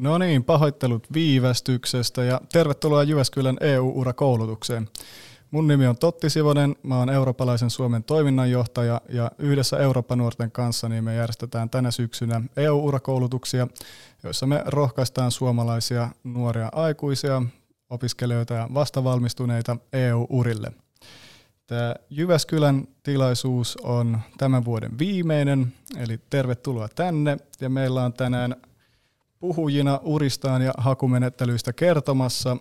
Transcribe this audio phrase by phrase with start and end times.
[0.00, 4.88] No niin, pahoittelut viivästyksestä ja tervetuloa Jyväskylän EU-urakoulutukseen.
[5.50, 11.04] Mun nimi on Totti Sivonen, mä oon eurooppalaisen Suomen toiminnanjohtaja ja yhdessä Eurooppa-nuorten kanssa niin
[11.04, 13.68] me järjestetään tänä syksynä EU-urakoulutuksia,
[14.22, 17.42] joissa me rohkaistaan suomalaisia nuoria aikuisia,
[17.90, 20.72] opiskelijoita ja vastavalmistuneita EU-urille.
[21.66, 28.56] Tämä Jyväskylän tilaisuus on tämän vuoden viimeinen, eli tervetuloa tänne ja meillä on tänään
[29.40, 32.56] puhujina uristaan ja hakumenettelyistä kertomassa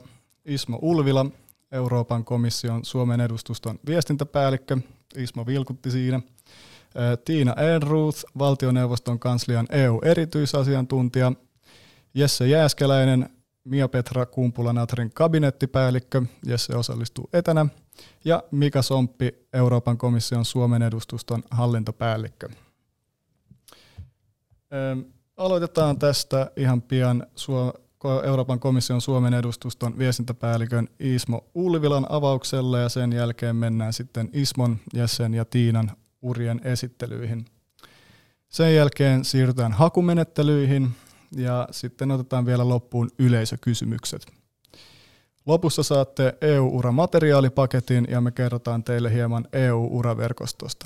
[0.46, 1.26] Ismo Ulvila,
[1.72, 4.78] Euroopan komission Suomen edustuston viestintäpäällikkö,
[5.16, 6.22] Ismo vilkutti siinä,
[7.26, 11.32] Tiina Enruth, valtioneuvoston kanslian EU-erityisasiantuntija,
[12.14, 13.30] Jesse Jääskeläinen,
[13.64, 17.66] Mia-Petra Kumpula-Natrin kabinettipäällikkö, Jesse osallistuu etänä,
[18.26, 22.50] ja Mika Somppi, Euroopan komission Suomen edustuston hallintopäällikkö.
[25.38, 27.28] Aloitetaan tästä ihan pian
[28.24, 35.34] Euroopan komission Suomen edustuston viestintäpäällikön Ismo Ulvilan avauksella ja sen jälkeen mennään sitten Ismon, Jessen
[35.34, 37.46] ja Tiinan urien esittelyihin.
[38.50, 40.90] Sen jälkeen siirrytään hakumenettelyihin
[41.36, 44.28] ja sitten otetaan vielä loppuun yleisökysymykset.
[45.46, 50.86] Lopussa saatte EU-ura-materiaalipaketin ja me kerrotaan teille hieman EU-uraverkostosta.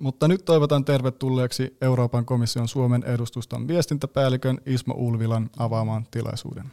[0.00, 6.72] Mutta nyt toivotan tervetulleeksi Euroopan komission Suomen edustuston viestintäpäällikön Ismo Ulvilan avaamaan tilaisuuden.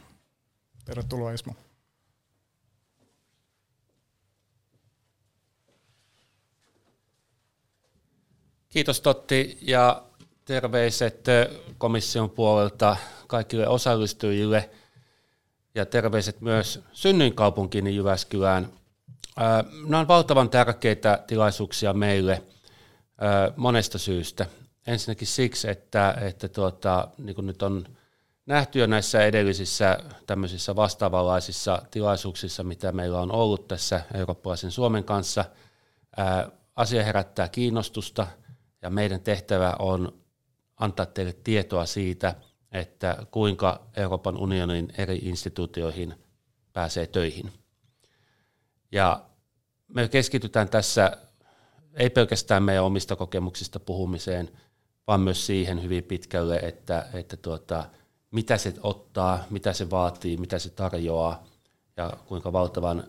[0.84, 1.52] Tervetuloa Ismo.
[8.68, 10.02] Kiitos Totti ja
[10.44, 11.24] terveiset
[11.78, 14.70] komission puolelta kaikille osallistujille
[15.74, 18.72] ja terveiset myös synnyinkaupunkiin Jyväskylään.
[19.86, 22.42] Nämä on valtavan tärkeitä tilaisuuksia meille–
[23.56, 24.46] monesta syystä.
[24.86, 27.84] Ensinnäkin siksi, että, että tuota, niin kuin nyt on
[28.46, 35.44] nähty jo näissä edellisissä tämmöisissä vastaavanlaisissa tilaisuuksissa, mitä meillä on ollut tässä eurooppalaisen Suomen kanssa,
[36.76, 38.26] asia herättää kiinnostusta
[38.82, 40.22] ja meidän tehtävä on
[40.76, 42.34] antaa teille tietoa siitä,
[42.72, 46.14] että kuinka Euroopan unionin eri instituutioihin
[46.72, 47.52] pääsee töihin.
[48.92, 49.24] Ja
[49.88, 51.16] me keskitytään tässä
[51.94, 54.50] ei pelkästään meidän omista kokemuksista puhumiseen,
[55.06, 57.86] vaan myös siihen hyvin pitkälle, että, että tuota,
[58.30, 61.44] mitä se ottaa, mitä se vaatii, mitä se tarjoaa
[61.96, 63.04] ja kuinka valtavan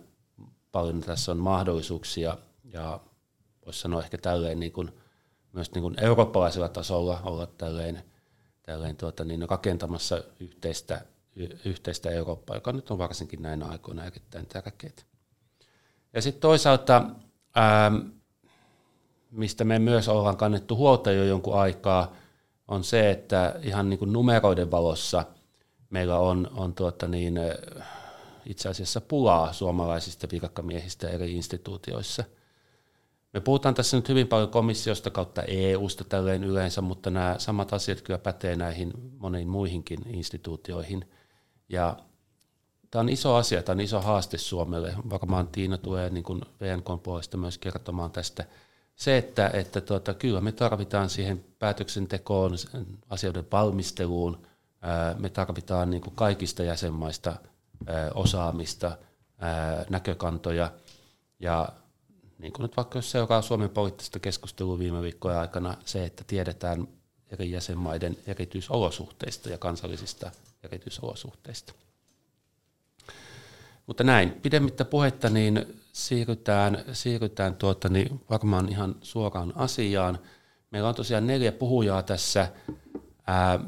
[0.72, 3.00] paljon tässä on mahdollisuuksia ja
[3.66, 4.92] voisi sanoa ehkä tälleen niin kuin,
[5.54, 8.04] myös niin kuin eurooppalaisella tasolla olla tälleen,
[8.64, 11.02] tälleen tuota, niin rakentamassa yhteistä,
[11.66, 14.94] yhteistä Eurooppaa, joka nyt on varsinkin näinä aikoina erittäin tärkeää.
[16.14, 17.10] Ja sitten toisaalta
[17.56, 17.92] ää,
[19.34, 22.14] mistä me myös ollaan kannettu huolta jo jonkun aikaa,
[22.68, 25.26] on se, että ihan niin kuin numeroiden valossa
[25.90, 27.40] meillä on, on tuota niin,
[28.46, 32.24] itse asiassa pulaa suomalaisista virkamiehistä eri instituutioissa.
[33.34, 38.02] Me puhutaan tässä nyt hyvin paljon komissiosta kautta EU-sta tälleen yleensä, mutta nämä samat asiat
[38.02, 41.10] kyllä pätee näihin moniin muihinkin instituutioihin.
[41.70, 41.98] Ja
[42.92, 44.96] tämä on iso asia, tämä on iso haaste Suomelle.
[45.10, 48.46] Varmaan Tiina tulee niin kuin VNK puolesta myös kertomaan tästä–
[48.96, 52.52] se, että, että tuota, kyllä me tarvitaan siihen päätöksentekoon,
[53.10, 54.48] asioiden valmisteluun,
[55.20, 57.36] me tarvitaan niin kuin kaikista jäsenmaista
[58.14, 58.98] osaamista,
[59.90, 60.72] näkökantoja.
[61.40, 61.70] Ja
[62.38, 66.88] niin kuin nyt vaikka jos seuraa Suomen poliittista keskustelua viime viikkojen aikana, se, että tiedetään
[67.32, 70.32] eri jäsenmaiden erityisolosuhteista ja kansallisista
[70.64, 71.74] erityisolosuhteista.
[73.88, 80.20] Mutta näin, pidemmittä puhetta, niin siirrytään, siirrytään tuota, niin varmaan ihan suoraan asiaan.
[80.72, 82.48] Meillä on tosiaan neljä puhujaa tässä.
[83.28, 83.60] Ää,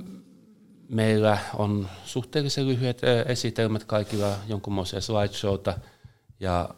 [0.89, 5.79] meillä on suhteellisen lyhyet esitelmät kaikilla jonkunmoisia slideshowta,
[6.39, 6.69] ja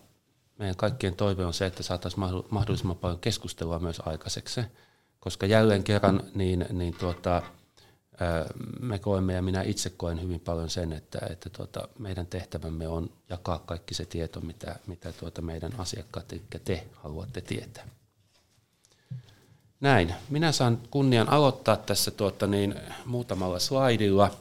[0.60, 4.62] meidän kaikkien toive on se, että saataisiin mahdollisimman paljon keskustelua myös aikaiseksi,
[5.20, 7.42] koska jälleen kerran niin, niin tuota,
[8.80, 13.10] me koemme ja minä itse koen hyvin paljon sen, että, että tuota, meidän tehtävämme on
[13.30, 17.88] jakaa kaikki se tieto, mitä, mitä tuota meidän asiakkaat, eli te haluatte tietää.
[19.80, 20.14] Näin.
[20.30, 22.76] Minä saan kunnian aloittaa tässä tuota niin,
[23.06, 24.32] muutamalla slaidilla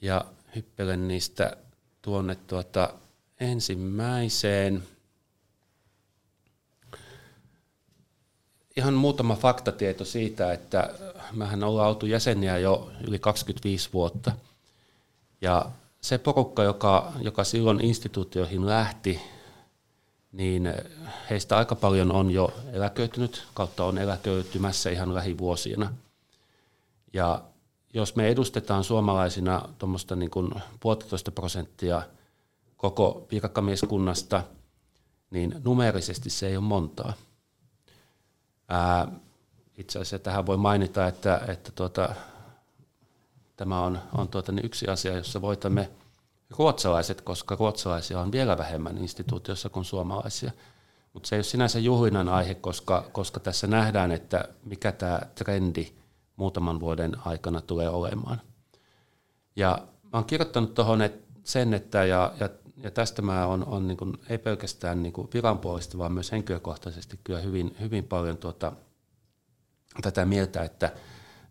[0.00, 0.24] ja
[0.56, 1.56] hyppelen niistä
[2.02, 2.94] tuonne tuota
[3.40, 4.82] ensimmäiseen.
[8.78, 10.90] Ihan muutama faktatieto siitä, että
[11.32, 14.32] mehän ollaan oltu jäseniä jo yli 25 vuotta.
[15.40, 15.70] Ja
[16.00, 19.20] se porukka, joka, joka silloin instituutioihin lähti,
[20.32, 20.74] niin
[21.30, 25.94] heistä aika paljon on jo eläköitynyt, kautta on eläköitymässä ihan lähivuosina.
[27.12, 27.42] Ja
[27.94, 30.50] jos me edustetaan suomalaisina tuommoista niin kuin
[30.80, 32.02] puolitoista prosenttia
[32.76, 34.42] koko virkamieskunnasta,
[35.30, 37.12] niin numerisesti se ei ole montaa.
[39.76, 42.14] Itse asiassa tähän voi mainita, että, että tuota,
[43.56, 45.90] tämä on, on tuota, niin yksi asia, jossa voitamme
[46.58, 50.50] ruotsalaiset, koska ruotsalaisia on vielä vähemmän instituutiossa kuin suomalaisia.
[51.12, 55.92] Mutta se ei ole sinänsä juhlinan aihe, koska, koska tässä nähdään, että mikä tämä trendi
[56.36, 58.40] muutaman vuoden aikana tulee olemaan.
[59.56, 61.00] Ja mä oon kirjoittanut tuohon
[61.44, 62.48] sen, että ja, ja,
[62.82, 66.32] ja tästä mä on, on niin kuin, ei pelkästään niin kuin viran puolesta, vaan myös
[66.32, 68.72] henkilökohtaisesti kyllä hyvin, hyvin paljon tuota,
[70.02, 70.92] tätä mieltä, että,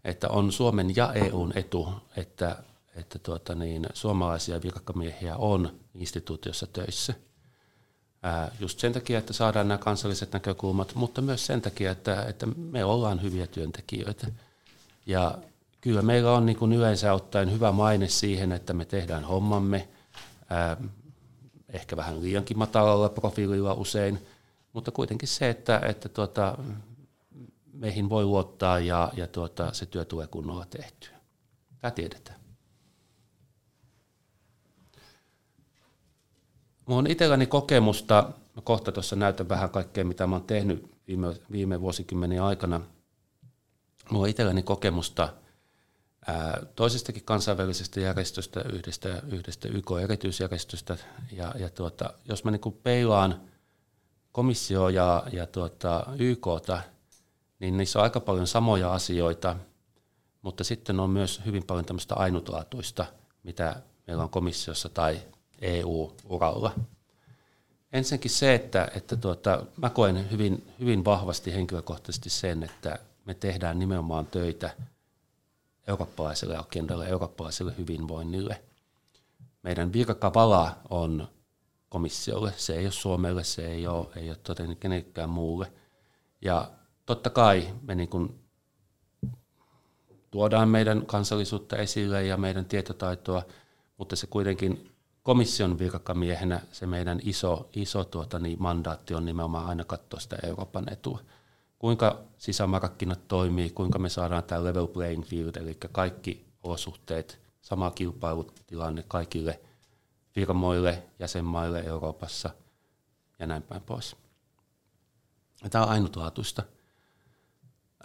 [0.04, 2.64] että on Suomen ja EUn etu, että,
[2.96, 7.14] että tuota niin, suomalaisia virkamiehiä on instituutiossa töissä.
[8.24, 12.46] Ää, just sen takia, että saadaan nämä kansalliset näkökulmat, mutta myös sen takia, että, että
[12.46, 14.28] me ollaan hyviä työntekijöitä.
[15.06, 15.38] Ja
[15.82, 19.88] kyllä meillä on niin kuin yleensä ottaen hyvä maine siihen, että me tehdään hommamme,
[20.50, 20.78] ää,
[21.70, 24.28] ehkä vähän liiankin matalalla profiililla usein,
[24.74, 26.58] mutta kuitenkin se, että, että tuota,
[27.74, 31.18] meihin voi luottaa ja, ja tuota, se työ tulee kunnolla tehtyä.
[31.80, 32.40] Tämä tiedetään.
[36.86, 41.82] Mulla on itselläni kokemusta, mä kohta tuossa näytän vähän kaikkea, mitä oon tehnyt viime, viime
[41.82, 42.82] vuosikymmenen aikana.
[44.12, 45.34] Mulla on itselläni kokemusta
[46.28, 50.98] ää, toisestakin kansainvälisestä järjestöstä, yhdestä, yhdestä YK-erityisjärjestöstä.
[51.32, 53.42] Ja, ja tuota, jos mä niin peilaan
[54.32, 56.82] komissio ja, ja tuota, YKta,
[57.60, 59.56] niin niissä on aika paljon samoja asioita,
[60.42, 63.06] mutta sitten on myös hyvin paljon tämmöistä ainutlaatuista,
[63.44, 63.76] mitä
[64.08, 65.20] meillä on komissiossa tai
[65.62, 66.72] EU-uralla.
[67.94, 73.80] Ensinnäkin se, että, että tuota, mä koen hyvin, hyvin vahvasti henkilökohtaisesti sen, että me tehdään
[73.80, 74.70] nimenomaan töitä
[75.88, 78.62] eurooppalaiselle agendalle, eurooppalaiselle hyvinvoinnille.
[79.64, 81.28] Meidän virkakavala on
[81.90, 85.72] komissiolle, se ei ole Suomelle, se ei ole, ei ole todennäköisesti kenellekään muulle.
[86.42, 86.72] Ja
[87.06, 88.40] totta kai me niin kuin
[90.32, 93.44] tuodaan meidän kansallisuutta esille ja meidän tietotaitoa,
[93.98, 94.92] mutta se kuitenkin
[95.24, 100.94] komission virkamiehenä se meidän iso, iso tuota, niin mandaatti on nimenomaan aina katsoa sitä Euroopan
[100.94, 101.20] etua.
[101.80, 109.04] Kuinka sisämarkkinat toimii, kuinka me saadaan tämä level playing field, eli kaikki olosuhteet, sama kilpailutilanne
[109.08, 109.60] kaikille
[110.30, 112.50] firmoille, jäsenmaille Euroopassa
[113.40, 114.16] ja näin päin pois.
[115.64, 116.64] Ja tämä on ainutlaatuista.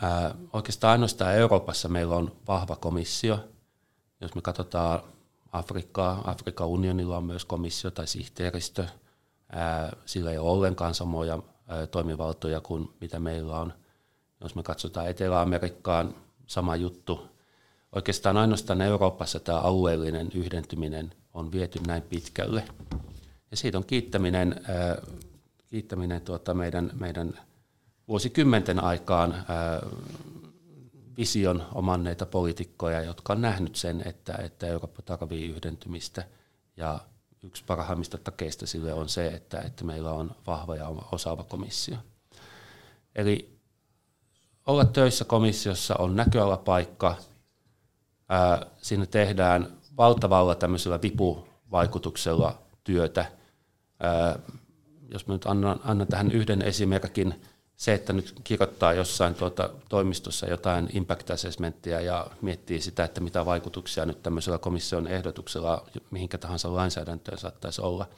[0.03, 3.49] Ää, oikeastaan ainoastaan Euroopassa meillä on vahva komissio.
[4.21, 5.01] Jos me katsotaan
[5.53, 6.23] Afrikkaa.
[6.25, 8.87] Afrikan unionilla on myös komissio tai sihteeristö.
[10.07, 11.39] Sillä ei ole ollenkaan samoja
[11.91, 13.73] toimivaltoja kuin mitä meillä on.
[14.41, 16.15] Jos me katsotaan Etelä-Amerikkaan,
[16.47, 17.27] sama juttu.
[17.93, 22.65] Oikeastaan ainoastaan Euroopassa tämä alueellinen yhdentyminen on viety näin pitkälle.
[23.51, 24.61] Ja siitä on kiittäminen,
[25.69, 27.41] kiittäminen tuota meidän, meidän
[28.09, 29.35] vuosikymmenten aikaan
[31.19, 36.25] vision omanneita poliitikkoja, jotka on nähnyt sen, että, että Eurooppa tarvii yhdentymistä.
[36.77, 37.01] Ja
[37.43, 41.97] yksi parhaimmista takeista sille on se, että, että meillä on vahva ja osaava komissio.
[43.15, 43.59] Eli
[44.67, 47.17] olla töissä komissiossa on näköalapaikka.
[48.29, 53.33] Ää, siinä tehdään valtavalla tämmöisellä vipuvaikutuksella työtä.
[54.01, 54.39] Ää,
[55.11, 57.43] jos mä nyt annan, annan tähän yhden esimerkin,
[57.83, 63.47] se, että nyt kirjoittaa jossain tuota toimistossa jotain impact assessmenttia ja miettii sitä, että mitä
[63.47, 68.09] vaikutuksia nyt tämmöisellä komission ehdotuksella mihinkä tahansa lainsäädäntöön saattaisi olla.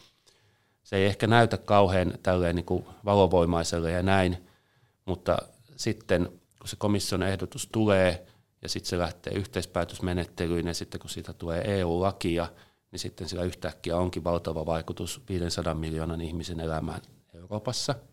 [0.82, 4.48] Se ei ehkä näytä kauhean tälleen niin kuin valovoimaiselle ja näin,
[5.04, 5.38] mutta
[5.76, 6.28] sitten
[6.58, 8.26] kun se komission ehdotus tulee
[8.62, 12.48] ja sitten se lähtee yhteispäätösmenettelyyn ja sitten kun siitä tulee EU-lakia,
[12.90, 17.00] niin sitten sillä yhtäkkiä onkin valtava vaikutus 500 miljoonan ihmisen elämään
[17.34, 17.94] Euroopassa–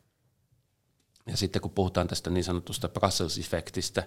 [1.25, 4.03] ja sitten kun puhutaan tästä niin sanotusta Brussels-effektistä,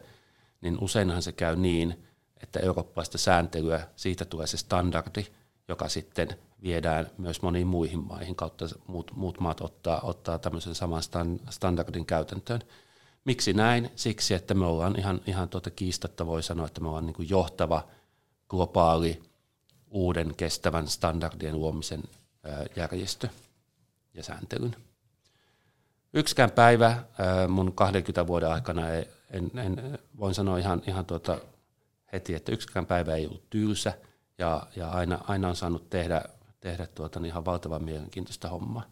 [0.60, 2.04] niin useinhan se käy niin,
[2.42, 5.26] että eurooppalaista sääntelyä, siitä tulee se standardi,
[5.68, 6.28] joka sitten
[6.62, 11.02] viedään myös moniin muihin maihin kautta muut, muut maat ottaa, ottaa tämmöisen saman
[11.50, 12.60] standardin käytäntöön.
[13.24, 13.90] Miksi näin?
[13.96, 17.88] Siksi, että me ollaan ihan, ihan tuota kiistatta voi sanoa, että me ollaan niin johtava
[18.48, 19.22] globaali
[19.90, 22.02] uuden kestävän standardien luomisen
[22.76, 23.28] järjestö
[24.14, 24.76] ja sääntelyn
[26.14, 27.04] yksikään päivä
[27.48, 28.88] mun 20 vuoden aikana,
[29.30, 31.38] en, en, voin sanoa ihan, ihan tuota
[32.12, 33.92] heti, että yksikään päivä ei ollut tylsä
[34.38, 36.22] ja, ja aina, aina on saanut tehdä,
[36.60, 38.82] tehdä tuota, niin ihan valtavan mielenkiintoista hommaa.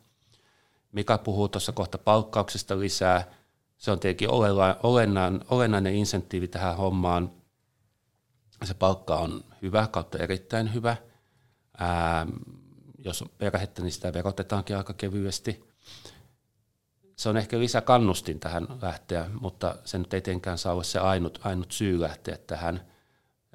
[0.92, 3.30] Mika puhuu tuossa kohta palkkauksesta lisää.
[3.76, 4.30] Se on tietenkin
[4.82, 7.30] olennainen, olennainen insentiivi tähän hommaan.
[8.64, 10.96] se palkka on hyvä kautta erittäin hyvä.
[11.78, 12.26] Ää,
[12.98, 15.72] jos on perhettä, niin sitä verotetaankin aika kevyesti.
[17.16, 21.40] Se on ehkä lisäkannustin tähän lähteä, mutta se nyt ei tietenkään saa olla se ainut,
[21.44, 22.86] ainut syy lähteä tähän.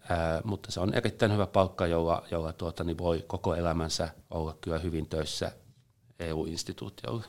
[0.10, 4.58] Ää, mutta se on erittäin hyvä palkka, jolla, jolla tuota, niin voi koko elämänsä olla
[4.62, 5.52] kyllä hyvin töissä
[6.20, 7.26] EU-instituutiolle.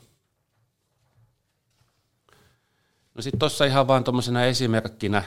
[3.14, 5.23] No sitten tuossa ihan vaan tuommoisena esimerkkinä,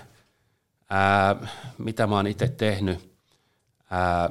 [0.90, 3.16] ää, mitä mä oon itse tehnyt.
[3.90, 4.30] Ää,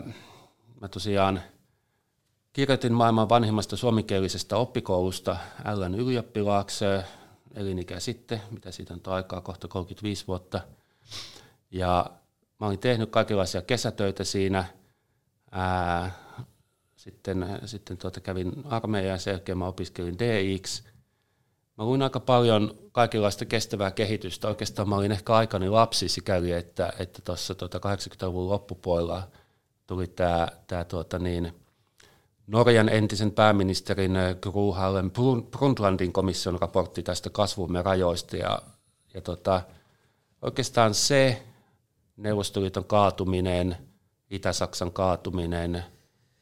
[0.80, 1.42] mä tosiaan
[2.52, 5.36] kirjoitin maailman vanhimmasta suomenkielisestä oppikoulusta
[5.74, 6.84] Ln ylioppilaaksi
[7.54, 10.60] elinikä sitten, mitä siitä on aikaa, kohta 35 vuotta.
[11.70, 12.06] Ja
[12.60, 14.64] mä olin tehnyt kaikenlaisia kesätöitä siinä.
[15.50, 16.10] Ää,
[16.96, 20.82] sitten sitten tuota kävin armeijan sen jälkeen mä opiskelin DX.
[21.78, 24.48] Mä luin aika paljon kaikenlaista kestävää kehitystä.
[24.48, 29.28] Oikeastaan mä olin ehkä aikani lapsi sikäli, että että tuossa tuota 80-luvun loppupuolella
[29.86, 31.54] tuli tämä tää tuota niin,
[32.50, 35.10] Norjan entisen pääministerin Gro Harlem
[35.50, 38.36] Brundtlandin komission raportti tästä kasvumme rajoista.
[38.36, 38.62] Ja,
[39.14, 39.62] ja tota,
[40.42, 41.42] oikeastaan se
[42.16, 43.76] Neuvostoliiton kaatuminen,
[44.30, 45.84] Itä-Saksan kaatuminen,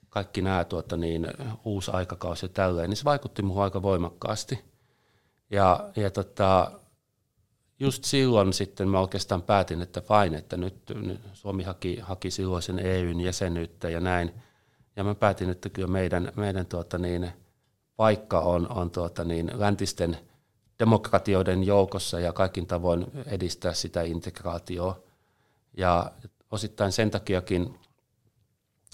[0.09, 1.27] kaikki nämä tuota, niin,
[1.65, 4.65] uusi aikakausi ja tälleen, niin se vaikutti minuun aika voimakkaasti.
[5.51, 6.71] Ja, ja tota,
[7.81, 12.79] just silloin sitten mä oikeastaan päätin, että fine, että nyt, nyt Suomi haki, haki silloisen
[12.79, 14.33] EUn jäsenyyttä ja näin.
[14.99, 17.33] Ja mä päätin, että kyllä meidän, meidän tuota niin,
[17.97, 20.19] paikka on, on tuota niin, läntisten
[20.79, 25.01] demokratioiden joukossa ja kaikin tavoin edistää sitä integraatioa.
[25.77, 26.13] Ja
[26.51, 27.79] osittain sen takiakin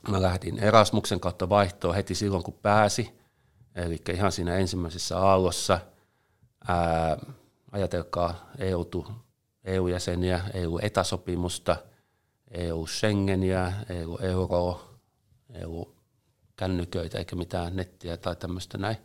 [0.08, 3.18] mä lähdin Erasmuksen kautta vaihtoon heti silloin, kun pääsi.
[3.74, 5.80] Eli ihan siinä ensimmäisessä aallossa.
[6.68, 7.16] Ää,
[7.72, 8.86] ajatelkaa EU,
[9.64, 11.76] EU-jäseniä, EU-etäsopimusta,
[12.50, 14.94] EU-Schengeniä, EU-euroa,
[16.54, 18.96] EU-kännyköitä eikä mitään nettiä tai tämmöistä näin.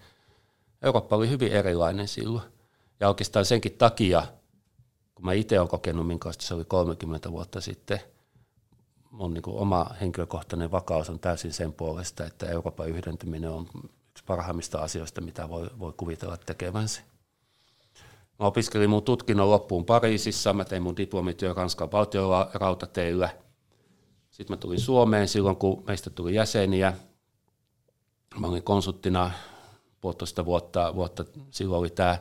[0.81, 2.43] Eurooppa oli hyvin erilainen silloin.
[2.99, 4.27] Ja oikeastaan senkin takia,
[5.15, 7.99] kun mä itse olen kokenut, minkälaista se oli 30 vuotta sitten,
[9.11, 13.67] mun niin oma henkilökohtainen vakaus on täysin sen puolesta, että Euroopan yhdentyminen on
[14.09, 17.01] yksi parhaimmista asioista, mitä voi, voi kuvitella tekevänsä.
[18.39, 23.29] Mä opiskelin mun tutkinnon loppuun Pariisissa, mä tein mun diplomityö Ranskan valtiolla rautateillä.
[24.31, 26.93] Sitten mä tulin Suomeen silloin, kun meistä tuli jäseniä.
[28.37, 29.31] Mä olin konsulttina
[30.01, 31.25] puolitoista vuotta, vuotta.
[31.51, 32.17] Silloin oli tämä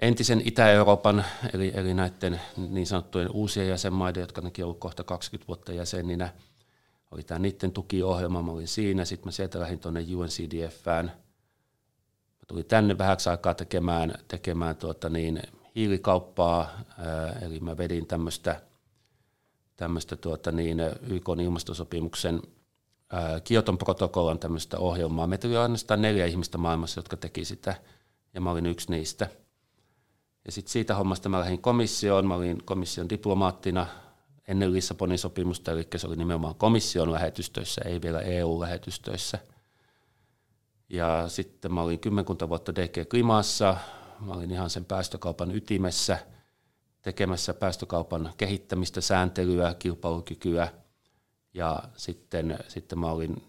[0.00, 5.72] entisen Itä-Euroopan, eli, eli näiden niin sanottujen uusien jäsenmaiden, jotka nekin ollut kohta 20 vuotta
[5.72, 6.32] jäseninä,
[7.10, 11.04] oli tämä niiden tukiohjelma, mä olin siinä, sitten mä sieltä lähdin tuonne UNCDFään.
[11.04, 15.42] Mä tulin tänne vähäksi aikaa tekemään, tekemään tuota niin,
[15.74, 16.70] hiilikauppaa,
[17.42, 18.60] eli mä vedin tämmöistä
[19.76, 22.42] tämmöistä tuota niin, YK ilmastosopimuksen
[23.44, 25.26] Kioton protokollan tämmöistä ohjelmaa.
[25.26, 27.74] Meitä oli ainoastaan neljä ihmistä maailmassa, jotka teki sitä,
[28.34, 29.28] ja mä olin yksi niistä–
[30.44, 33.86] ja sitten siitä hommasta mä lähdin komissioon, mä olin komission diplomaattina
[34.48, 39.38] ennen Lissabonin sopimusta, eli se oli nimenomaan komission lähetystöissä, ei vielä EU-lähetystöissä.
[40.88, 43.76] Ja sitten mä olin kymmenkunta vuotta DG Klimassa,
[44.20, 46.18] mä olin ihan sen päästökaupan ytimessä,
[47.02, 50.68] tekemässä päästökaupan kehittämistä, sääntelyä, kilpailukykyä.
[51.54, 53.42] Ja sitten, sitten mä olin,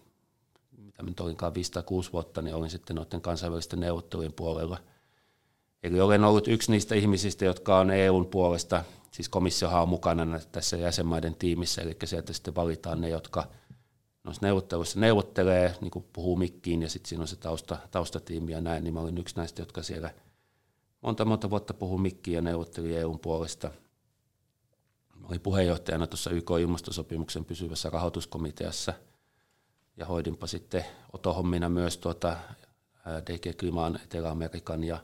[0.78, 4.78] mitä nyt olinkaan 5 tai 6 vuotta, niin olin sitten noiden kansainvälisten neuvottelujen puolella–
[5.84, 10.76] Eli olen ollut yksi niistä ihmisistä, jotka on EUn puolesta, siis komissiohan on mukana tässä
[10.76, 13.46] jäsenmaiden tiimissä, eli sieltä sitten valitaan ne, jotka
[14.24, 18.60] noissa neuvotteluissa neuvottelee, niin kuin puhuu mikkiin ja sitten siinä on se tausta, taustatiimi ja
[18.60, 20.10] näin, niin mä olin yksi näistä, jotka siellä
[21.00, 23.70] monta monta vuotta puhuu mikkiin ja neuvotteli EUn puolesta.
[25.28, 28.92] Olin puheenjohtajana tuossa YK-ilmastosopimuksen pysyvässä rahoituskomiteassa
[29.96, 32.36] ja hoidinpa sitten otohommina myös tuota
[33.06, 34.98] DG Klimaan Etelä-Amerikan ja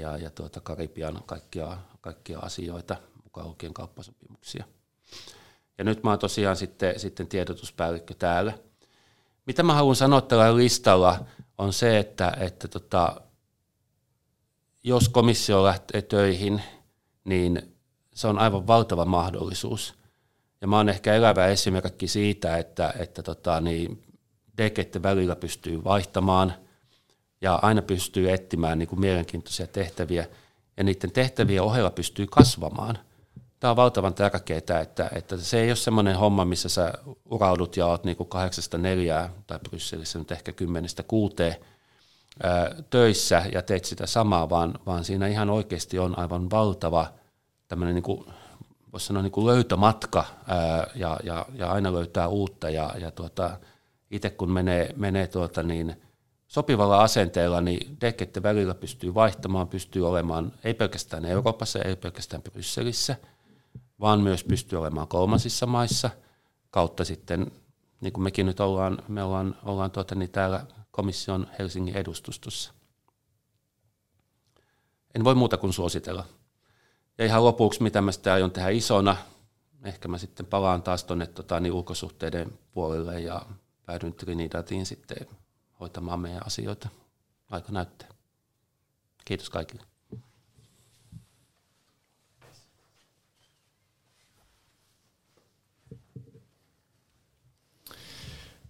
[0.00, 4.64] ja, ja tuota Karibian kaikkia, kaikkia asioita, mukaan lukien kauppasopimuksia.
[5.78, 8.58] Ja nyt mä oon tosiaan sitten, sitten tiedotuspäällikkö täällä.
[9.46, 11.24] Mitä mä haluan sanoa tällä listalla
[11.58, 13.20] on se, että, että tota,
[14.84, 16.62] jos komissio lähtee töihin,
[17.24, 17.76] niin
[18.14, 19.94] se on aivan valtava mahdollisuus.
[20.60, 24.02] Ja mä oon ehkä elävä esimerkki siitä, että, että tota, niin,
[24.58, 26.54] deketten välillä pystyy vaihtamaan–
[27.40, 30.26] ja aina pystyy etsimään niin kuin mielenkiintoisia tehtäviä
[30.76, 32.98] ja niiden tehtävien ohella pystyy kasvamaan.
[33.60, 36.92] Tämä on valtavan tärkeää, että, että se ei ole semmoinen homma, missä sä
[37.30, 41.56] uraudut ja oot niin kuin kahdeksasta neljää tai Brysselissä nyt ehkä kymmenestä kuuteen
[42.90, 47.12] töissä ja teet sitä samaa, vaan, vaan siinä ihan oikeasti on aivan valtava
[47.70, 48.24] tämmöinen niin kuin
[48.92, 53.60] voisi sanoa niin kuin löytömatka ää, ja, ja, ja, aina löytää uutta ja, ja tuota,
[54.10, 56.02] itse kun menee, menee tuota niin,
[56.46, 63.16] sopivalla asenteella, niin dekkeiden välillä pystyy vaihtamaan, pystyy olemaan ei pelkästään Euroopassa, ei pelkästään Brysselissä,
[64.00, 66.10] vaan myös pystyy olemaan kolmansissa maissa
[66.70, 67.52] kautta sitten,
[68.00, 72.72] niin kuin mekin nyt ollaan, me ollaan, ollaan tuota, niin täällä komission Helsingin edustustossa.
[75.14, 76.24] En voi muuta kuin suositella.
[77.20, 79.16] Ja ihan lopuksi, mitä mä sitten aion tehdä isona,
[79.84, 83.46] ehkä mä sitten palaan taas tuonne tota, niin ulkosuhteiden puolelle ja
[83.86, 85.26] päädyn Trinidadiin sitten
[85.80, 86.88] hoitamaan meidän asioita.
[87.50, 88.08] Aika näyttää.
[89.24, 89.82] Kiitos kaikille.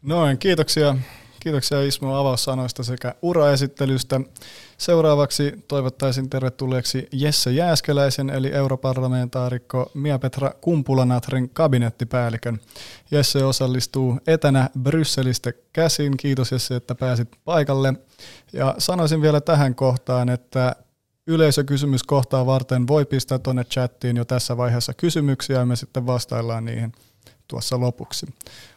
[0.03, 0.97] Noin, kiitoksia
[1.41, 4.21] Kiitoksia Ismo avaussanoista sekä uraesittelystä.
[4.81, 12.61] Seuraavaksi toivottaisin tervetulleeksi Jesse Jääskeläisen eli europarlamentaarikko Mia-Petra Kumpulanatrin kabinettipäällikön.
[13.11, 16.17] Jesse osallistuu etänä Brysselistä käsin.
[16.17, 17.95] Kiitos Jesse, että pääsit paikalle.
[18.53, 20.77] Ja sanoisin vielä tähän kohtaan, että
[21.27, 26.93] yleisökysymyskohtaa varten voi pistää tuonne chattiin jo tässä vaiheessa kysymyksiä ja me sitten vastaillaan niihin
[27.49, 28.27] tuossa lopuksi.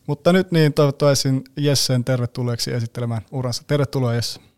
[0.07, 3.63] Mutta nyt niin toivottaisin Jessen tervetulleeksi esittelemään uransa.
[3.67, 4.52] Tervetuloa Jesse.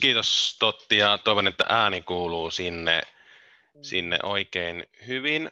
[0.00, 3.02] Kiitos Totti ja toivon, että ääni kuuluu sinne,
[3.82, 5.50] sinne oikein hyvin.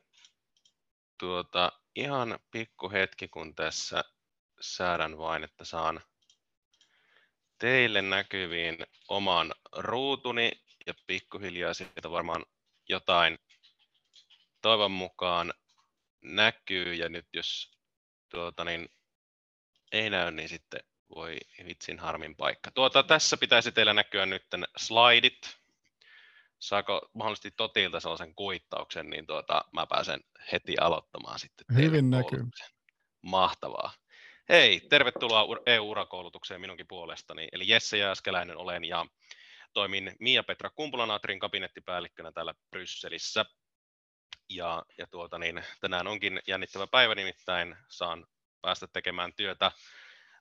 [1.19, 4.05] Tuota, ihan pikku hetki, kun tässä
[4.61, 6.01] säädän vain, että saan
[7.59, 8.77] teille näkyviin
[9.09, 10.53] oman ruutuni
[10.87, 12.45] ja pikkuhiljaa sieltä varmaan
[12.89, 13.39] jotain
[14.63, 15.55] toivon mukaan
[16.23, 17.71] näkyy ja nyt jos
[18.29, 18.89] tuota, niin,
[19.93, 20.80] ei näy, niin sitten
[21.15, 22.71] voi vitsin harmin paikka.
[22.71, 24.47] Tuota, tässä pitäisi teillä näkyä nyt
[24.77, 25.57] slaidit.
[26.59, 30.21] Saako mahdollisesti Totilta sellaisen kuittauksen, niin tuota, mä pääsen
[30.53, 31.77] heti aloittamaan sitten.
[31.77, 32.45] Hyvin näkyy.
[33.23, 33.93] Mahtavaa.
[34.49, 37.49] Hei, tervetuloa EU-urakoulutukseen minunkin puolestani.
[37.53, 39.07] Eli Jesse Jääskeläinen olen ja
[39.73, 43.45] toimin Mia-Petra Kumpulanatrin kabinettipäällikkönä täällä Brysselissä.
[44.49, 48.27] Ja, ja tuota niin, tänään onkin jännittävä päivä, nimittäin saan
[48.61, 49.73] päästä tekemään työtä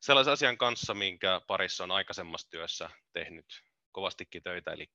[0.03, 4.89] sellaisen asian kanssa, minkä parissa on aikaisemmassa työssä tehnyt kovastikin töitä, eli,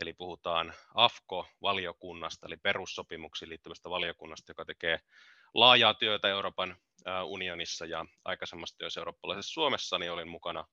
[0.00, 5.00] eli puhutaan AFKO-valiokunnasta, eli perussopimuksiin liittyvästä valiokunnasta, joka tekee
[5.54, 6.76] laajaa työtä Euroopan
[7.24, 10.64] unionissa ja aikaisemmassa työssä eurooppalaisessa Suomessa, niin olin mukana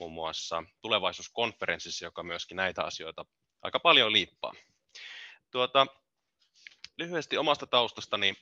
[0.00, 3.24] muun muassa tulevaisuuskonferenssissa, joka myöskin näitä asioita
[3.62, 4.52] aika paljon liippaa.
[5.50, 5.86] Tuota,
[6.98, 8.34] lyhyesti omasta taustastani,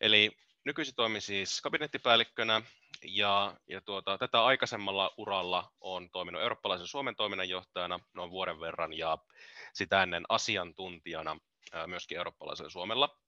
[0.00, 0.30] eli
[0.64, 2.62] nykyisin toimin siis kabinettipäällikkönä
[3.04, 9.18] ja, ja tuota, tätä aikaisemmalla uralla on toiminut eurooppalaisen Suomen toiminnanjohtajana noin vuoden verran ja
[9.72, 11.36] sitä ennen asiantuntijana
[11.86, 13.18] myöskin eurooppalaisella Suomella.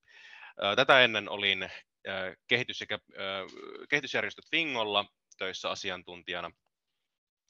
[0.76, 1.70] Tätä ennen olin
[2.46, 2.98] kehitys- sekä,
[3.88, 5.04] kehitysjärjestö Fingolla
[5.38, 6.50] töissä asiantuntijana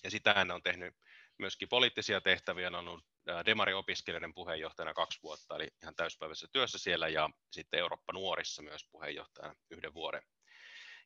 [0.04, 0.94] ja sitä ennen on tehnyt
[1.38, 3.04] myöskin poliittisia tehtäviä, on ollut
[3.46, 9.94] Demari-opiskelijoiden puheenjohtajana kaksi vuotta, eli ihan täyspäiväisessä työssä siellä, ja sitten Eurooppa-nuorissa myös puheenjohtajana yhden
[9.94, 10.22] vuoden.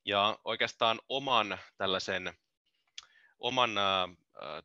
[0.05, 2.35] Ja oikeastaan oman tällaisen
[3.41, 4.09] oman äh,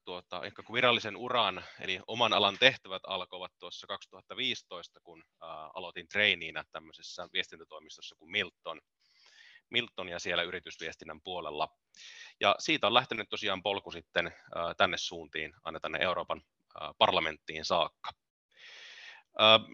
[0.05, 6.63] tuota, ehkä virallisen uran, eli oman alan tehtävät alkoivat tuossa 2015, kun äh, aloitin treiniinä
[6.71, 8.81] tämmöisessä viestintätoimistossa kuin Milton,
[9.69, 11.69] Milton ja siellä yritysviestinnän puolella.
[12.39, 14.31] Ja siitä on lähtenyt tosiaan polku sitten
[14.77, 16.41] tänne suuntiin, aina tänne Euroopan
[16.97, 18.11] parlamenttiin saakka.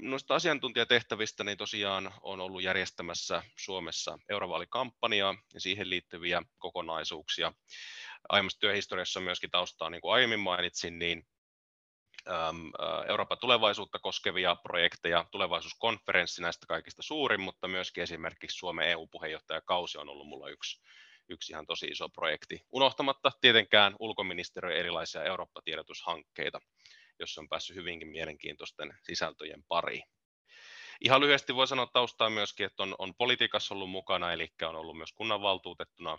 [0.01, 7.53] Noista asiantuntijatehtävistä niin tosiaan on ollut järjestämässä Suomessa eurovaalikampanjaa ja siihen liittyviä kokonaisuuksia.
[8.29, 11.27] Aiemmassa työhistoriassa myöskin taustaa, niin kuin aiemmin mainitsin, niin
[13.07, 20.27] Euroopan tulevaisuutta koskevia projekteja, tulevaisuuskonferenssi näistä kaikista suurin, mutta myöskin esimerkiksi Suomen EU-puheenjohtajakausi on ollut
[20.27, 20.81] mulla yksi,
[21.29, 22.65] yksi ihan tosi iso projekti.
[22.71, 26.59] Unohtamatta tietenkään ulkoministeriön erilaisia Eurooppa-tiedotushankkeita,
[27.23, 30.03] jossa on päässyt hyvinkin mielenkiintoisten sisältöjen pariin.
[31.01, 34.97] Ihan lyhyesti voi sanoa taustaa myöskin, että on, on politiikassa ollut mukana, eli on ollut
[34.97, 36.17] myös kunnanvaltuutettuna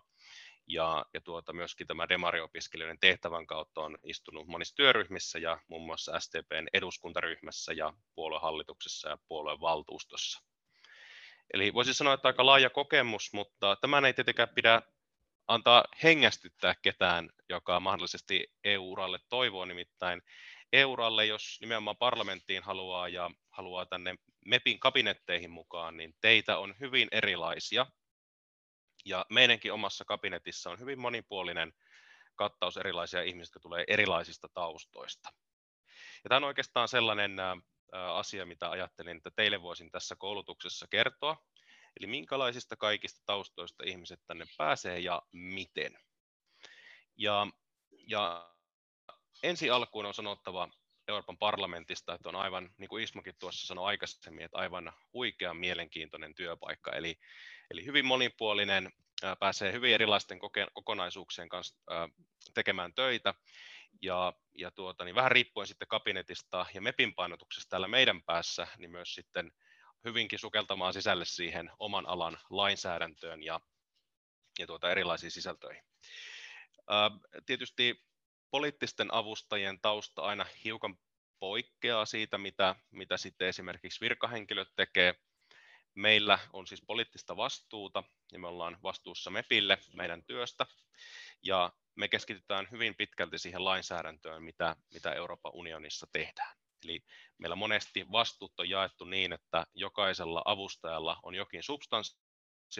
[0.67, 6.21] ja, ja tuota, myöskin tämä demariopiskelijoiden tehtävän kautta on istunut monissa työryhmissä ja muun muassa
[6.21, 10.43] STPn eduskuntaryhmässä ja puoluehallituksessa ja puolueen valtuustossa.
[11.55, 14.83] Eli voisi sanoa, että aika laaja kokemus, mutta tämä ei tietenkään pidä
[15.49, 20.23] antaa hengästyttää ketään, joka mahdollisesti EU-uralle toivoo, nimittäin
[20.73, 24.15] EU-uralle, jos nimenomaan parlamenttiin haluaa ja haluaa tänne
[24.47, 27.87] MEPin kabinetteihin mukaan, niin teitä on hyvin erilaisia.
[29.05, 31.73] Ja meidänkin omassa kabinetissa on hyvin monipuolinen
[32.37, 35.29] kattaus erilaisia ihmisiä, jotka tulee erilaisista taustoista.
[36.25, 37.37] Ja tämä on oikeastaan sellainen
[37.93, 41.37] asia, mitä ajattelin, että teille voisin tässä koulutuksessa kertoa.
[42.01, 45.99] Eli minkälaisista kaikista taustoista ihmiset tänne pääsee ja miten.
[47.17, 47.47] Ja,
[48.07, 48.52] ja
[49.43, 50.69] ensi alkuun on sanottava
[51.09, 56.35] Euroopan parlamentista, että on aivan, niin kuin Ismokin tuossa sanoi aikaisemmin, että aivan huikean mielenkiintoinen
[56.35, 57.19] työpaikka, eli,
[57.71, 58.93] eli hyvin monipuolinen,
[59.39, 60.39] pääsee hyvin erilaisten
[60.73, 61.77] kokonaisuuksien kanssa
[62.55, 63.35] tekemään töitä,
[64.03, 68.91] ja, ja tuota, niin vähän riippuen sitten kabinetista ja MEPin painotuksesta täällä meidän päässä, niin
[68.91, 69.53] myös sitten
[70.05, 73.61] hyvinkin sukeltamaan sisälle siihen oman alan lainsäädäntöön ja,
[74.59, 75.85] ja tuota erilaisiin sisältöihin.
[77.47, 78.05] Tietysti
[78.53, 80.99] poliittisten avustajien tausta aina hiukan
[81.38, 85.15] poikkeaa siitä, mitä, mitä sitten esimerkiksi virkahenkilöt tekee.
[85.95, 90.67] Meillä on siis poliittista vastuuta ja me ollaan vastuussa MEPille meidän työstä
[91.43, 96.57] ja me keskitytään hyvin pitkälti siihen lainsäädäntöön, mitä, mitä Euroopan unionissa tehdään.
[96.85, 97.05] Eli
[97.38, 102.22] meillä monesti vastuut on jaettu niin, että jokaisella avustajalla on jokin substanssi,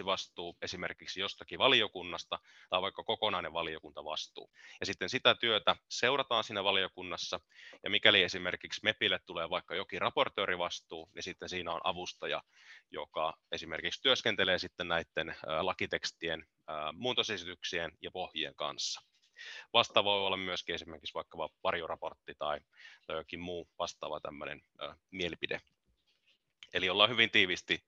[0.05, 4.51] vastuu esimerkiksi jostakin valiokunnasta tai vaikka kokonainen valiokuntavastuu.
[4.79, 7.39] Ja sitten sitä työtä seurataan siinä valiokunnassa
[7.83, 12.43] ja mikäli esimerkiksi MEPille tulee vaikka jokin raportöörivastuu, niin sitten siinä on avustaja,
[12.91, 16.45] joka esimerkiksi työskentelee sitten näiden lakitekstien,
[16.93, 19.01] muutosesityksien ja pohjien kanssa.
[19.73, 22.59] Vastaava voi olla myöskin esimerkiksi vaikka varjoraportti tai,
[23.07, 24.61] tai jokin muu vastaava tämmöinen
[25.11, 25.61] mielipide.
[26.73, 27.83] Eli ollaan hyvin tiivisti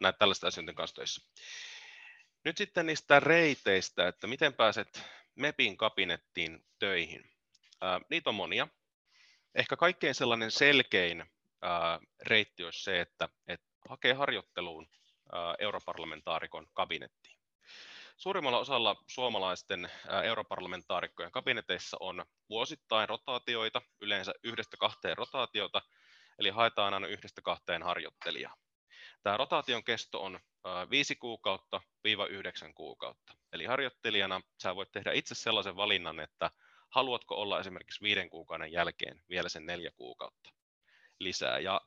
[0.00, 1.22] näitä tällaisten asioiden kanssa töissä.
[2.44, 5.02] Nyt sitten niistä reiteistä, että miten pääset
[5.34, 7.30] MEPin kabinettiin töihin.
[8.10, 8.68] Niitä on monia.
[9.54, 11.24] Ehkä kaikkein sellainen selkein
[12.22, 14.88] reitti olisi se, että, että hakee harjoitteluun
[15.58, 17.36] europarlamentaarikon kabinettiin.
[18.16, 19.90] Suurimmalla osalla suomalaisten
[20.24, 25.82] europarlamentaarikkojen kabineteissa on vuosittain rotaatioita, yleensä yhdestä kahteen rotaatiota,
[26.38, 28.56] eli haetaan aina yhdestä kahteen harjoittelijaa.
[29.26, 30.40] Tämä rotaation kesto on
[30.90, 33.34] 5 kuukautta viiva 9 kuukautta.
[33.52, 36.50] Eli harjoittelijana sä voit tehdä itse sellaisen valinnan, että
[36.90, 40.50] haluatko olla esimerkiksi viiden kuukauden jälkeen vielä sen neljä kuukautta
[41.18, 41.58] lisää.
[41.58, 41.80] Ja,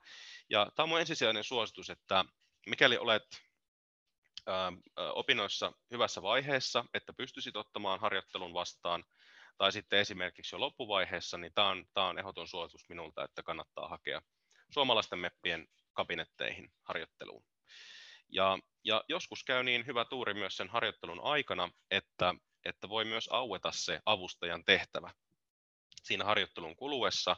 [0.50, 2.26] ja tämä on mun ensisijainen suositus, että
[2.68, 3.42] mikäli olet
[4.48, 4.72] ä,
[5.14, 9.04] opinnoissa hyvässä vaiheessa, että pystyisit ottamaan harjoittelun vastaan,
[9.58, 13.88] tai sitten esimerkiksi jo loppuvaiheessa, niin tämä on, tämä on ehdoton suositus minulta, että kannattaa
[13.90, 14.22] hakea
[14.70, 15.68] suomalaisten meppien
[16.00, 17.46] kabinetteihin harjoitteluun.
[18.30, 22.36] Ja, ja joskus käy niin hyvä tuuri myös sen harjoittelun aikana, että,
[22.66, 25.12] että voi myös aueta se avustajan tehtävä
[26.04, 27.36] siinä harjoittelun kuluessa.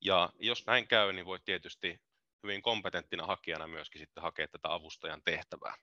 [0.00, 2.00] Ja jos näin käy, niin voi tietysti
[2.42, 5.74] hyvin kompetenttina hakijana myöskin sitten hakea tätä avustajan tehtävää.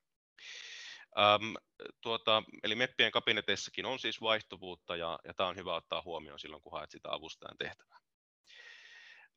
[1.17, 1.53] Öm,
[2.01, 6.61] tuota, eli meppien kabineteissakin on siis vaihtuvuutta ja, ja tämä on hyvä ottaa huomioon silloin,
[6.61, 8.02] kun haet sitä avustajan tehtävää.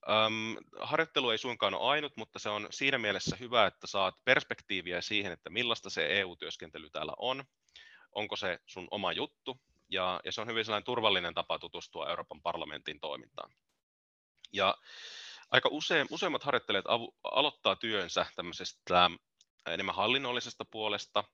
[0.09, 5.01] Um, harjoittelu ei suinkaan ole ainut, mutta se on siinä mielessä hyvä, että saat perspektiiviä
[5.01, 7.45] siihen, että millaista se EU-työskentely täällä on,
[8.13, 12.43] onko se sun oma juttu, ja, ja se on hyvin sellainen turvallinen tapa tutustua Euroopan
[12.43, 13.51] parlamentin toimintaan.
[14.53, 14.77] Ja
[15.51, 19.11] aika usein, useimmat harjoittelijat avu, aloittaa työnsä tämmöisestä
[19.67, 21.25] enemmän hallinnollisesta puolesta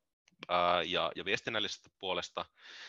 [0.48, 2.44] ää, ja, ja viestinnällisestä puolesta.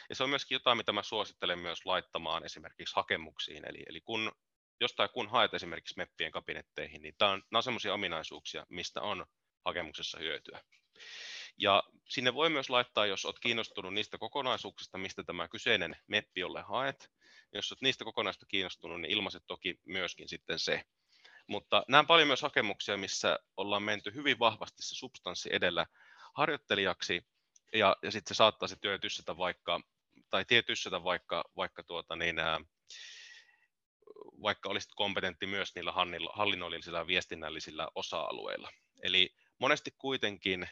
[0.09, 3.69] Ja se on myöskin jotain, mitä mä suosittelen myös laittamaan esimerkiksi hakemuksiin.
[3.69, 4.31] Eli, eli kun
[4.79, 9.01] jos tai kun haet esimerkiksi meppien kabinetteihin, niin tämä on, nämä on sellaisia ominaisuuksia, mistä
[9.01, 9.25] on
[9.65, 10.61] hakemuksessa hyötyä.
[11.57, 16.61] Ja sinne voi myös laittaa, jos olet kiinnostunut niistä kokonaisuuksista, mistä tämä kyseinen meppi, jolle
[16.61, 17.11] haet.
[17.53, 20.83] Jos olet niistä kokonaisuuksista kiinnostunut, niin ilmaiset toki myöskin sitten se.
[21.47, 25.85] Mutta näen paljon myös hakemuksia, missä ollaan menty hyvin vahvasti se substanssi edellä
[26.33, 27.21] harjoittelijaksi,
[27.73, 29.81] ja, ja sitten se saattaa se työ tyssätä vaikka,
[30.29, 32.61] tai tie tyssätä vaikka, vaikka tuota, niin, ää,
[34.43, 35.91] vaikka olisit kompetentti myös niillä
[36.33, 38.71] hallinnollisilla ja viestinnällisillä osa-alueilla.
[39.03, 39.29] Eli
[39.59, 40.69] monesti kuitenkin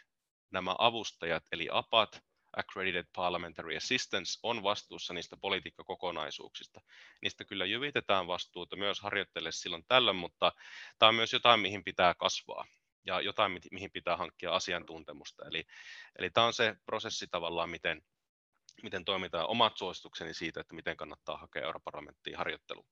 [0.51, 2.21] nämä avustajat, eli APAT,
[2.57, 6.81] Accredited Parliamentary Assistance, on vastuussa niistä politiikkakokonaisuuksista.
[7.21, 10.51] Niistä kyllä jyvitetään vastuuta myös harjoitteelle silloin tällöin, mutta
[10.99, 12.65] tämä on myös jotain, mihin pitää kasvaa
[13.05, 15.45] ja jotain, mihin pitää hankkia asiantuntemusta.
[15.47, 15.63] Eli,
[16.19, 18.01] eli tämä on se prosessi tavallaan, miten,
[18.83, 22.87] miten toimitaan omat suositukseni siitä, että miten kannattaa hakea europarlamenttiin harjoitteluun.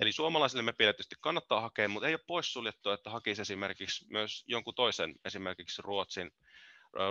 [0.00, 4.74] Eli suomalaisille me tietysti kannattaa hakea, mutta ei ole poissuljettua, että hakisi esimerkiksi myös jonkun
[4.74, 6.30] toisen, esimerkiksi Ruotsin,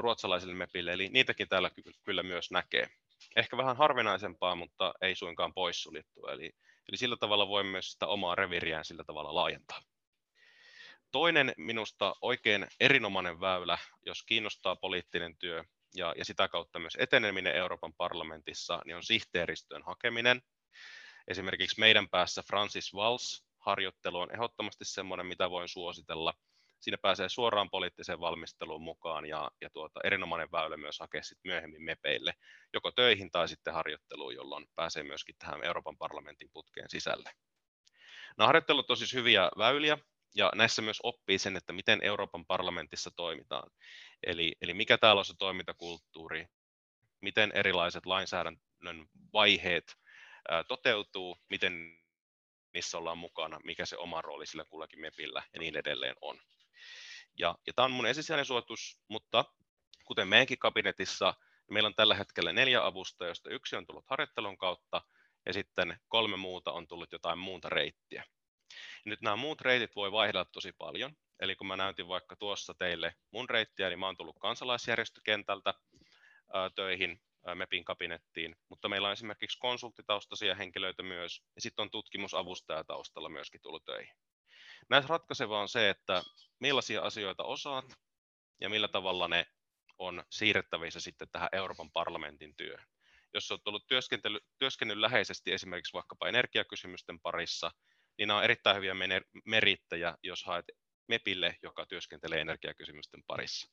[0.02, 1.72] ruotsalaisille mepille, eli niitäkin täällä
[2.04, 2.89] kyllä myös näkee.
[3.36, 6.52] Ehkä vähän harvinaisempaa, mutta ei suinkaan poissuljettua, eli,
[6.89, 9.82] eli sillä tavalla voi myös sitä omaa reviriään sillä tavalla laajentaa.
[11.12, 15.63] Toinen minusta oikein erinomainen väylä, jos kiinnostaa poliittinen työ
[15.96, 20.42] ja, ja sitä kautta myös eteneminen Euroopan parlamentissa, niin on sihteeristön hakeminen.
[21.30, 26.34] Esimerkiksi meidän päässä Francis Valls harjoittelu on ehdottomasti semmoinen, mitä voin suositella.
[26.80, 31.84] Siinä pääsee suoraan poliittiseen valmisteluun mukaan ja, ja tuota, erinomainen väylä myös hakea sit myöhemmin
[31.84, 32.34] mepeille,
[32.74, 37.32] joko töihin tai sitten harjoitteluun, jolloin pääsee myöskin tähän Euroopan parlamentin putkeen sisälle.
[38.38, 39.98] Nämä harjoittelut on siis hyviä väyliä,
[40.36, 43.72] ja näissä myös oppii sen, että miten Euroopan parlamentissa toimitaan.
[44.24, 46.48] Eli, eli mikä täällä on se toimintakulttuuri,
[47.22, 49.96] miten erilaiset lainsäädännön vaiheet
[50.67, 51.99] toteutuu, miten
[52.73, 56.39] niissä ollaan mukana, mikä se oma rooli sillä kullakin MEPillä ja niin edelleen on.
[57.39, 59.45] Ja, ja tämä on mun ensisijainen suositus, mutta
[60.06, 64.58] kuten meidänkin kabinetissa, niin meillä on tällä hetkellä neljä avustajaa, joista yksi on tullut harjoittelun
[64.58, 65.02] kautta
[65.45, 68.23] ja sitten kolme muuta on tullut jotain muuta reittiä.
[69.06, 71.15] Nyt nämä muut reitit voi vaihdella tosi paljon.
[71.39, 75.73] Eli kun mä näytin vaikka tuossa teille mun reittiä, niin mä oon tullut kansalaisjärjestökentältä
[76.54, 77.21] ää, töihin
[77.56, 83.62] MEPin kabinettiin, mutta meillä on esimerkiksi konsulttitaustaisia henkilöitä myös, ja sitten on tutkimusavustaja taustalla myöskin
[83.62, 84.15] tullut töihin.
[84.89, 86.23] Näissä ratkaiseva on se, että
[86.60, 87.86] millaisia asioita osaat
[88.62, 89.45] ja millä tavalla ne
[89.97, 92.88] on siirrettävissä sitten tähän Euroopan parlamentin työhön.
[93.34, 93.88] Jos olet ollut
[94.58, 97.71] työskennellyt läheisesti esimerkiksi vaikkapa energiakysymysten parissa,
[98.17, 98.93] niin nämä on erittäin hyviä
[99.45, 100.65] merittäjä, jos haet
[101.10, 103.72] MEPille, joka työskentelee energiakysymysten parissa.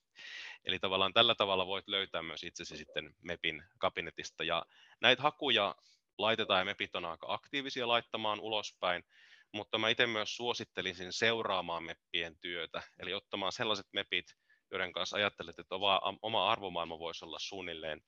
[0.64, 4.44] Eli tavallaan tällä tavalla voit löytää myös itsesi sitten MEPin kabinetista.
[4.44, 4.66] Ja
[5.00, 5.74] näitä hakuja
[6.18, 9.04] laitetaan ja MEPit on aika aktiivisia laittamaan ulospäin,
[9.52, 14.36] mutta mä itse myös suosittelisin seuraamaan MEPPien työtä, eli ottamaan sellaiset MEPit,
[14.70, 15.74] joiden kanssa ajattelet, että
[16.22, 18.02] oma arvomaailma voisi olla suunnilleen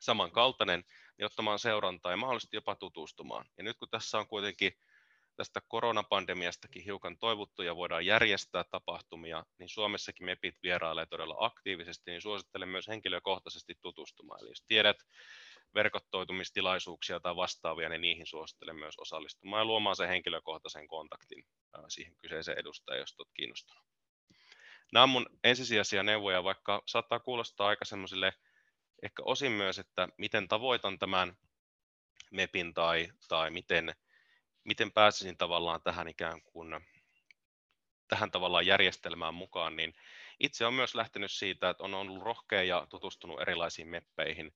[0.00, 0.84] samankaltainen,
[1.18, 3.46] niin ottamaan seurantaa ja mahdollisesti jopa tutustumaan.
[3.56, 4.72] Ja nyt kun tässä on kuitenkin
[5.36, 12.22] tästä koronapandemiastakin hiukan toivottu ja voidaan järjestää tapahtumia, niin Suomessakin MEPit vierailee todella aktiivisesti, niin
[12.22, 14.40] suosittelen myös henkilökohtaisesti tutustumaan.
[14.40, 14.96] Eli jos tiedät
[15.74, 21.44] verkottoitumistilaisuuksia tai vastaavia, niin niihin suosittelen myös osallistumaan ja luomaan sen henkilökohtaisen kontaktin
[21.88, 23.84] siihen kyseiseen edustajaan, jos olet kiinnostunut.
[24.92, 28.32] Nämä on mun ensisijaisia neuvoja, vaikka saattaa kuulostaa aika semmoisille
[29.02, 31.36] ehkä osin myös, että miten tavoitan tämän
[32.30, 33.94] MEPin tai, tai miten
[34.64, 36.80] miten pääsisin tavallaan tähän ikään kuin
[38.08, 39.94] tähän tavallaan järjestelmään mukaan, niin
[40.40, 44.52] itse olen myös lähtenyt siitä, että on ollut rohkea ja tutustunut erilaisiin meppeihin,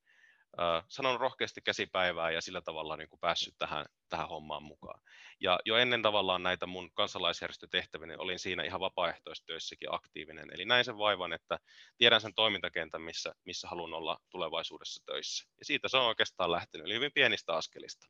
[0.88, 5.00] sanonut rohkeasti käsipäivää ja sillä tavalla niin kuin päässyt tähän, tähän hommaan mukaan.
[5.40, 10.48] Ja jo ennen tavallaan näitä mun kansalaisjärjestötehtäviä, niin olin siinä ihan vapaaehtoistyössäkin aktiivinen.
[10.54, 11.58] Eli näin sen vaivan, että
[11.96, 15.44] tiedän sen toimintakentän, missä, missä haluan olla tulevaisuudessa töissä.
[15.58, 18.06] Ja siitä se on oikeastaan lähtenyt, eli hyvin pienistä askelista.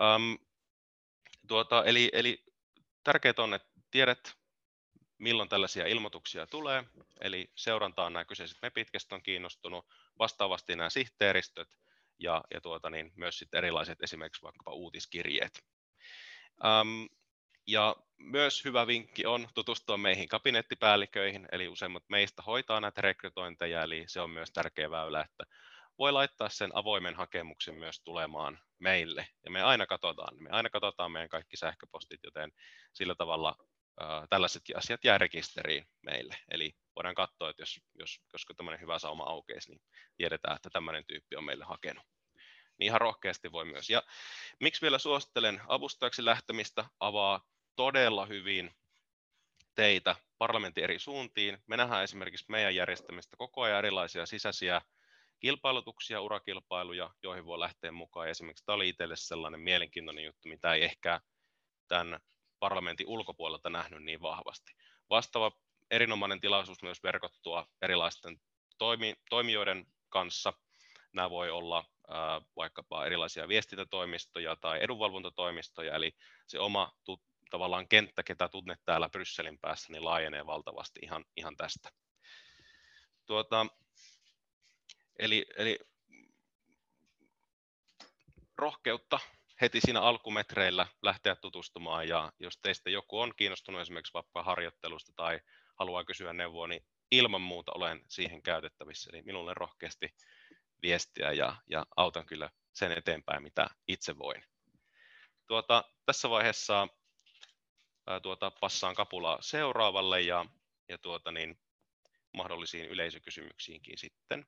[0.00, 0.38] Um,
[1.48, 2.44] tuota, eli, eli
[3.04, 4.34] tärkeää on, että tiedät,
[5.18, 6.84] milloin tällaisia ilmoituksia tulee,
[7.20, 9.86] eli seurantaan nämä kyseiset MEPit, ketkä on kiinnostunut,
[10.18, 11.68] vastaavasti nämä sihteeristöt
[12.18, 15.64] ja, ja tuota, niin myös sitten erilaiset esimerkiksi vaikkapa uutiskirjeet.
[16.64, 17.08] Um,
[17.66, 24.04] ja myös hyvä vinkki on tutustua meihin kabinettipäälliköihin, eli useimmat meistä hoitaa näitä rekrytointeja, eli
[24.06, 25.44] se on myös tärkeä väylä, että
[25.98, 29.28] voi laittaa sen avoimen hakemuksen myös tulemaan meille.
[29.44, 32.52] Ja me aina katsotaan, me aina katsotaan meidän kaikki sähköpostit, joten
[32.92, 33.56] sillä tavalla
[34.02, 36.36] äh, tällaisetkin asiat jää rekisteriin meille.
[36.50, 39.80] Eli voidaan katsoa, että jos, jos koska tämmöinen hyvä sauma aukeisi, niin
[40.16, 42.04] tiedetään, että tämmöinen tyyppi on meille hakenut.
[42.78, 43.90] Niin ihan rohkeasti voi myös.
[43.90, 44.02] Ja
[44.60, 48.70] miksi vielä suosittelen avustajaksi lähtemistä, avaa todella hyvin
[49.74, 51.58] teitä parlamentin eri suuntiin.
[51.66, 54.80] Me nähdään esimerkiksi meidän järjestämistä koko ajan erilaisia sisäisiä
[55.40, 58.28] kilpailutuksia, urakilpailuja, joihin voi lähteä mukaan.
[58.28, 61.20] Esimerkiksi tämä oli itselle sellainen mielenkiintoinen juttu, mitä ei ehkä
[61.88, 62.20] tämän
[62.58, 64.72] parlamentin ulkopuolelta nähnyt niin vahvasti.
[65.10, 65.52] Vastaava
[65.90, 68.40] erinomainen tilaisuus myös verkottua erilaisten
[68.78, 70.52] toimi, toimijoiden kanssa.
[71.12, 78.22] Nämä voi olla ää, vaikkapa erilaisia viestintätoimistoja tai edunvalvontatoimistoja, eli se oma tu, tavallaan kenttä,
[78.22, 81.90] ketä tunnet täällä Brysselin päässä, niin laajenee valtavasti ihan, ihan tästä.
[83.26, 83.66] Tuota,
[85.18, 85.78] Eli, eli
[88.58, 89.18] rohkeutta
[89.60, 95.40] heti siinä alkumetreillä lähteä tutustumaan ja jos teistä joku on kiinnostunut esimerkiksi vaikka harjoittelusta tai
[95.78, 99.10] haluaa kysyä neuvoa, niin ilman muuta olen siihen käytettävissä.
[99.12, 100.14] Eli minulle rohkeasti
[100.82, 104.44] viestiä ja, ja autan kyllä sen eteenpäin, mitä itse voin.
[105.46, 106.88] Tuota, tässä vaiheessa
[108.06, 110.46] ää, tuota, passaan kapulaa seuraavalle ja,
[110.88, 111.60] ja tuota, niin,
[112.32, 114.46] mahdollisiin yleisökysymyksiinkin sitten.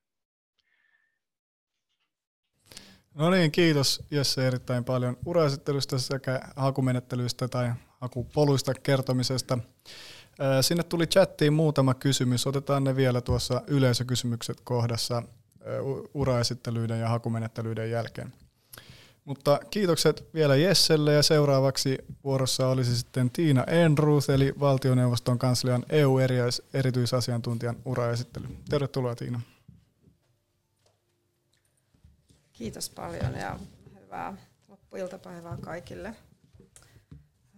[3.15, 9.59] No niin, kiitos Jesse erittäin paljon uraesittelystä sekä hakumenettelyistä tai hakupoluista kertomisesta.
[10.61, 12.47] Sinne tuli chattiin muutama kysymys.
[12.47, 15.23] Otetaan ne vielä tuossa yleisökysymykset kohdassa
[16.15, 18.33] uraesittelyiden ja hakumenettelyiden jälkeen.
[19.25, 27.77] Mutta kiitokset vielä Jesselle ja seuraavaksi vuorossa olisi sitten Tiina Enruth eli valtioneuvoston kanslian EU-erityisasiantuntijan
[27.85, 28.47] uraesittely.
[28.71, 29.41] Tervetuloa Tiina.
[32.63, 33.59] Kiitos paljon ja
[34.01, 34.37] hyvää
[34.69, 36.15] loppuiltapäivää kaikille.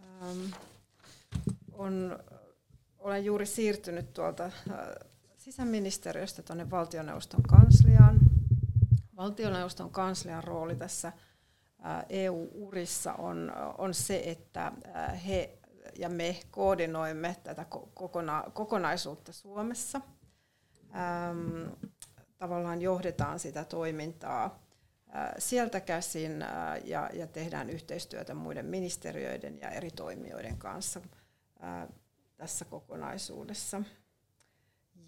[0.03, 0.53] Ähm,
[1.73, 2.19] on,
[2.99, 4.53] olen juuri siirtynyt tuolta äh,
[5.37, 8.21] sisäministeriöstä tuonne valtioneuvoston kansliaan.
[9.17, 15.59] Valtioneuvoston kanslian rooli tässä äh, EU-urissa on, on se, että äh, he
[15.99, 20.01] ja me koordinoimme tätä kokona- kokonaisuutta Suomessa.
[20.95, 21.69] Ähm,
[22.39, 24.64] tavallaan johdetaan sitä toimintaa
[25.39, 26.45] sieltä käsin
[26.85, 31.01] ja, ja tehdään yhteistyötä muiden ministeriöiden ja eri toimijoiden kanssa
[32.37, 33.83] tässä kokonaisuudessa.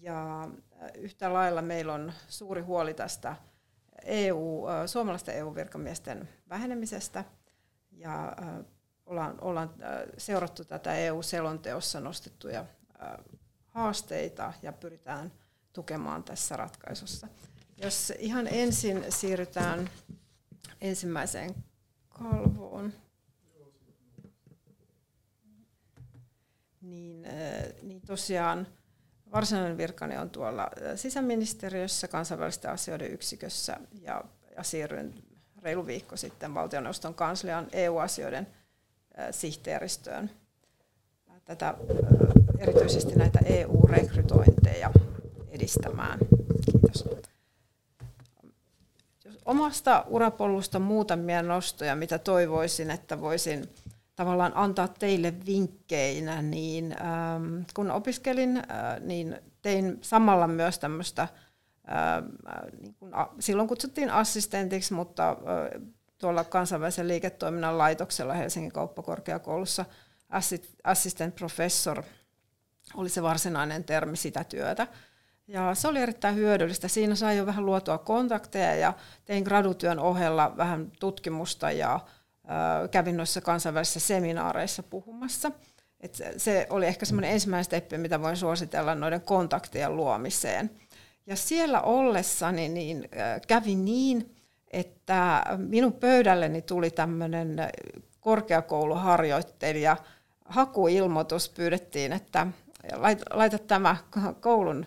[0.01, 0.47] Ja
[0.95, 3.35] yhtä lailla meillä on suuri huoli tästä
[4.03, 7.23] EU, suomalaisten EU-virkamiesten vähenemisestä
[7.91, 8.35] ja
[9.05, 9.73] ollaan, ollaan
[10.17, 12.65] seurattu tätä EU-selonteossa nostettuja
[13.67, 15.31] haasteita ja pyritään
[15.73, 17.27] tukemaan tässä ratkaisussa.
[17.81, 19.89] Jos ihan ensin siirrytään
[20.81, 21.55] ensimmäiseen
[22.09, 22.93] kalvoon,
[26.81, 27.33] niin, äh,
[27.81, 28.67] niin tosiaan
[29.31, 34.23] varsinainen virkani on tuolla äh, sisäministeriössä kansainvälisten asioiden yksikössä ja,
[34.55, 35.23] ja siirryin
[35.61, 38.47] reilu viikko sitten valtioneuvoston kanslian EU-asioiden
[39.19, 40.29] äh, sihteeristöön.
[41.45, 41.75] Tätä,
[42.59, 44.91] erityisesti näitä EU-rekrytointeja
[45.49, 46.19] edistämään.
[46.71, 47.05] Kiitos
[49.47, 53.69] omasta urapolusta muutamia nostoja, mitä toivoisin, että voisin
[54.15, 61.29] tavallaan antaa teille vinkkeinä, niin ähm, kun opiskelin, äh, niin tein samalla myös tämmöistä, äh,
[62.81, 65.81] niin kun, a, silloin kutsuttiin assistentiksi, mutta äh,
[66.17, 69.85] tuolla kansainvälisen liiketoiminnan laitoksella Helsingin kauppakorkeakoulussa
[70.83, 72.03] assistant professor
[72.93, 74.87] oli se varsinainen termi sitä työtä.
[75.47, 76.87] Ja se oli erittäin hyödyllistä.
[76.87, 78.93] Siinä sai jo vähän luotua kontakteja ja
[79.25, 81.99] tein gradutyön ohella vähän tutkimusta ja
[82.91, 85.51] kävin noissa kansainvälisissä seminaareissa puhumassa.
[85.99, 90.71] Et se oli ehkä semmoinen ensimmäinen steppi, mitä voin suositella noiden kontaktien luomiseen.
[91.25, 93.09] Ja siellä ollessani niin
[93.47, 94.35] kävi niin,
[94.71, 97.57] että minun pöydälleni tuli tämmöinen
[98.19, 99.97] korkeakouluharjoittelija,
[100.45, 102.47] hakuilmoitus pyydettiin, että
[103.33, 103.97] laita tämä
[104.39, 104.85] koulun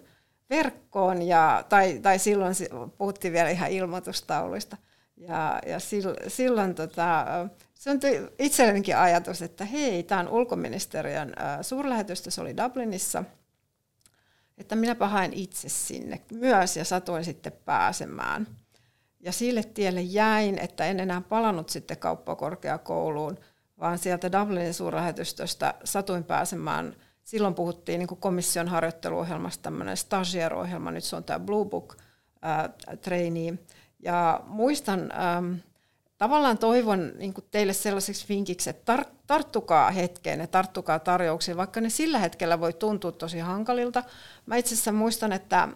[0.51, 2.55] verkkoon, ja, tai, tai silloin
[2.99, 4.77] puhuttiin vielä ihan ilmoitustauluista.
[5.17, 7.27] Ja, ja silloin, silloin tota,
[7.75, 13.25] syntyi itsellenikin ajatus, että hei, tämä on ulkoministeriön suurlähetystö, se oli Dublinissa,
[14.59, 18.47] että minäpä haen itse sinne myös ja satuin sitten pääsemään.
[19.21, 23.39] Ja sille tielle jäin, että en enää palannut sitten kauppakorkeakouluun,
[23.81, 26.97] vaan sieltä Dublinin suurlähetystöstä satuin pääsemään–
[27.31, 31.97] silloin puhuttiin niin kuin komission harjoitteluohjelmasta, tämmöinen stagiair-ohjelma, nyt se on tämä Blue Book
[32.45, 33.59] äh, trainee.
[34.03, 35.55] Ja muistan, ähm,
[36.19, 41.90] tavallaan toivon niin teille sellaiseksi vinkiksi, että tar- tarttukaa hetkeen ja tarttukaa tarjouksiin, vaikka ne
[41.90, 44.03] sillä hetkellä voi tuntua tosi hankalilta.
[44.47, 45.69] Mä itse asiassa muistan, että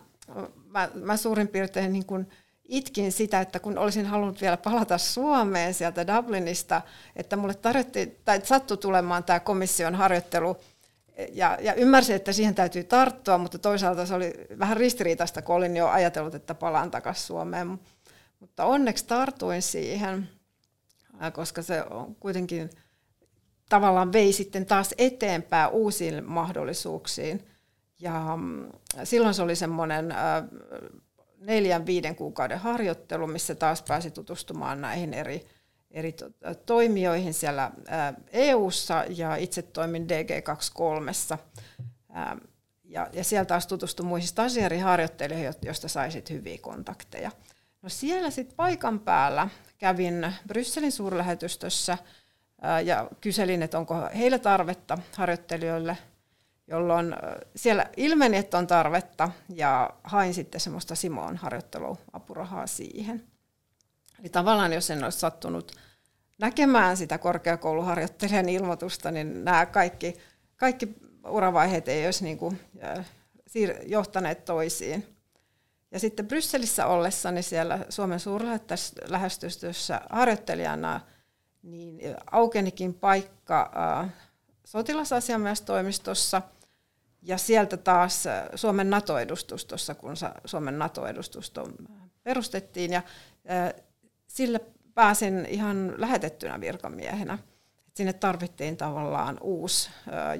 [0.66, 2.30] mä, mä suurin piirtein niin kuin
[2.64, 6.82] itkin sitä, että kun olisin halunnut vielä palata Suomeen sieltä Dublinista,
[7.16, 10.56] että mulle tarjottiin, tai sattui tulemaan tämä komission harjoittelu
[11.32, 15.76] ja, ja ymmärsin, että siihen täytyy tarttua, mutta toisaalta se oli vähän ristiriitaista, kun olin
[15.76, 17.80] jo ajatellut, että palaan takaisin Suomeen.
[18.40, 20.28] Mutta onneksi tartuin siihen,
[21.32, 22.70] koska se on kuitenkin
[23.68, 27.44] tavallaan vei sitten taas eteenpäin uusiin mahdollisuuksiin.
[28.00, 28.68] Ja mm,
[29.04, 30.14] silloin se oli semmoinen
[31.38, 35.46] neljän, viiden kuukauden harjoittelu, missä taas pääsi tutustumaan näihin eri
[35.94, 36.16] eri
[36.66, 37.70] toimijoihin siellä
[38.32, 41.38] EU:ssa ja itse toimin DG23.
[42.84, 47.30] Ja, ja siellä taas tutustui muihin stasiariharjoittelijoihin, joista saisit hyviä kontakteja.
[47.82, 51.98] No siellä sitten paikan päällä kävin Brysselin suurlähetystössä
[52.84, 55.98] ja kyselin, että onko heillä tarvetta harjoittelijoille,
[56.66, 57.16] jolloin
[57.56, 63.24] siellä ilmeni, että on tarvetta ja hain sitten semmoista Simon harjoitteluapurahaa siihen.
[64.20, 65.72] Eli tavallaan jos en olisi sattunut
[66.38, 70.16] näkemään sitä korkeakouluharjoittelijan ilmoitusta, niin nämä kaikki,
[70.56, 70.94] kaikki
[71.28, 72.60] uravaiheet ei olisi niin kuin,
[73.86, 75.16] johtaneet toisiin.
[75.90, 81.00] Ja sitten Brysselissä ollessani siellä Suomen suurlähetystössä harjoittelijana,
[81.62, 83.72] niin aukenikin paikka
[84.64, 86.42] sotilasasiamiestoimistossa
[87.22, 88.24] ja sieltä taas
[88.54, 90.14] Suomen NATO-edustustossa, kun
[90.44, 91.68] Suomen NATO-edustusto
[92.22, 92.92] perustettiin.
[92.92, 93.02] Ja
[94.28, 94.60] sillä
[94.94, 97.38] pääsin ihan lähetettynä virkamiehenä.
[97.94, 99.90] Sinne tarvittiin tavallaan uusi,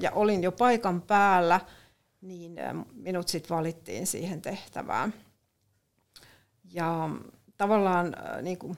[0.01, 1.61] ja olin jo paikan päällä,
[2.21, 2.55] niin
[2.93, 5.13] minut sitten valittiin siihen tehtävään.
[6.73, 7.09] Ja
[7.57, 8.77] tavallaan niin kuin,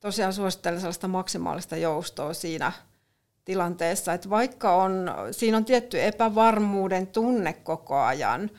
[0.00, 2.72] tosiaan suosittelen sellaista maksimaalista joustoa siinä
[3.44, 8.50] tilanteessa, että vaikka on, siinä on tietty epävarmuuden tunne koko ajan,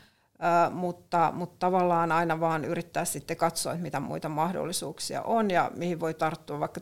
[0.72, 6.00] mutta, mutta tavallaan aina vaan yrittää sitten katsoa, että mitä muita mahdollisuuksia on ja mihin
[6.00, 6.82] voi tarttua, vaikka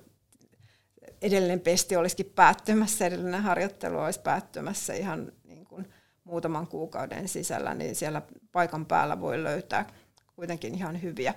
[1.22, 5.94] edellinen pesti olisikin päättymässä, edellinen harjoittelu olisi päättymässä ihan niin kuin
[6.24, 9.86] muutaman kuukauden sisällä, niin siellä paikan päällä voi löytää
[10.36, 11.34] kuitenkin ihan hyviä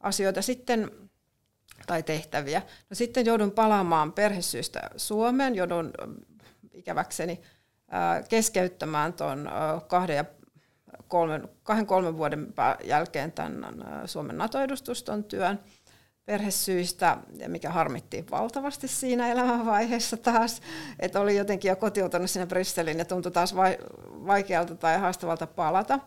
[0.00, 0.90] asioita sitten
[1.86, 2.62] tai tehtäviä.
[2.90, 5.92] No sitten joudun palaamaan perhesyistä Suomeen, joudun
[6.72, 7.40] ikäväkseni
[8.28, 9.50] keskeyttämään tuon
[9.86, 10.24] kahden ja
[11.08, 13.64] kolmen, kahden kolmen vuoden jälkeen tämän
[14.06, 15.60] Suomen NATO-edustuston työn
[16.24, 20.60] perhesyistä, mikä harmitti valtavasti siinä elämänvaiheessa taas,
[20.98, 23.54] että oli jotenkin jo kotiutunut sinne Brysseliin ja tuntui taas
[24.26, 25.98] vaikealta tai haastavalta palata.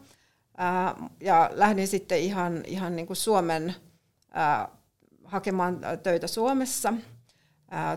[1.20, 3.76] Ja lähdin sitten ihan, ihan niin kuin Suomen
[5.24, 6.94] hakemaan töitä Suomessa.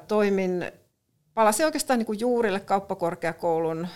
[0.08, 0.72] Toimin,
[1.34, 3.88] palasin oikeastaan niin kuin juurille kauppakorkeakoulun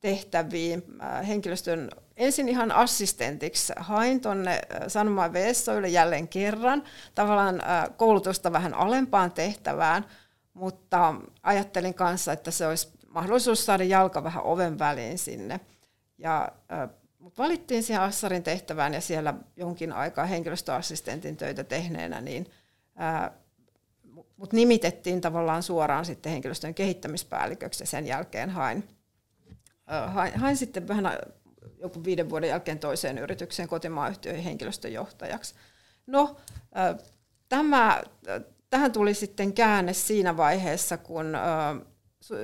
[0.00, 0.82] tehtäviin
[1.26, 3.72] henkilöstön ensin ihan assistentiksi.
[3.76, 6.82] Hain tuonne Sanomaan Veessoille jälleen kerran,
[7.14, 7.62] tavallaan
[7.96, 10.04] koulutusta vähän alempaan tehtävään,
[10.54, 15.60] mutta ajattelin kanssa, että se olisi mahdollisuus saada jalka vähän oven väliin sinne.
[16.18, 16.52] Ja
[17.18, 22.50] mut valittiin siihen Assarin tehtävään ja siellä jonkin aikaa henkilöstöassistentin töitä tehneenä, niin
[24.36, 28.88] mut nimitettiin tavallaan suoraan sitten henkilöstön kehittämispäälliköksi ja sen jälkeen hain,
[30.06, 31.18] hain, hain sitten vähän
[31.80, 35.54] joku viiden vuoden jälkeen toiseen yritykseen kotimaayhtiöihin henkilöstöjohtajaksi.
[36.06, 36.36] No,
[37.48, 38.02] tämä,
[38.70, 41.36] tähän tuli sitten käänne siinä vaiheessa, kun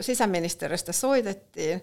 [0.01, 1.81] sisäministeriöstä soitettiin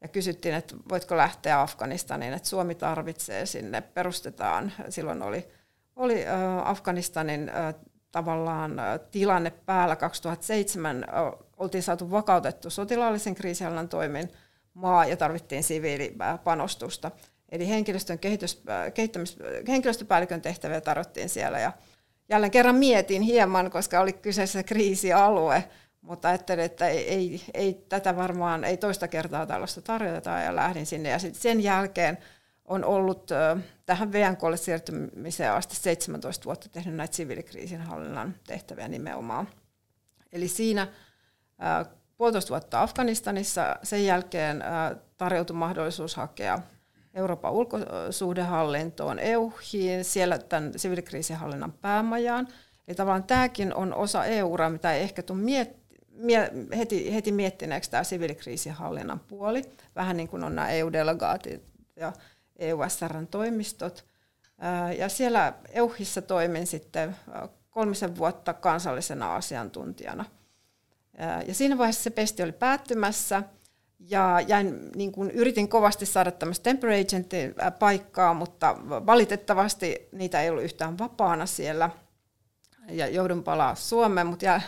[0.00, 4.72] ja kysyttiin, että voitko lähteä Afganistaniin, että Suomi tarvitsee sinne, perustetaan.
[4.88, 5.48] Silloin oli,
[5.96, 6.24] oli
[6.64, 7.50] Afganistanin
[8.12, 8.76] tavallaan
[9.10, 11.04] tilanne päällä 2007,
[11.56, 14.30] oltiin saatu vakautettu sotilaallisen kriisihallinnan toimin
[14.74, 17.10] maa ja tarvittiin siviilipanostusta.
[17.48, 18.62] Eli henkilöstön kehitys,
[18.94, 21.72] kehittämis, henkilöstöpäällikön tehtäviä tarvittiin siellä ja
[22.28, 25.64] jälleen kerran mietin hieman, koska oli kyseessä kriisialue,
[26.00, 30.86] mutta ajattelin, että ei, ei, ei tätä varmaan, ei toista kertaa tällaista tarjota ja lähdin
[30.86, 31.08] sinne.
[31.08, 32.18] Ja sitten sen jälkeen
[32.64, 33.30] on ollut
[33.86, 39.48] tähän VNKlle siirtymiseen asti 17 vuotta tehnyt näitä siviilikriisinhallinnan tehtäviä nimenomaan.
[40.32, 40.88] Eli siinä
[42.22, 44.64] puolitoista vuotta Afganistanissa, sen jälkeen
[45.16, 46.58] tarjoutui mahdollisuus hakea
[47.14, 52.48] Euroopan ulkosuhdehallintoon, EUHiin, siellä tämän siviilikriisinhallinnan päämajaan.
[52.88, 58.04] Eli tavallaan tämäkin on osa EU-raa, mitä ei ehkä tule miet- heti, heti miettineeksi tämä
[58.04, 59.62] siviilikriisinhallinnan puoli,
[59.96, 61.62] vähän niin kuin on nämä EU-delegaatit
[61.96, 62.12] ja
[62.58, 64.04] EUSRn toimistot.
[64.98, 67.16] Ja siellä EUHissa toimin sitten
[67.70, 70.24] kolmisen vuotta kansallisena asiantuntijana.
[71.46, 73.42] Ja siinä vaiheessa se pesti oli päättymässä,
[74.08, 80.50] ja jäin, niin kuin yritin kovasti saada tämmöistä temporary agentin paikkaa, mutta valitettavasti niitä ei
[80.50, 81.90] ollut yhtään vapaana siellä.
[82.88, 84.60] Ja joudun palaa Suomeen, mutta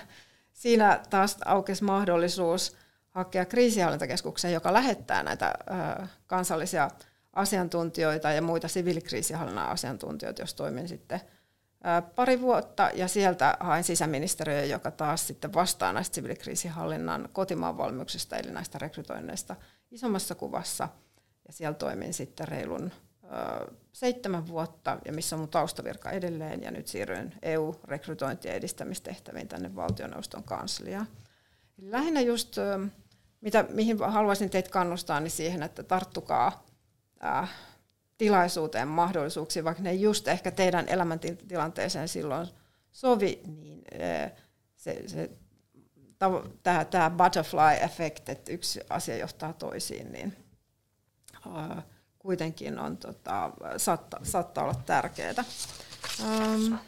[0.53, 2.77] siinä taas aukesi mahdollisuus
[3.11, 5.55] hakea kriisihallintakeskukseen, joka lähettää näitä
[6.27, 6.91] kansallisia
[7.33, 11.21] asiantuntijoita ja muita siviilikriisihallinnan asiantuntijoita, jos toimin sitten
[12.15, 18.51] pari vuotta, ja sieltä hain sisäministeriö, joka taas sitten vastaa näistä siviilikriisihallinnan kotimaan valmiuksista, eli
[18.51, 19.57] näistä rekrytoinneista
[19.91, 20.89] isommassa kuvassa,
[21.47, 22.91] ja siellä toimin sitten reilun
[23.93, 29.77] seitsemän vuotta, ja missä on mun taustavirka edelleen, ja nyt siirryin EU-rekrytointi- ja edistämistehtäviin tänne
[29.77, 31.07] valtioneuvoston kansliaan.
[31.83, 32.57] Lähinnä just,
[33.41, 36.67] mitä, mihin haluaisin teitä kannustaa, niin siihen, että tarttukaa
[37.25, 37.51] äh,
[38.19, 42.49] tilaisuuteen, mahdollisuuksiin, vaikka ne just ehkä teidän elämäntilanteeseen silloin
[42.93, 44.33] sovi, niin äh,
[44.77, 45.31] se, se,
[46.63, 50.37] tämä, tämä butterfly-efekt, että yksi asia johtaa toisiin, niin
[51.47, 51.85] äh,
[52.19, 55.45] kuitenkin on, tota, saattaa, saattaa olla tärkeää.
[56.23, 56.79] Um,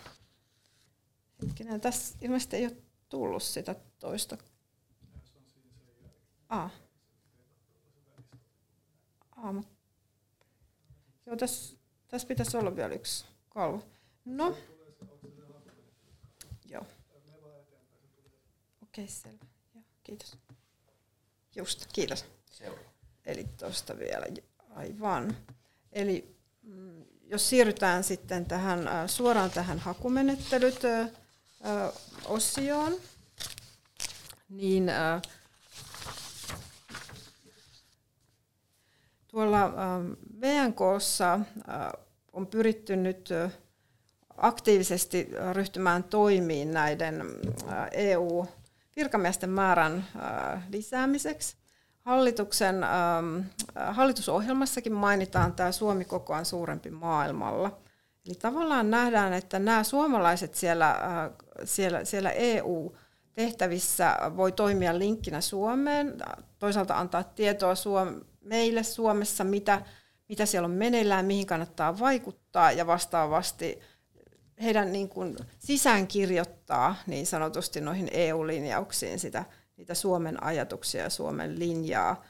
[1.43, 2.77] hetkinen, tässä ilmeisesti ei ole
[3.09, 4.37] tullut sitä toista.
[6.49, 6.73] Ah.
[9.37, 9.76] Ah, mutta
[11.27, 11.77] Joo, tässä,
[12.09, 13.83] tässä pitäisi olla vielä yksi kalvo.
[14.25, 14.57] No.
[16.65, 16.87] Joo.
[18.83, 19.47] Okei, okay, selvä.
[19.75, 20.39] Joo, kiitos.
[21.57, 22.25] Just, kiitos.
[22.51, 22.91] Seuraava.
[23.27, 24.27] Eli tuosta vielä.
[24.71, 25.37] Aivan.
[25.93, 30.81] Eli mm, jos siirrytään sitten tähän, suoraan tähän hakumenettelyt
[32.25, 32.97] osioon,
[34.49, 34.91] niin
[39.37, 39.73] tuolla
[40.41, 41.41] VNKssa
[42.33, 43.29] on pyritty nyt
[44.37, 47.25] aktiivisesti ryhtymään toimiin näiden
[47.93, 50.05] EU-virkamiesten määrän
[50.69, 51.57] lisäämiseksi.
[52.01, 52.77] Hallituksen,
[53.75, 57.79] hallitusohjelmassakin mainitaan tämä Suomi kokoaan suurempi maailmalla.
[58.27, 60.97] Eli tavallaan nähdään, että nämä suomalaiset siellä,
[61.65, 66.17] siellä, siellä EU-tehtävissä voi toimia linkkinä Suomeen,
[66.59, 69.83] toisaalta antaa tietoa Suom- meille Suomessa, mitä,
[70.29, 73.81] mitä siellä on meneillään, mihin kannattaa vaikuttaa ja vastaavasti
[74.63, 79.45] heidän niin kuin sisäänkirjoittaa niin sanotusti noihin EU-linjauksiin sitä,
[79.77, 82.25] niitä Suomen ajatuksia ja Suomen linjaa.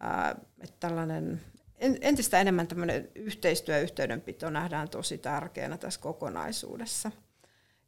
[0.00, 1.40] Ää, että tällainen
[1.80, 7.10] entistä enemmän tämmöinen yhteistyö ja yhteydenpito nähdään tosi tärkeänä tässä kokonaisuudessa.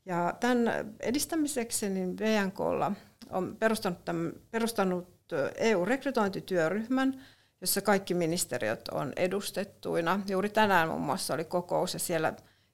[0.07, 2.93] Ja tämän edistämiseksi niin VNKlla
[3.31, 5.09] on perustanut, tämän, perustanut
[5.57, 7.23] EU-rekrytointityöryhmän,
[7.63, 10.21] jossa kaikki ministeriöt on edustettuina.
[10.29, 12.33] Juuri tänään muun muassa oli kokous ja siellä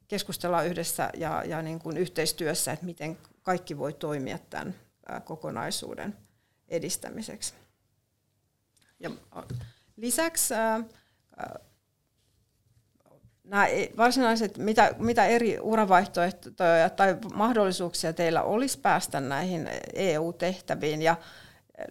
[0.08, 4.74] keskustellaan yhdessä ja, ja niin kuin yhteistyössä, että miten kaikki voi toimia tämän
[5.24, 6.16] kokonaisuuden
[6.68, 7.54] edistämiseksi.
[9.00, 9.10] Ja
[9.96, 10.54] lisäksi
[13.44, 21.16] nämä e, varsinaiset, mitä, mitä eri uravaihtoehtoja tai mahdollisuuksia teillä olisi päästä näihin EU-tehtäviin ja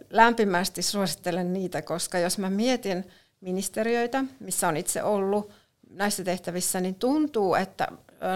[0.10, 3.08] lämpimästi suosittelen niitä, koska jos mä mietin
[3.42, 5.52] ministeriöitä, missä on itse ollut
[5.90, 7.88] näissä tehtävissä, niin tuntuu, että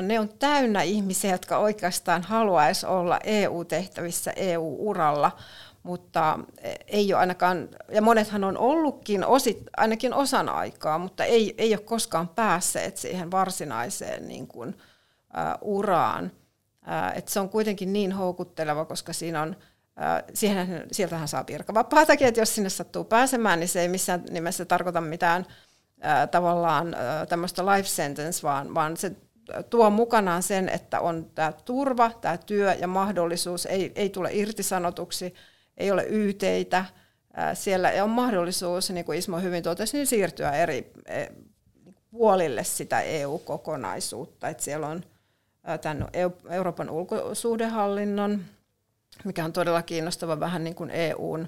[0.02, 5.32] ne on täynnä ihmisiä, jotka oikeastaan haluaisi olla EU-tehtävissä EU-uralla,
[5.84, 6.39] mutta
[6.88, 11.82] ei ole ainakaan, ja monethan on ollutkin osit, ainakin osan aikaa, mutta ei, ei ole
[11.82, 16.32] koskaan päässeet siihen varsinaiseen niin kuin, uh, uraan.
[16.82, 19.56] Uh, et se on kuitenkin niin houkutteleva, koska siinä on,
[20.34, 25.02] siihen, sieltähän saa virkavapaatakin, että jos sinne sattuu pääsemään, niin se ei missään nimessä tarkoita
[25.02, 25.45] mitään
[26.32, 26.95] tavallaan
[27.30, 29.12] tämmöistä life sentence, vaan, vaan se
[29.70, 35.34] tuo mukanaan sen, että on tämä turva, tämä työ ja mahdollisuus, ei, ei tule irtisanotuksi,
[35.78, 36.86] ei ole yteitä,
[37.54, 41.26] siellä on mahdollisuus, niin kuin Ismo hyvin totesi, niin siirtyä eri e,
[42.12, 44.49] puolille sitä EU-kokonaisuutta.
[44.49, 45.04] Että siellä on
[45.82, 46.08] tämän
[46.49, 48.45] Euroopan ulkosuhdehallinnon,
[49.26, 51.47] mikä on todella kiinnostava vähän niin kuin EUn,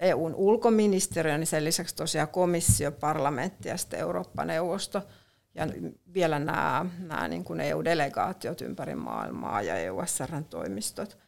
[0.00, 5.02] EUn ulkoministeriö, niin sen lisäksi tosiaan komissio, parlamentti ja sitten Eurooppa-neuvosto–
[5.54, 5.66] ja
[6.14, 11.18] vielä nämä, nämä niin kuin EU-delegaatiot ympäri maailmaa ja EU-SRn-toimistot.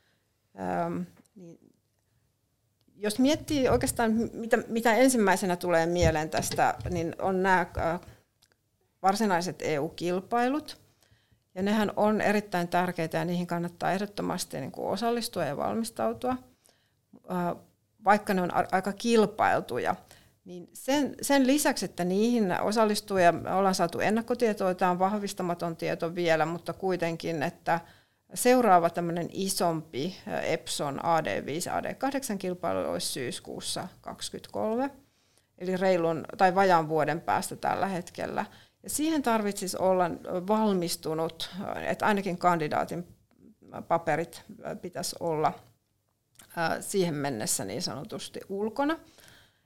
[0.61, 1.01] Ähm,
[1.35, 1.59] niin
[2.97, 7.67] jos miettii oikeastaan, mitä, mitä ensimmäisenä tulee mieleen tästä, niin on nämä
[9.03, 10.82] varsinaiset EU-kilpailut.
[11.55, 16.37] Ja nehän on erittäin tärkeitä ja niihin kannattaa ehdottomasti niin kuin osallistua ja valmistautua,
[18.05, 19.95] vaikka ne on aika kilpailtuja.
[20.45, 26.15] Niin sen, sen lisäksi, että niihin osallistuu ja ollaan saatu ennakkotietoa, tämä on vahvistamaton tieto
[26.15, 27.81] vielä, mutta kuitenkin, että
[28.35, 34.91] seuraava tämmöinen isompi Epson AD5 AD8 kilpailu olisi syyskuussa 2023,
[35.59, 38.47] eli reilun tai vajaan vuoden päästä tällä hetkellä.
[38.83, 40.11] Ja siihen tarvitsisi olla
[40.49, 41.51] valmistunut,
[41.89, 43.07] että ainakin kandidaatin
[43.89, 44.43] paperit
[44.83, 45.53] pitäisi olla
[46.81, 48.97] siihen mennessä niin sanotusti ulkona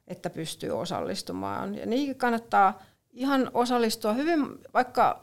[0.09, 1.75] että pystyy osallistumaan.
[1.75, 5.23] Ja niihin kannattaa ihan osallistua hyvin, vaikka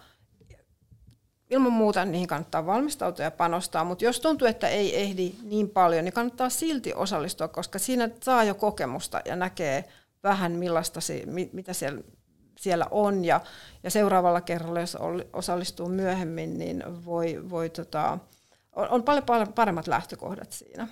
[1.49, 6.05] ilman muuta niihin kannattaa valmistautua ja panostaa, mutta jos tuntuu, että ei ehdi niin paljon,
[6.05, 9.85] niin kannattaa silti osallistua, koska siinä saa jo kokemusta ja näkee
[10.23, 10.99] vähän millaista
[11.53, 12.01] mitä siellä,
[12.58, 13.26] siellä on.
[13.26, 13.41] Ja,
[13.84, 14.97] ja seuraavalla kerralla, jos
[15.34, 18.20] osallistuu myöhemmin, niin voi, voi tota,
[18.74, 20.88] on, on paljon, paljon paremmat lähtökohdat siinä.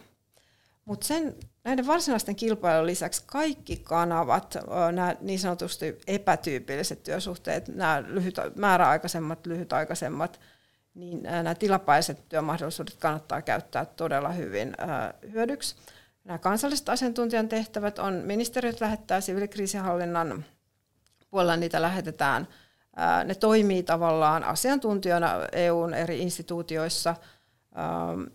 [0.86, 4.58] Mutta sen näiden varsinaisten kilpailujen lisäksi kaikki kanavat,
[4.92, 10.40] nämä niin sanotusti epätyypilliset työsuhteet, nämä lyhyt, määräaikaisemmat, lyhytaikaisemmat,
[10.94, 14.76] niin nämä tilapaiset työmahdollisuudet kannattaa käyttää todella hyvin
[15.32, 15.76] hyödyksi.
[16.24, 20.46] Nämä kansalliset asiantuntijan tehtävät on, ministeriöt lähettää siviilikriisinhallinnan
[21.32, 22.48] puolella, niitä lähetetään.
[23.26, 27.16] Ne toimii tavallaan asiantuntijana EUn eri instituutioissa–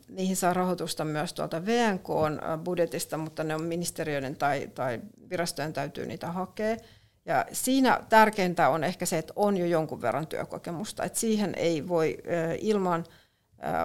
[0.09, 6.27] niihin saa rahoitusta myös tuolta VNK-budjetista, mutta ne on ministeriöiden tai, tai virastojen täytyy niitä
[6.27, 6.77] hakea.
[7.25, 11.05] Ja siinä tärkeintä on ehkä se, että on jo jonkun verran työkokemusta.
[11.05, 12.19] Et siihen ei voi
[12.59, 13.05] ilman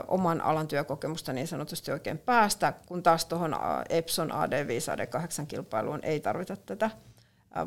[0.07, 3.55] oman alan työkokemusta niin sanotusti oikein päästä, kun taas tuohon
[3.89, 6.91] Epson AD5 AD8 kilpailuun ei tarvita tätä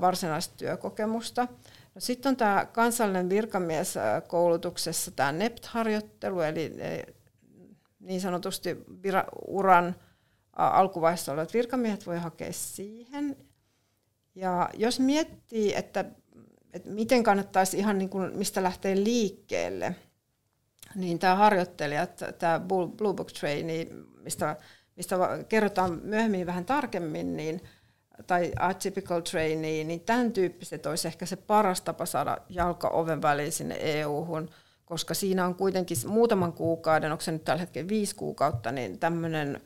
[0.01, 1.49] varsinaista työkokemusta.
[1.95, 6.72] No, sitten on tämä kansallinen virkamieskoulutuksessa tämä NEPT-harjoittelu, eli
[8.01, 8.76] niin sanotusti
[9.47, 9.95] uran
[10.57, 13.37] alkuvaiheessa olevat virkamiehet voi hakea siihen.
[14.35, 16.05] Ja jos miettii, että,
[16.72, 19.97] että miten kannattaisi ihan niin kuin, mistä lähtee liikkeelle,
[20.95, 22.61] niin tämä harjoittelijat, tämä
[22.97, 23.87] Blue Book Trainee,
[24.22, 24.57] mistä,
[24.97, 25.16] mistä
[25.49, 27.61] kerrotaan myöhemmin vähän tarkemmin, niin
[28.26, 33.52] tai atypical trainee, niin tämän tyyppiset olisi ehkä se paras tapa saada jalka oven väliin
[33.52, 34.50] sinne EU-hun,
[34.84, 39.60] koska siinä on kuitenkin muutaman kuukauden, onko se nyt tällä hetkellä viisi kuukautta, niin tämmöinen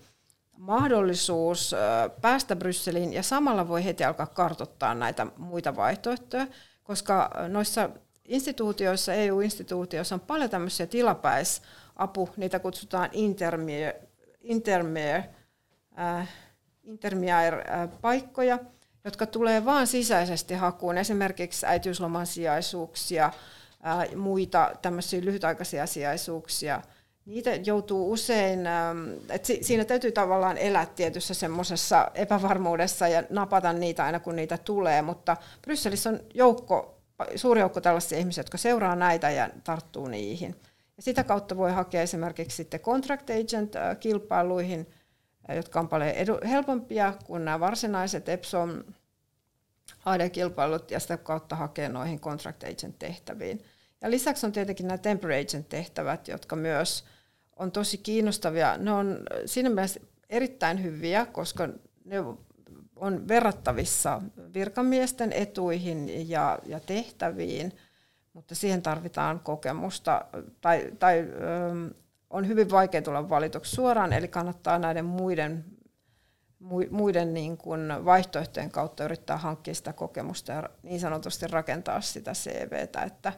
[0.59, 1.75] mahdollisuus
[2.21, 6.47] päästä Brysseliin ja samalla voi heti alkaa kartoittaa näitä muita vaihtoehtoja,
[6.85, 7.91] koska noissa
[8.25, 14.01] instituutioissa, EU-instituutioissa on paljon tämmöisiä tilapäisapu, niitä kutsutaan intermere,
[14.41, 15.29] intermere,
[15.99, 16.29] äh,
[16.89, 18.59] intermere-paikkoja,
[19.05, 23.33] jotka tulee vain sisäisesti hakuun, esimerkiksi äitiysloman sijaisuuksia,
[24.17, 26.83] muita tämmöisiä lyhytaikaisia sijaisuuksia.
[27.27, 28.61] Niitä joutuu usein,
[29.31, 35.03] että siinä täytyy tavallaan elää tietyssä semmoisessa epävarmuudessa ja napata niitä aina kun niitä tulee,
[35.03, 36.99] mutta Brysselissä on joukko
[37.37, 40.57] suuri joukko tällaisia ihmisiä, jotka seuraa näitä ja tarttuu niihin.
[40.97, 44.87] Ja sitä kautta voi hakea esimerkiksi sitten contract agent-kilpailuihin,
[45.55, 48.85] jotka on paljon edu- helpompia kuin nämä varsinaiset Epson
[50.05, 53.65] AD-kilpailut, ja sitä kautta hakea noihin contract agent-tehtäviin.
[54.01, 57.05] Ja lisäksi on tietenkin nämä temporary agent-tehtävät, jotka myös
[57.57, 58.77] on tosi kiinnostavia.
[58.77, 61.69] Ne on siinä mielessä erittäin hyviä, koska
[62.05, 62.17] ne
[62.97, 64.23] on verrattavissa
[64.55, 67.73] virkamiesten etuihin ja, ja tehtäviin,
[68.33, 70.25] mutta siihen tarvitaan kokemusta
[70.61, 71.95] tai, tai ö,
[72.31, 75.65] on hyvin vaikea tulla valituksi suoraan, eli kannattaa näiden muiden,
[76.91, 83.03] muiden niin kuin vaihtoehtojen kautta yrittää hankkia sitä kokemusta ja niin sanotusti rakentaa sitä CVtä,
[83.03, 83.33] että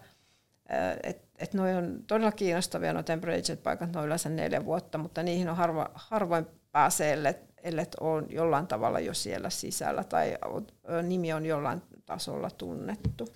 [1.03, 5.49] et, et noi on todella kiinnostavia nuo temporary paikat, noin yleensä neljä vuotta, mutta niihin
[5.49, 7.19] on harva, harvoin pääsee,
[7.63, 10.39] ellet ole jollain tavalla jo siellä sisällä tai
[11.03, 13.29] nimi on jollain tasolla tunnettu.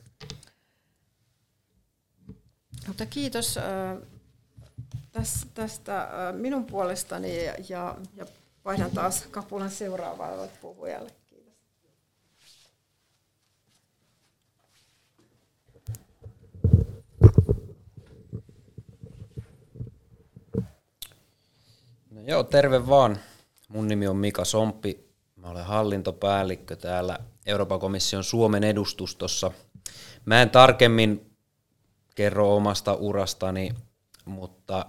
[2.88, 3.58] Mutta kiitos
[5.54, 8.26] tästä minun puolestani ja, ja
[8.64, 11.10] vaihdan taas kapulan seuraavalle puhujalle.
[11.30, 11.54] Kiitos.
[22.10, 23.18] No joo, terve vaan.
[23.68, 25.10] Mun nimi on Mika Somppi.
[25.36, 29.50] Mä olen hallintopäällikkö täällä Euroopan komission Suomen edustustossa.
[30.24, 31.36] Mä en tarkemmin
[32.14, 33.70] kerro omasta urastani,
[34.24, 34.86] mutta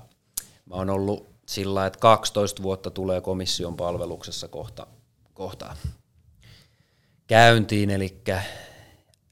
[0.66, 4.88] mä oon ollut sillä, että 12 vuotta tulee komission palveluksessa kohta,
[5.34, 5.76] kohta
[7.28, 8.22] käyntiin, eli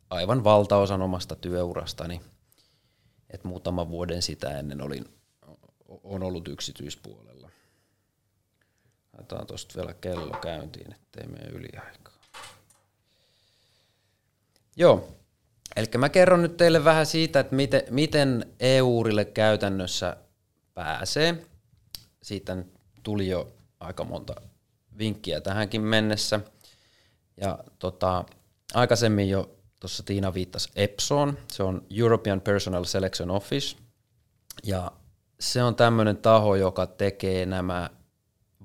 [0.10, 2.22] aivan valtaosan omasta työurastani.
[3.30, 5.06] Et muutaman vuoden sitä ennen olin,
[6.04, 7.50] on ollut yksityispuolella.
[9.14, 12.14] Laitetaan tuosta vielä kello käyntiin, ettei mene yliaikaa.
[14.76, 15.08] Joo,
[15.76, 20.18] eli mä kerron nyt teille vähän siitä, että miten, miten EU-urille käytännössä
[20.74, 21.46] pääsee.
[22.22, 22.58] Siitä
[23.04, 24.36] tuli jo aika monta
[24.98, 26.40] vinkkiä tähänkin mennessä.
[27.42, 28.26] Ja tota,
[28.74, 33.78] aikaisemmin jo tuossa Tiina viittasi EPSOon, se on European Personal Selection Office,
[34.64, 34.92] ja
[35.40, 37.90] se on tämmöinen taho, joka tekee nämä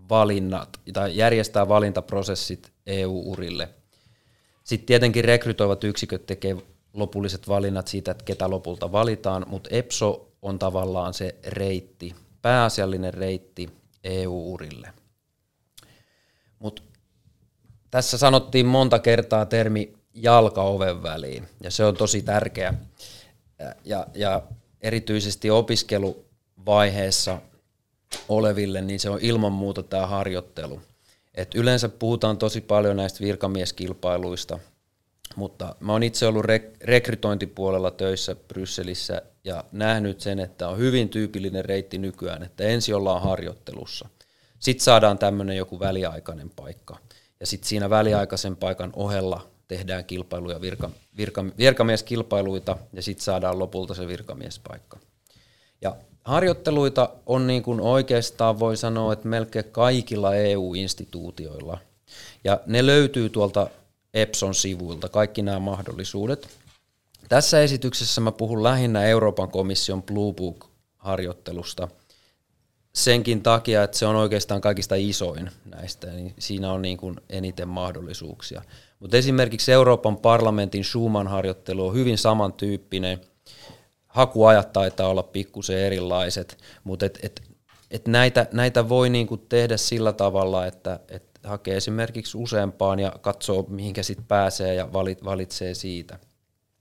[0.08, 3.68] valinnat tai järjestää valintaprosessit EU-urille.
[4.64, 6.56] Sitten tietenkin rekrytoivat yksiköt tekee
[6.92, 13.70] lopulliset valinnat siitä, että ketä lopulta valitaan, mutta EPSO on tavallaan se reitti, pääasiallinen reitti
[14.04, 14.92] EU-urille.
[16.58, 16.82] Mut
[17.90, 22.74] tässä sanottiin monta kertaa termi jalka oven väliin, ja se on tosi tärkeä.
[23.84, 24.42] Ja, ja
[24.80, 27.38] erityisesti opiskeluvaiheessa
[28.28, 30.82] oleville, niin se on ilman muuta tämä harjoittelu.
[31.34, 34.58] Et yleensä puhutaan tosi paljon näistä virkamieskilpailuista,
[35.36, 41.08] mutta mä oon itse ollut rek- rekrytointipuolella töissä Brysselissä ja nähnyt sen, että on hyvin
[41.08, 44.08] tyypillinen reitti nykyään, että ensin ollaan harjoittelussa.
[44.58, 46.98] Sitten saadaan tämmöinen joku väliaikainen paikka.
[47.40, 53.94] Ja sitten siinä väliaikaisen paikan ohella tehdään kilpailuja, virka, virka, virkamieskilpailuita ja sitten saadaan lopulta
[53.94, 54.98] se virkamiespaikka.
[55.82, 61.78] Ja harjoitteluita on niin kuin oikeastaan voi sanoa, että melkein kaikilla EU-instituutioilla.
[62.44, 63.70] Ja ne löytyy tuolta
[64.14, 66.48] Epson sivuilta, kaikki nämä mahdollisuudet.
[67.28, 71.88] Tässä esityksessä mä puhun lähinnä Euroopan komission Blue Book-harjoittelusta
[72.94, 77.68] senkin takia, että se on oikeastaan kaikista isoin näistä, niin siinä on niin kuin eniten
[77.68, 78.62] mahdollisuuksia.
[79.00, 83.20] Mutta esimerkiksi Euroopan parlamentin Schumann-harjoittelu on hyvin samantyyppinen–
[84.08, 87.42] hakuajat taitaa olla pikkusen erilaiset, mutta et, et
[87.90, 93.66] et näitä, näitä voi niinku tehdä sillä tavalla, että, että hakee esimerkiksi useampaan ja katsoo,
[93.68, 96.18] mihinkä sitten pääsee ja valit, valitsee siitä.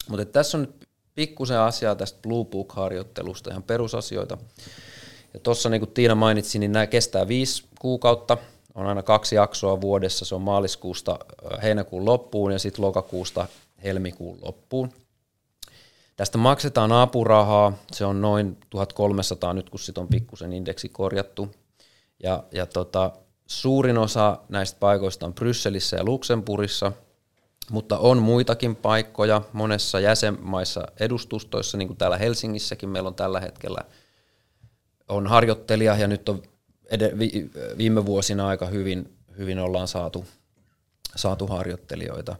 [0.09, 4.37] Mutta tässä on nyt pikkusen asiaa tästä Blue Book-harjoittelusta, ihan perusasioita.
[5.33, 8.37] Ja tuossa niin kuin Tiina mainitsi, niin nämä kestää viisi kuukautta,
[8.75, 11.19] on aina kaksi jaksoa vuodessa, se on maaliskuusta
[11.63, 13.47] heinäkuun loppuun ja sitten lokakuusta
[13.83, 14.91] helmikuun loppuun.
[16.15, 21.51] Tästä maksetaan apurahaa, se on noin 1300 nyt, kun sitten on pikkusen indeksi korjattu.
[22.23, 23.11] Ja, ja tota,
[23.47, 26.91] suurin osa näistä paikoista on Brysselissä ja Luxemburgissa,
[27.71, 33.81] mutta on muitakin paikkoja monessa jäsenmaissa edustustoissa, niin kuin täällä Helsingissäkin meillä on tällä hetkellä
[35.07, 36.43] on harjoittelija ja nyt on
[37.77, 40.25] viime vuosina aika hyvin, hyvin ollaan saatu,
[41.15, 42.35] saatu harjoittelijoita.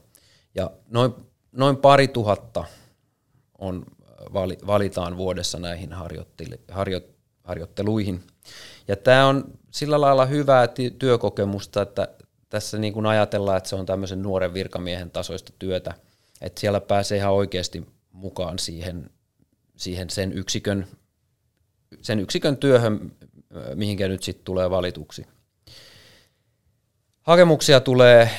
[0.56, 1.14] Ja noin,
[1.52, 2.64] noin pari tuhatta
[3.58, 3.86] on,
[4.68, 6.26] valitaan vuodessa näihin harjo,
[7.44, 8.24] harjoitteluihin.
[8.88, 10.68] Ja tämä on sillä lailla hyvää
[11.00, 12.08] työkokemusta, että
[12.50, 15.94] tässä niin kuin ajatellaan, että se on tämmöisen nuoren virkamiehen tasoista työtä,
[16.42, 19.10] että siellä pääsee ihan oikeasti mukaan siihen,
[19.76, 20.88] siihen sen, yksikön,
[22.02, 23.12] sen yksikön työhön,
[23.76, 25.28] mihinkä nyt sitten tulee valituksi.
[27.22, 28.30] Hakemuksia tulee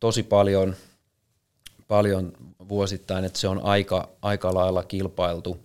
[0.00, 0.76] tosi paljon,
[1.88, 2.32] paljon
[2.68, 5.58] vuosittain, että se on aika, aika lailla kilpailtu.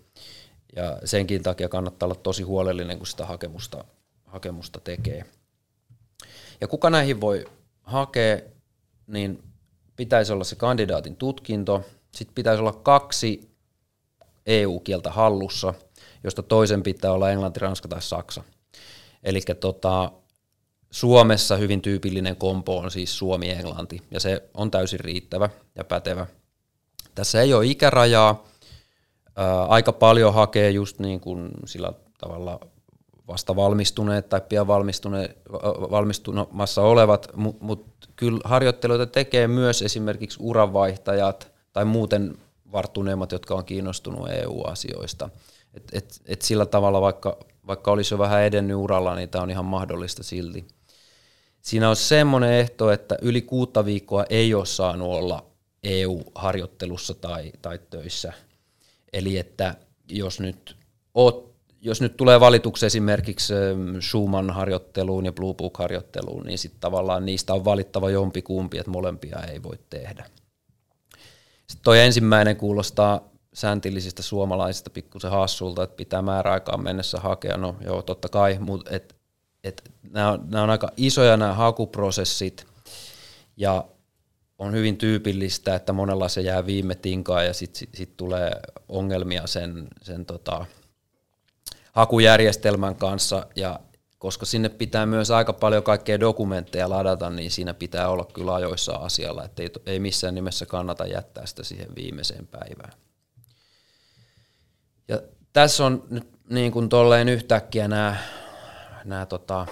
[0.76, 3.86] Ja senkin takia kannattaa olla tosi huolellinen, kun sitä hakemusta,
[4.32, 5.26] hakemusta tekee.
[6.62, 7.46] Ja kuka näihin voi
[7.82, 8.40] hakea,
[9.08, 9.44] niin
[9.96, 13.50] pitäisi olla se kandidaatin tutkinto, sitten pitäisi olla kaksi
[14.46, 15.74] EU-kieltä hallussa,
[16.24, 18.44] josta toisen pitää olla englanti, ranska tai saksa.
[19.24, 20.12] Eli tota,
[20.92, 26.28] Suomessa hyvin tyypillinen kompo on siis suomi-englanti, ja se on täysin riittävä ja pätevä.
[27.16, 28.44] Tässä ei ole ikärajaa,
[29.36, 32.60] ää, aika paljon hakee just niin kuin sillä tavalla
[33.30, 35.38] vasta valmistuneet tai pian valmistuneet,
[35.92, 42.38] valmistumassa olevat, mutta mut kyllä harjoitteluita tekee myös esimerkiksi uranvaihtajat tai muuten
[42.72, 45.30] varttuneemmat, jotka on kiinnostunut EU-asioista.
[45.74, 49.50] Et, et, et sillä tavalla, vaikka, vaikka olisi jo vähän edennyt uralla, niin tämä on
[49.50, 50.68] ihan mahdollista silti.
[51.62, 55.46] Siinä on semmoinen ehto, että yli kuutta viikkoa ei ole saanut olla
[55.84, 58.34] EU-harjoittelussa tai, tai töissä.
[59.14, 59.76] Eli että
[60.10, 60.76] jos nyt
[61.14, 61.49] oot
[61.82, 67.66] jos nyt tulee valituksi esimerkiksi ähm, Schumann-harjoitteluun ja Blue Book-harjoitteluun, niin sitten tavallaan niistä on
[67.66, 70.26] valittava jompikumpi, että molempia ei voi tehdä.
[71.68, 77.58] Sitten toi ensimmäinen kuulostaa sääntillisistä suomalaisista pikkusen hassulta, että pitää määräaikaan mennessä hakea.
[77.58, 79.16] No joo, totta kai, mutta et,
[79.64, 82.68] et, nämä, on, nämä on aika isoja nämä hakuprosessit
[83.58, 83.86] ja
[84.60, 88.52] on hyvin tyypillistä, että monella se jää viime tinkaan ja sitten sit, sit tulee
[88.90, 90.66] ongelmia sen, sen tota,
[92.00, 93.80] hakujärjestelmän kanssa ja
[94.18, 98.92] koska sinne pitää myös aika paljon kaikkea dokumentteja ladata, niin siinä pitää olla kyllä ajoissa
[98.92, 102.94] asialla, että ei, missään nimessä kannata jättää sitä siihen viimeiseen päivään.
[105.08, 105.22] Ja
[105.54, 108.16] tässä on nyt niin kuin tolleen yhtäkkiä nämä,
[109.06, 109.66] nämä tota,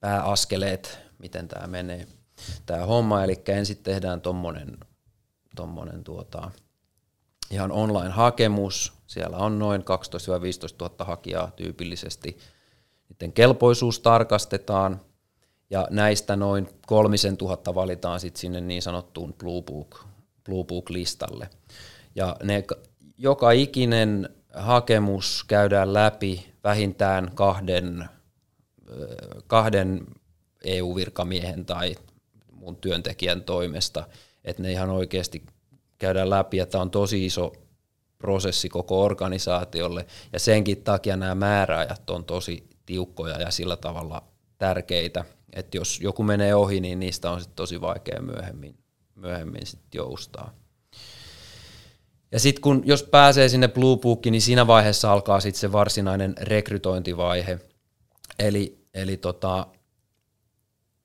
[0.00, 2.06] pääaskeleet, miten tämä menee
[2.66, 4.78] tämä homma, eli ensin tehdään tuommoinen
[5.56, 6.50] tommonen tuota,
[7.50, 8.97] ihan online-hakemus.
[9.08, 12.38] Siellä on noin 12 15 000 hakijaa tyypillisesti.
[13.08, 15.00] Niiden kelpoisuus tarkastetaan
[15.70, 20.04] ja näistä noin kolmisen tuhatta valitaan sitten sinne niin sanottuun Blue, Book,
[20.44, 21.50] Blue Book-listalle.
[22.14, 22.64] Ja ne,
[23.18, 28.08] joka ikinen hakemus käydään läpi vähintään kahden,
[29.46, 30.06] kahden
[30.64, 31.94] EU-virkamiehen tai
[32.52, 34.04] mun työntekijän toimesta,
[34.44, 35.42] että ne ihan oikeasti
[35.98, 37.52] käydään läpi, että on tosi iso
[38.18, 44.22] prosessi koko organisaatiolle, ja senkin takia nämä määräajat on tosi tiukkoja ja sillä tavalla
[44.58, 48.78] tärkeitä, että jos joku menee ohi, niin niistä on sitten tosi vaikea myöhemmin,
[49.14, 50.52] myöhemmin sit joustaa.
[52.32, 56.34] Ja sitten kun, jos pääsee sinne Blue Bookiin, niin siinä vaiheessa alkaa sitten se varsinainen
[56.40, 57.58] rekrytointivaihe.
[58.38, 59.66] Eli, eli tota,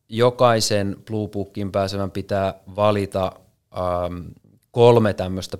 [0.09, 3.31] jokaisen Blue Bookin pääsevän pitää valita
[3.77, 4.27] ähm,
[4.71, 5.57] kolme tämmöistä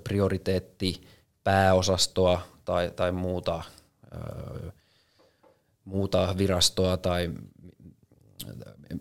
[1.43, 3.63] prioriteettipääosastoa tai, tai muuta,
[5.85, 7.31] muuta virastoa tai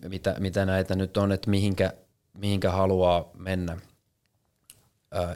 [0.09, 1.93] mitä, mitä näitä nyt on, että mihinkä,
[2.35, 3.79] mihinkä haluaa mennä.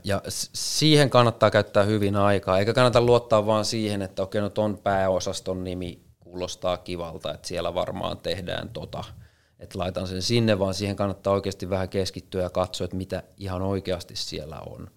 [0.05, 4.79] Ja siihen kannattaa käyttää hyvin aikaa, eikä kannata luottaa vaan siihen, että okei, no ton
[4.79, 9.05] pääosaston nimi kuulostaa kivalta, että siellä varmaan tehdään tota–
[9.59, 13.63] että laitan sen sinne, vaan siihen kannattaa oikeasti vähän keskittyä ja katsoa, että mitä ihan
[13.63, 14.91] oikeasti siellä on.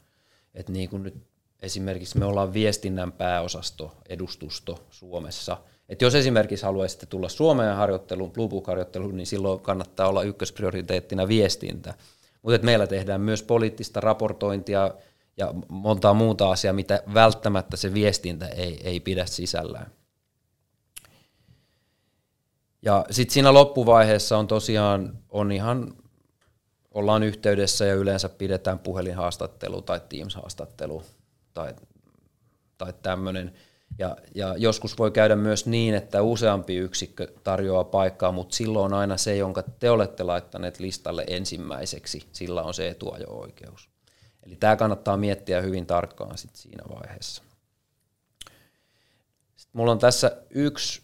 [0.53, 1.28] Että niin kuin nyt
[1.61, 5.57] esimerkiksi me ollaan viestinnän pääosasto, edustusto Suomessa.
[5.89, 11.93] Et jos esimerkiksi haluaisitte tulla Suomeen harjoitteluun, Blue Book-harjoitteluun, niin silloin kannattaa olla ykkösprioriteettina viestintä.
[12.41, 14.91] Mutta meillä tehdään myös poliittista raportointia
[15.37, 19.91] ja montaa muuta asiaa, mitä välttämättä se viestintä ei, ei pidä sisällään.
[22.81, 25.93] Ja sitten siinä loppuvaiheessa on tosiaan on ihan,
[26.91, 31.03] ollaan yhteydessä ja yleensä pidetään puhelinhaastattelu tai Teams-haastattelu
[31.53, 31.73] tai,
[32.77, 33.53] tai tämmöinen.
[33.99, 39.17] Ja, ja joskus voi käydä myös niin, että useampi yksikkö tarjoaa paikkaa, mutta silloin aina
[39.17, 43.89] se, jonka te olette laittaneet listalle ensimmäiseksi, sillä on se etuajo-oikeus.
[44.43, 47.43] Eli tämä kannattaa miettiä hyvin tarkkaan sit siinä vaiheessa.
[49.55, 51.01] Sitten mulla on tässä yksi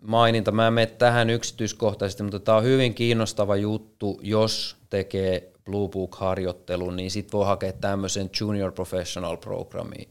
[0.00, 0.52] maininta.
[0.52, 6.96] Mä en mene tähän yksityiskohtaisesti, mutta tämä on hyvin kiinnostava juttu, jos tekee Blue Book-harjoittelun,
[6.96, 10.08] niin sitten voi hakea tämmöisen Junior Professional Programmiin,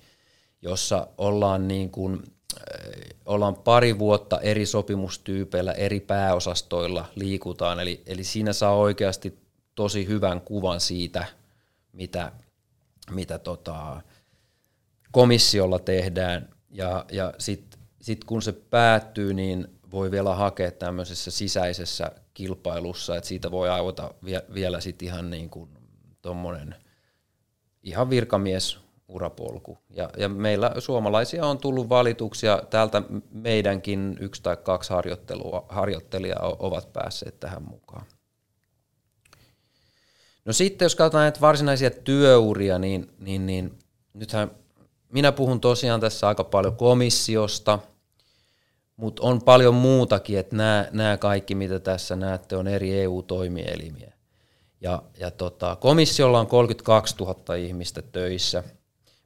[0.61, 2.23] jossa ollaan, niin kuin,
[2.57, 9.39] äh, ollaan pari vuotta eri sopimustyypeillä, eri pääosastoilla liikutaan, eli, eli siinä saa oikeasti
[9.75, 11.25] tosi hyvän kuvan siitä,
[11.93, 12.31] mitä,
[13.11, 14.01] mitä tota,
[15.11, 22.11] komissiolla tehdään, ja, ja sitten sit kun se päättyy, niin voi vielä hakea tämmöisessä sisäisessä
[22.33, 24.13] kilpailussa, että siitä voi aivota
[24.53, 25.69] vielä sitten ihan niin kuin
[26.21, 26.75] tommonen
[27.83, 29.77] ihan virkamies urapolku.
[29.89, 36.93] Ja, ja meillä suomalaisia on tullut valituksia, täältä meidänkin yksi tai kaksi harjoittelua, harjoittelijaa ovat
[36.93, 38.05] päässeet tähän mukaan.
[40.45, 43.79] No sitten jos katsotaan näitä varsinaisia työuria, niin, niin, niin
[44.13, 44.51] nythän
[45.09, 47.79] minä puhun tosiaan tässä aika paljon komissiosta–
[48.97, 50.55] mutta on paljon muutakin, että
[50.91, 54.13] nämä, kaikki, mitä tässä näette, on eri EU-toimielimiä.
[54.81, 58.63] Ja, ja tota, komissiolla on 32 000 ihmistä töissä,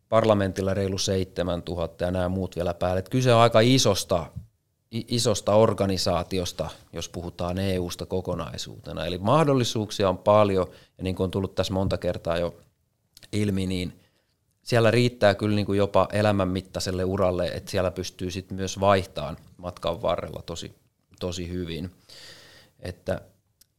[0.09, 2.99] parlamentilla reilu 7 000 ja nämä muut vielä päälle.
[2.99, 4.25] Et kyse on aika isosta,
[4.91, 9.05] isosta organisaatiosta, jos puhutaan EU-sta kokonaisuutena.
[9.05, 12.55] Eli mahdollisuuksia on paljon, ja niin kuin on tullut tässä monta kertaa jo
[13.31, 13.99] ilmi, niin
[14.67, 20.01] siellä riittää kyllä niin kuin jopa elämänmittaiselle uralle, että siellä pystyy sitten myös vaihtamaan matkan
[20.01, 20.75] varrella tosi,
[21.19, 21.91] tosi hyvin.
[22.79, 23.21] Että,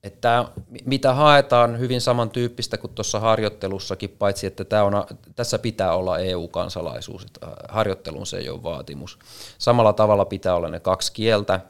[0.02, 0.48] että
[0.84, 4.92] mitä haetaan hyvin samantyyppistä kuin tuossa harjoittelussakin, paitsi että tämä on,
[5.36, 9.18] tässä pitää olla EU-kansalaisuus, että harjoittelun se ei ole vaatimus.
[9.58, 11.60] Samalla tavalla pitää olla ne kaksi kieltä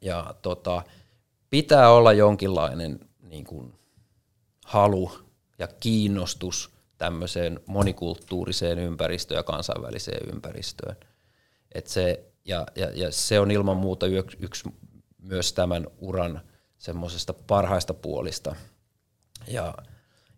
[0.00, 0.82] ja tota,
[1.50, 3.74] pitää olla jonkinlainen niin kuin,
[4.64, 5.12] halu
[5.58, 10.96] ja kiinnostus tämmöiseen monikulttuuriseen ympäristöön ja kansainväliseen ympäristöön.
[11.72, 14.68] Et se, ja, ja, ja se on ilman muuta yksi, yksi
[15.18, 16.40] myös tämän uran
[16.78, 18.56] semmoisesta parhaista puolista.
[19.48, 19.74] Ja,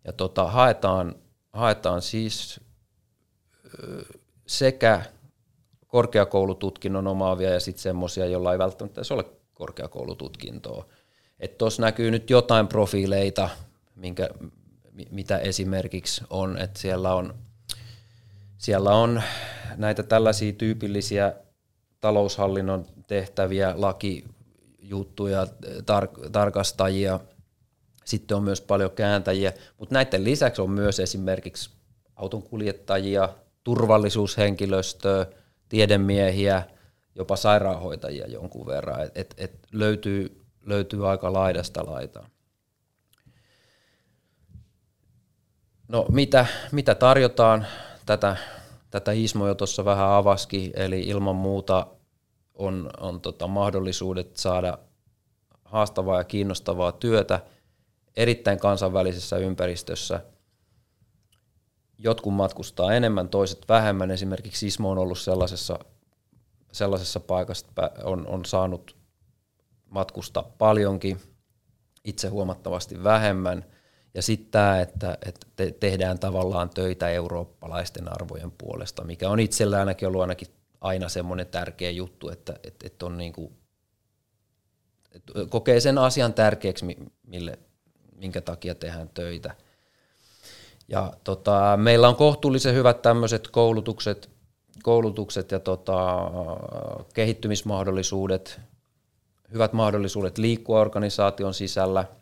[0.04, 1.14] ja tota, haetaan,
[1.52, 2.60] haetaan siis
[4.46, 5.02] sekä
[5.86, 10.86] korkeakoulututkinnon omaavia ja sitten semmoisia, joilla ei välttämättä edes ole korkeakoulututkintoa.
[11.58, 13.48] Tuossa näkyy nyt jotain profiileita,
[13.94, 14.28] minkä,
[15.10, 17.34] mitä esimerkiksi on, että siellä on,
[18.58, 19.22] siellä on
[19.76, 21.32] näitä tällaisia tyypillisiä
[22.00, 27.20] taloushallinnon tehtäviä, lakijuttuja, tar- tarkastajia,
[28.04, 31.70] sitten on myös paljon kääntäjiä, mutta näiden lisäksi on myös esimerkiksi
[32.16, 33.28] autonkuljettajia,
[33.64, 35.26] turvallisuushenkilöstöä,
[35.68, 36.62] tiedemiehiä,
[37.14, 42.30] jopa sairaanhoitajia jonkun verran, et, et, et löytyy, löytyy aika laidasta laitaan.
[45.88, 47.66] No mitä, mitä tarjotaan?
[48.06, 48.36] Tätä,
[48.90, 51.86] tätä Ismo jo tuossa vähän avaski, eli ilman muuta
[52.54, 54.78] on, on tota mahdollisuudet saada
[55.64, 57.40] haastavaa ja kiinnostavaa työtä
[58.16, 60.20] erittäin kansainvälisessä ympäristössä.
[61.98, 64.10] Jotkut matkustaa enemmän, toiset vähemmän.
[64.10, 65.78] Esimerkiksi Ismo on ollut sellaisessa,
[66.72, 67.66] sellaisessa paikassa,
[68.04, 68.96] on, on saanut
[69.90, 71.20] matkustaa paljonkin,
[72.04, 73.64] itse huomattavasti vähemmän–
[74.16, 79.78] ja sitten tämä, että, että te, tehdään tavallaan töitä eurooppalaisten arvojen puolesta, mikä on itsellä
[79.78, 80.48] ainakin ollut ainakin
[80.80, 83.52] aina semmoinen tärkeä juttu, että, että, että on niin kuin,
[85.12, 86.96] että kokee sen asian tärkeäksi,
[87.26, 87.58] mille,
[88.14, 89.54] minkä takia tehdään töitä.
[90.88, 94.30] Ja tota, meillä on kohtuullisen hyvät tämmöiset koulutukset,
[94.82, 96.30] koulutukset ja tota,
[97.14, 98.60] kehittymismahdollisuudet,
[99.52, 102.04] hyvät mahdollisuudet liikkua organisaation sisällä–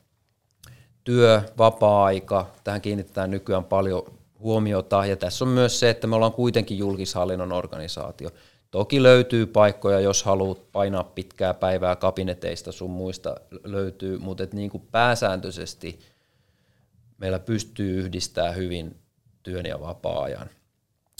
[1.04, 4.02] työ, vapaa-aika, tähän kiinnitetään nykyään paljon
[4.38, 8.30] huomiota, ja tässä on myös se, että me ollaan kuitenkin julkishallinnon organisaatio.
[8.70, 13.34] Toki löytyy paikkoja, jos haluat painaa pitkää päivää kabineteista sun muista
[13.64, 15.98] löytyy, mutta et niin kuin pääsääntöisesti
[17.18, 18.96] meillä pystyy yhdistämään hyvin
[19.42, 20.50] työn ja vapaa-ajan.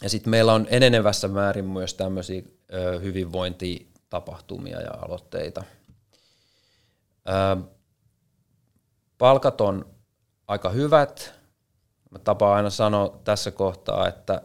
[0.03, 2.43] Ja sitten meillä on enenevässä määrin myös tämmöisiä
[3.03, 5.65] hyvinvointitapahtumia ja aloitteita.
[9.25, 9.87] Palkat on
[10.47, 11.35] aika hyvät.
[12.11, 14.43] Mä tapaan aina sanoa tässä kohtaa, että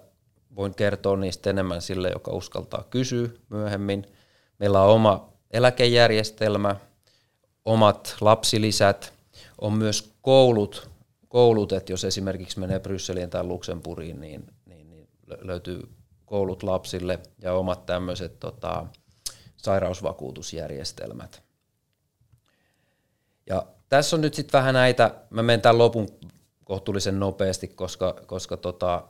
[0.56, 4.06] voin kertoa niistä enemmän sille, joka uskaltaa kysyä myöhemmin.
[4.60, 6.76] Meillä on oma eläkejärjestelmä,
[7.66, 9.14] omat lapsilisät,
[9.62, 10.90] on myös koulut,
[11.28, 15.08] koulut että jos esimerkiksi menee Brysseliin tai Luxemburgiin, niin, niin, niin
[15.42, 15.90] löytyy
[16.26, 18.86] koulut lapsille ja omat tämmöiset tota,
[19.58, 21.44] sairausvakuutusjärjestelmät.
[23.50, 26.08] Ja tässä on nyt sitten vähän näitä, mä menen tämän lopun
[26.64, 29.04] kohtuullisen nopeasti, koska, koska tota,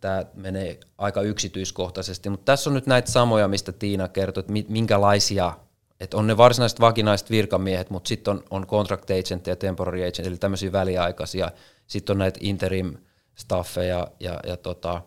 [0.00, 5.52] tämä menee aika yksityiskohtaisesti, mutta tässä on nyt näitä samoja, mistä Tiina kertoi, että minkälaisia,
[6.00, 10.26] että on ne varsinaiset vakinaiset virkamiehet, mutta sitten on, on contract agent ja temporary agent,
[10.26, 11.50] eli tämmöisiä väliaikaisia,
[11.86, 12.96] sitten on näitä interim
[13.34, 15.02] staffeja ja, ja tota,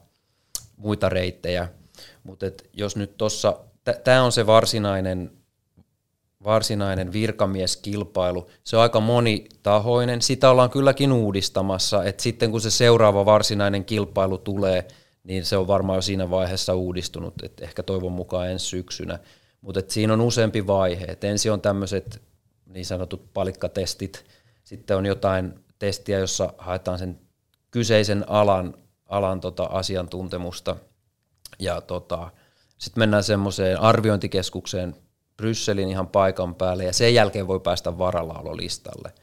[0.77, 1.67] muita reittejä,
[2.23, 3.57] mutta jos nyt tuossa,
[4.03, 5.40] tämä on se varsinainen
[6.43, 10.21] varsinainen virkamieskilpailu, se on aika monitahoinen.
[10.21, 14.87] Sitä ollaan kylläkin uudistamassa, että sitten kun se seuraava varsinainen kilpailu tulee,
[15.23, 19.19] niin se on varmaan jo siinä vaiheessa uudistunut, että ehkä toivon mukaan ensi syksynä.
[19.61, 21.05] Mutta siinä on useampi vaihe.
[21.05, 22.21] Et ensin on tämmöiset
[22.65, 24.25] niin sanotut palikkatestit,
[24.63, 27.19] sitten on jotain testiä, jossa haetaan sen
[27.71, 28.73] kyseisen alan,
[29.05, 30.75] alan tota asiantuntemusta,
[31.59, 32.31] ja tota,
[32.77, 34.95] sitten mennään semmoiseen arviointikeskukseen
[35.37, 39.13] Brysselin ihan paikan päälle ja sen jälkeen voi päästä varallaololistalle.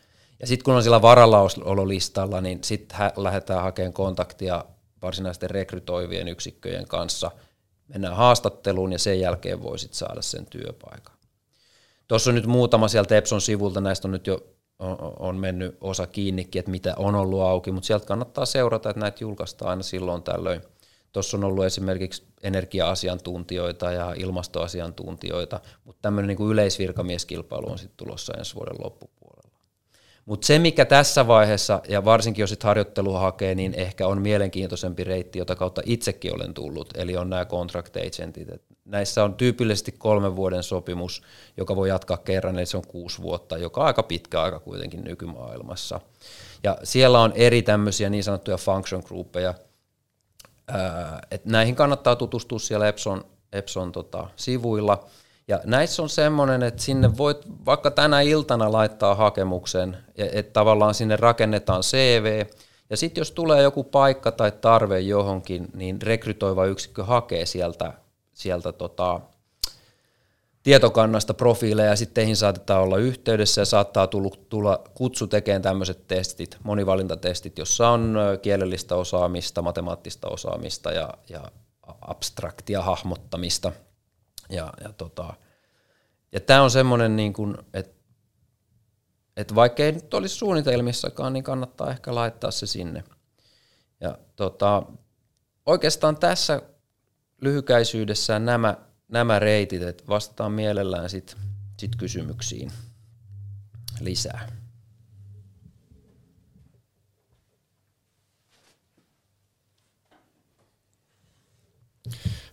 [0.40, 4.64] Ja sitten kun on sillä varallaololistalla, niin sitten lähdetään hakemaan kontaktia
[5.02, 7.30] varsinaisten rekrytoivien yksikköjen kanssa.
[7.88, 11.14] Mennään haastatteluun ja sen jälkeen voi sit saada sen työpaikan.
[12.08, 14.46] Tuossa on nyt muutama sieltä Epson sivulta, näistä on nyt jo
[15.18, 19.18] on mennyt osa kiinnikin, että mitä on ollut auki, mutta sieltä kannattaa seurata, että näitä
[19.20, 20.62] julkaistaan aina silloin tällöin–
[21.12, 28.54] Tuossa on ollut esimerkiksi energia-asiantuntijoita ja ilmastoasiantuntijoita, mutta tämmöinen niin yleisvirkamieskilpailu on sitten tulossa ensi
[28.54, 29.58] vuoden loppupuolella.
[30.28, 35.04] Mutta se, mikä tässä vaiheessa, ja varsinkin jos sitten harjoittelua hakee, niin ehkä on mielenkiintoisempi
[35.04, 38.48] reitti, jota kautta itsekin olen tullut, eli on nämä contract agentit.
[38.48, 41.22] Et näissä on tyypillisesti kolmen vuoden sopimus,
[41.56, 45.04] joka voi jatkaa kerran, eli se on kuusi vuotta, joka on aika pitkä aika kuitenkin
[45.04, 46.00] nykymaailmassa.
[46.62, 49.54] Ja siellä on eri tämmöisiä niin sanottuja function groupeja,
[51.30, 55.04] et näihin kannattaa tutustua siellä Epson, Epson tota, sivuilla.
[55.48, 61.16] Ja näissä on semmoinen, että sinne voit vaikka tänä iltana laittaa hakemuksen, että tavallaan sinne
[61.16, 62.46] rakennetaan CV,
[62.90, 67.92] ja sitten jos tulee joku paikka tai tarve johonkin, niin rekrytoiva yksikkö hakee sieltä,
[68.32, 69.20] sieltä tota,
[70.62, 74.06] tietokannasta profiileja ja sitten teihin saatetaan olla yhteydessä ja saattaa
[74.48, 81.50] tulla, kutsu tekemään tämmöiset testit, monivalintatestit, jossa on kielellistä osaamista, matemaattista osaamista ja, ja
[82.00, 83.72] abstraktia hahmottamista.
[84.50, 85.34] Ja, ja, tota,
[86.32, 87.34] ja tämä on semmoinen, niin
[87.74, 87.98] että
[89.36, 93.04] et vaikka ei nyt olisi suunnitelmissakaan, niin kannattaa ehkä laittaa se sinne.
[94.00, 94.82] Ja tota,
[95.66, 96.62] oikeastaan tässä
[97.40, 98.76] lyhykäisyydessään nämä
[99.08, 101.36] nämä reitit, että vastataan mielellään sit,
[101.76, 102.72] sit kysymyksiin
[104.00, 104.52] lisää.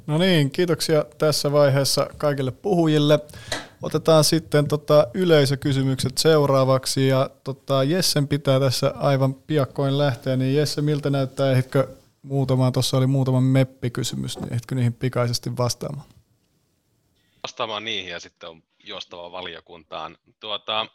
[0.08, 3.20] No niin, kiitoksia tässä vaiheessa kaikille puhujille.
[3.82, 10.82] Otetaan sitten tota yleisökysymykset seuraavaksi ja tota Jessen pitää tässä aivan piakkoin lähteä, niin Jesse,
[10.82, 11.88] miltä näyttää, ehditkö
[12.22, 16.15] muutama, tuossa oli muutama meppikysymys, niin ehditkö niihin pikaisesti vastaamaan?
[17.46, 20.18] Vastaamaan niihin ja sitten on joostava valiokuntaan.
[20.40, 20.88] Tuota,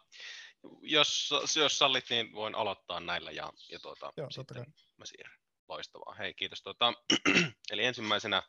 [0.83, 4.65] jos, jos sallit, niin voin aloittaa näillä ja, ja tuota, Joo, sitten
[4.97, 5.39] mä siirryn.
[5.69, 6.15] Loistavaa.
[6.15, 6.63] Hei, kiitos.
[6.63, 6.93] Tuota,
[7.73, 8.43] eli ensimmäisenä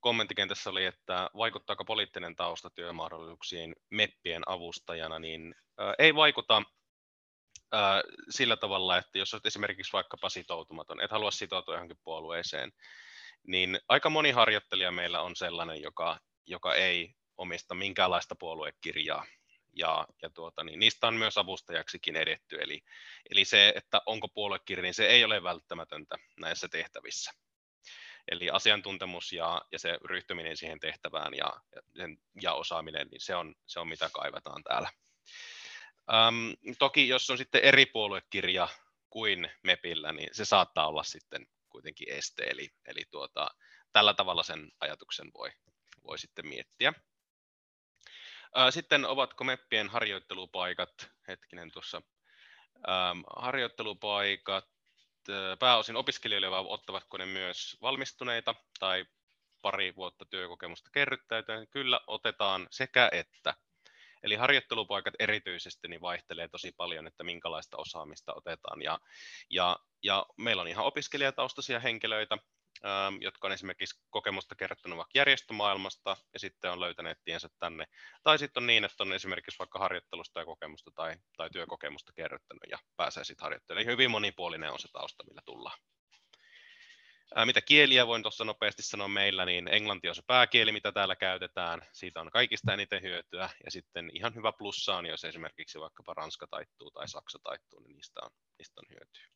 [0.00, 6.62] kommenttikentässä oli, että vaikuttaako poliittinen tausta työmahdollisuuksiin meppien avustajana, niin ää, ei vaikuta
[7.72, 12.72] ää, sillä tavalla, että jos olet esimerkiksi vaikkapa sitoutumaton, et halua sitoutua johonkin puolueeseen,
[13.46, 19.26] niin aika moni harjoittelija meillä on sellainen, joka joka ei omista minkäänlaista puoluekirjaa.
[19.72, 22.62] Ja, ja tuota, niin niistä on myös avustajaksikin edetty.
[22.62, 22.82] Eli,
[23.30, 27.32] eli se, että onko puoluekirja, niin se ei ole välttämätöntä näissä tehtävissä.
[28.30, 33.36] Eli asiantuntemus ja, ja se ryhtyminen siihen tehtävään ja, ja, sen, ja osaaminen, niin se
[33.36, 34.90] on, se on mitä kaivataan täällä.
[36.14, 38.68] Öm, toki jos on sitten eri puoluekirja
[39.10, 43.48] kuin MEPillä, niin se saattaa olla sitten kuitenkin este, eli, eli tuota,
[43.92, 45.50] tällä tavalla sen ajatuksen voi,
[46.06, 46.92] voi sitten miettiä.
[48.70, 52.02] Sitten ovatko meppien harjoittelupaikat, hetkinen tuossa,
[53.36, 54.64] harjoittelupaikat
[55.58, 59.06] pääosin opiskelijoille, vai ottavatko ne myös valmistuneita tai
[59.62, 61.68] pari vuotta työkokemusta kerryttäytyen?
[61.68, 63.54] Kyllä otetaan sekä että.
[64.22, 68.82] Eli harjoittelupaikat erityisesti niin vaihtelee tosi paljon, että minkälaista osaamista otetaan.
[68.82, 68.98] Ja,
[69.50, 72.38] ja, ja meillä on ihan opiskelijataustaisia henkilöitä,
[73.20, 77.84] jotka on esimerkiksi kokemusta kerrottuna vaikka järjestömaailmasta ja sitten on löytäneet tiensä tänne.
[78.22, 82.60] Tai sitten on niin, että on esimerkiksi vaikka harjoittelusta ja kokemusta tai, tai työkokemusta kerrottuna
[82.70, 83.82] ja pääsee sitten harjoittelemaan.
[83.82, 85.78] Eli hyvin monipuolinen on se tausta, millä tullaan.
[87.34, 91.16] Ää, mitä kieliä voin tuossa nopeasti sanoa meillä, niin englanti on se pääkieli, mitä täällä
[91.16, 91.82] käytetään.
[91.92, 93.50] Siitä on kaikista eniten hyötyä.
[93.64, 97.96] Ja sitten ihan hyvä plussa on, jos esimerkiksi vaikkapa ranska taittuu tai saksa taittuu, niin
[97.96, 99.35] niistä on, niistä on hyötyä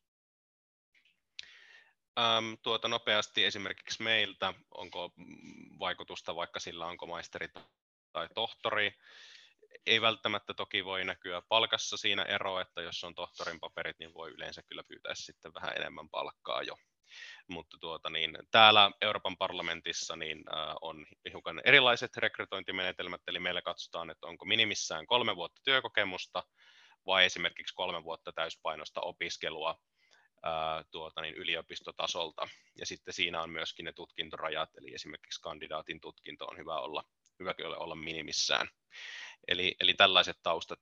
[2.19, 5.13] äm, tuota nopeasti esimerkiksi meiltä, onko
[5.79, 7.47] vaikutusta vaikka sillä, onko maisteri
[8.11, 8.91] tai tohtori.
[9.85, 14.31] Ei välttämättä toki voi näkyä palkassa siinä ero, että jos on tohtorin paperit, niin voi
[14.31, 16.75] yleensä kyllä pyytää sitten vähän enemmän palkkaa jo.
[17.47, 24.09] Mutta tuota, niin, täällä Euroopan parlamentissa niin, äh, on hiukan erilaiset rekrytointimenetelmät, eli meillä katsotaan,
[24.09, 26.43] että onko minimissään kolme vuotta työkokemusta
[27.05, 29.79] vai esimerkiksi kolme vuotta täyspainosta opiskelua
[30.91, 32.47] tuota, niin yliopistotasolta.
[32.79, 37.03] Ja sitten siinä on myöskin ne tutkintorajat, eli esimerkiksi kandidaatin tutkinto on hyvä olla,
[37.39, 38.67] hyvä olla minimissään.
[39.47, 40.79] Eli, eli tällaiset taustat.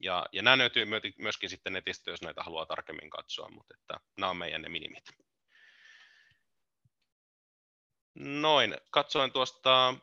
[0.00, 0.84] Ja, ja nämä löytyy
[1.18, 5.04] myöskin sitten netistä, jos näitä haluaa tarkemmin katsoa, mutta että nämä on meidän ne minimit.
[8.14, 9.94] Noin, katsoin tuosta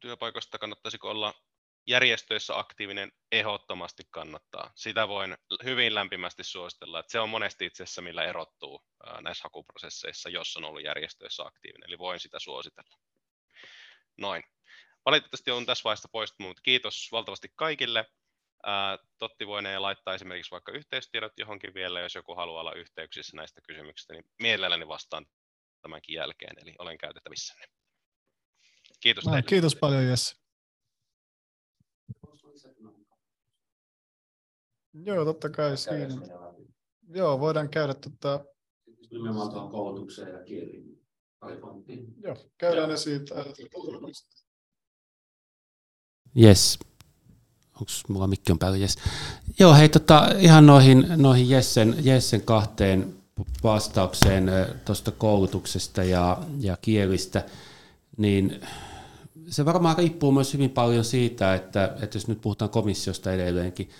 [0.00, 1.34] työpaikoista, kannattaisiko olla
[1.86, 4.72] järjestöissä aktiivinen ehdottomasti kannattaa.
[4.74, 8.84] Sitä voin hyvin lämpimästi suositella, että se on monesti itse asiassa millä erottuu
[9.20, 12.98] näissä hakuprosesseissa, jos on ollut järjestöissä aktiivinen, eli voin sitä suositella.
[14.18, 14.42] Noin.
[15.06, 18.06] Valitettavasti on tässä vaiheessa poistunut, mutta kiitos valtavasti kaikille.
[19.18, 24.12] Totti voinee laittaa esimerkiksi vaikka yhteystiedot johonkin vielä, jos joku haluaa olla yhteyksissä näistä kysymyksistä,
[24.12, 25.26] niin mielelläni vastaan
[25.82, 27.54] tämänkin jälkeen, eli olen käytettävissä.
[29.00, 30.39] Kiitos no, Kiitos paljon Jesse.
[34.94, 36.16] Joo, totta kai siinä.
[37.08, 38.44] Joo, voidaan käydä tota...
[39.10, 41.00] Nimenomaan tuohon koulutukseen ja kieliin.
[42.22, 43.34] Joo, käydään ne siitä.
[46.42, 46.78] Yes.
[47.74, 48.78] Onko mulla mikki on päällä?
[48.78, 48.96] Yes.
[49.58, 53.14] Joo, hei, tota, ihan noihin, noihin Jessen, Jessen kahteen
[53.62, 54.50] vastaukseen
[54.84, 57.44] tuosta koulutuksesta ja, ja kielistä,
[58.16, 58.60] niin
[59.48, 63.90] se varmaan riippuu myös hyvin paljon siitä, että, että jos nyt puhutaan komissiosta edelleenkin,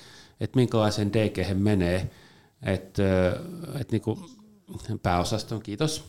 [0.41, 2.11] että minkälaisen DG menee,
[2.63, 3.37] että,
[3.81, 4.19] että niin kuin
[5.03, 6.05] pääosaston, kiitos.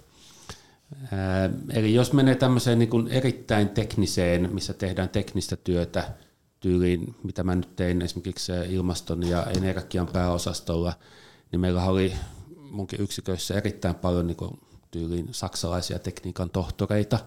[1.73, 6.13] Eli jos menee tämmöiseen niin erittäin tekniseen, missä tehdään teknistä työtä,
[6.59, 10.93] tyyliin, mitä mä nyt tein esimerkiksi ilmaston ja energian pääosastolla,
[11.51, 12.13] niin meillä oli
[12.71, 14.59] munkin yksiköissä erittäin paljon niin kuin
[14.91, 17.19] tyyliin saksalaisia tekniikan tohtoreita,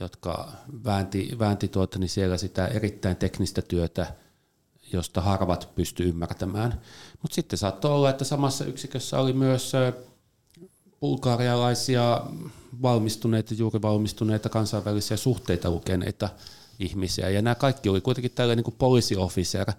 [0.00, 0.52] jotka
[0.84, 4.14] väänti, väänti tuota, niin siellä sitä erittäin teknistä työtä,
[4.96, 6.80] josta harvat pysty ymmärtämään.
[7.22, 9.72] Mutta sitten saattoi olla, että samassa yksikössä oli myös
[11.00, 12.20] bulgarialaisia
[12.82, 16.28] valmistuneita, juuri valmistuneita kansainvälisiä suhteita lukeneita
[16.78, 17.30] ihmisiä.
[17.30, 19.72] Ja nämä kaikki oli kuitenkin tällainen niin policy officer,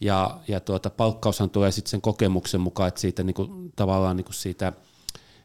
[0.00, 4.24] ja, ja tuota, palkkaushan tulee sitten sen kokemuksen mukaan, että siitä niin kuin, tavallaan niin
[4.24, 4.72] kuin siitä–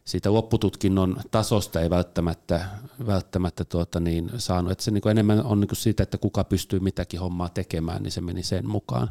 [0.07, 2.65] siitä loppututkinnon tasosta ei välttämättä,
[3.07, 4.71] välttämättä tuota niin, saanut.
[4.71, 8.21] Että se niin enemmän on niin siitä, että kuka pystyy mitäkin hommaa tekemään, niin se
[8.21, 9.09] meni sen mukaan.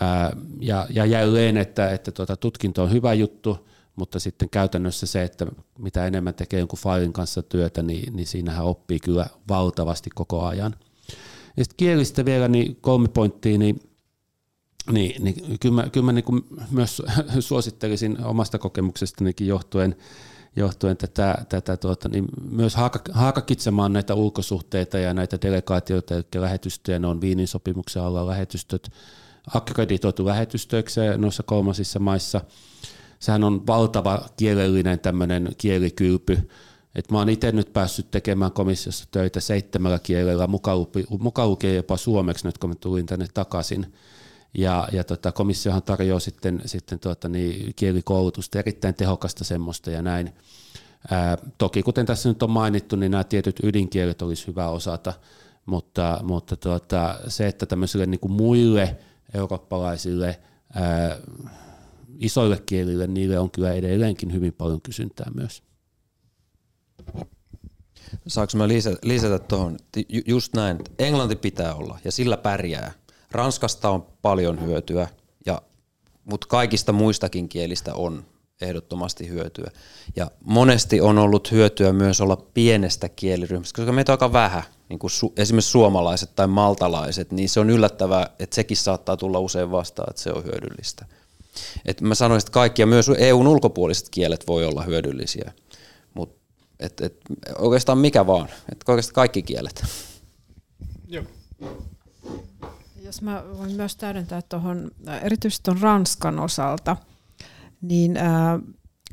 [0.00, 5.22] Ää, ja, ja jälleen, että, että tuota, tutkinto on hyvä juttu, mutta sitten käytännössä se,
[5.22, 5.46] että
[5.78, 10.74] mitä enemmän tekee jonkun failin kanssa työtä, niin, niin siinähän oppii kyllä valtavasti koko ajan.
[11.56, 13.89] Ja sitten kielistä vielä niin kolme pointtia, niin
[14.92, 17.02] niin, niin kyllä mä, kyllä mä niin kuin myös
[17.40, 19.96] suosittelisin omasta kokemuksestanikin johtuen,
[20.56, 22.76] johtuen tätä, tätä tuota, niin myös
[23.12, 28.92] haakakitsemaan näitä ulkosuhteita ja näitä delegaatioita, eli lähetystöjä, ne on Viinin sopimuksen alla lähetystöt,
[29.54, 32.40] akkreditoitu lähetystöiksi noissa kolmasissa maissa.
[33.18, 36.48] Sehän on valtava kielellinen tämmöinen kielikylpy,
[36.94, 40.46] et mä oon itse nyt päässyt tekemään komissiossa töitä seitsemällä kielellä,
[41.18, 43.86] mukaan lukien jopa suomeksi nyt kun mä tulin tänne takaisin
[44.58, 50.32] ja, ja tota, komissiohan tarjoaa sitten, sitten tuota, niin, kielikoulutusta, erittäin tehokasta semmoista ja näin.
[51.10, 55.12] Ää, toki kuten tässä nyt on mainittu, niin nämä tietyt ydinkielet olisi hyvä osata,
[55.66, 58.96] mutta, mutta tuota, se, että tämmöisille niin kuin muille
[59.34, 60.40] eurooppalaisille
[60.74, 61.16] ää,
[62.18, 65.62] isoille kielille, niille on kyllä edelleenkin hyvin paljon kysyntää myös.
[68.26, 69.76] Saanko mä lisätä, lisätä tuohon,
[70.26, 72.92] just näin, että englanti pitää olla ja sillä pärjää.
[73.32, 75.08] Ranskasta on paljon hyötyä,
[75.46, 75.62] ja,
[76.24, 78.24] mutta kaikista muistakin kielistä on.
[78.60, 79.70] ehdottomasti hyötyä.
[80.16, 84.98] Ja monesti on ollut hyötyä myös olla pienestä kieliryhmästä, koska meitä on aika vähän, niin
[84.98, 89.70] kuin su- esimerkiksi suomalaiset tai maltalaiset, niin se on yllättävää, että sekin saattaa tulla usein
[89.70, 91.06] vastaan, että se on hyödyllistä.
[91.86, 95.52] Et mä sanoisin, että kaikki ja myös EUn ulkopuoliset kielet voi olla hyödyllisiä,
[96.14, 96.40] mutta
[96.80, 97.16] et, et,
[97.58, 99.84] oikeastaan mikä vaan, et oikeastaan kaikki kielet.
[101.08, 101.24] Joo.
[103.10, 104.90] Jos mä voin myös täydentää tuohon,
[105.22, 106.96] erityisesti tuon Ranskan osalta,
[107.82, 108.58] niin ää,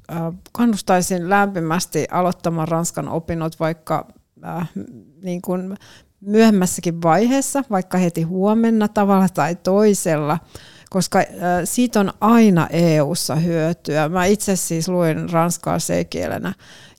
[0.10, 4.08] ää, kannustaisin lämpimästi aloittamaan Ranskan opinnot vaikka
[4.42, 4.66] ää,
[5.24, 5.78] niin kuin
[6.22, 10.40] myöhemmässäkin vaiheessa, vaikka heti huomenna tavalla tai toisella,
[10.90, 11.20] koska
[11.64, 14.10] siitä on aina EU-ssa hyötyä.
[14.10, 16.54] Mä itse siis luin ranskaa C-kielenä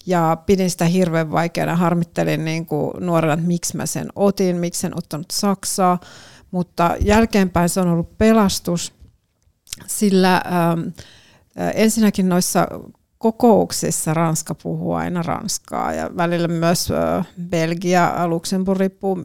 [0.07, 1.77] ja pidin sitä hirveän vaikeana.
[1.77, 5.99] Harmittelin niin kuin nuorena, että miksi mä sen otin, miksi en ottanut Saksaa,
[6.51, 8.95] mutta jälkeenpäin se on ollut pelastus,
[9.87, 10.81] sillä ähm,
[11.75, 12.67] ensinnäkin noissa
[13.19, 19.19] kokouksissa Ranska puhuu aina ranskaa ja välillä myös äh, Belgia, Luxemburg riippuu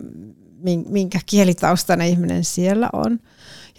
[0.90, 3.20] minkä kielitaustainen ihminen siellä on.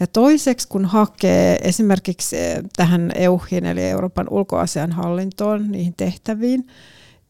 [0.01, 6.67] Ja toiseksi, kun hakee esimerkiksi eh, tähän EUHin eli Euroopan ulkoasian hallintoon, niihin tehtäviin,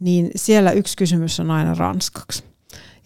[0.01, 2.45] niin siellä yksi kysymys on aina ranskaksi.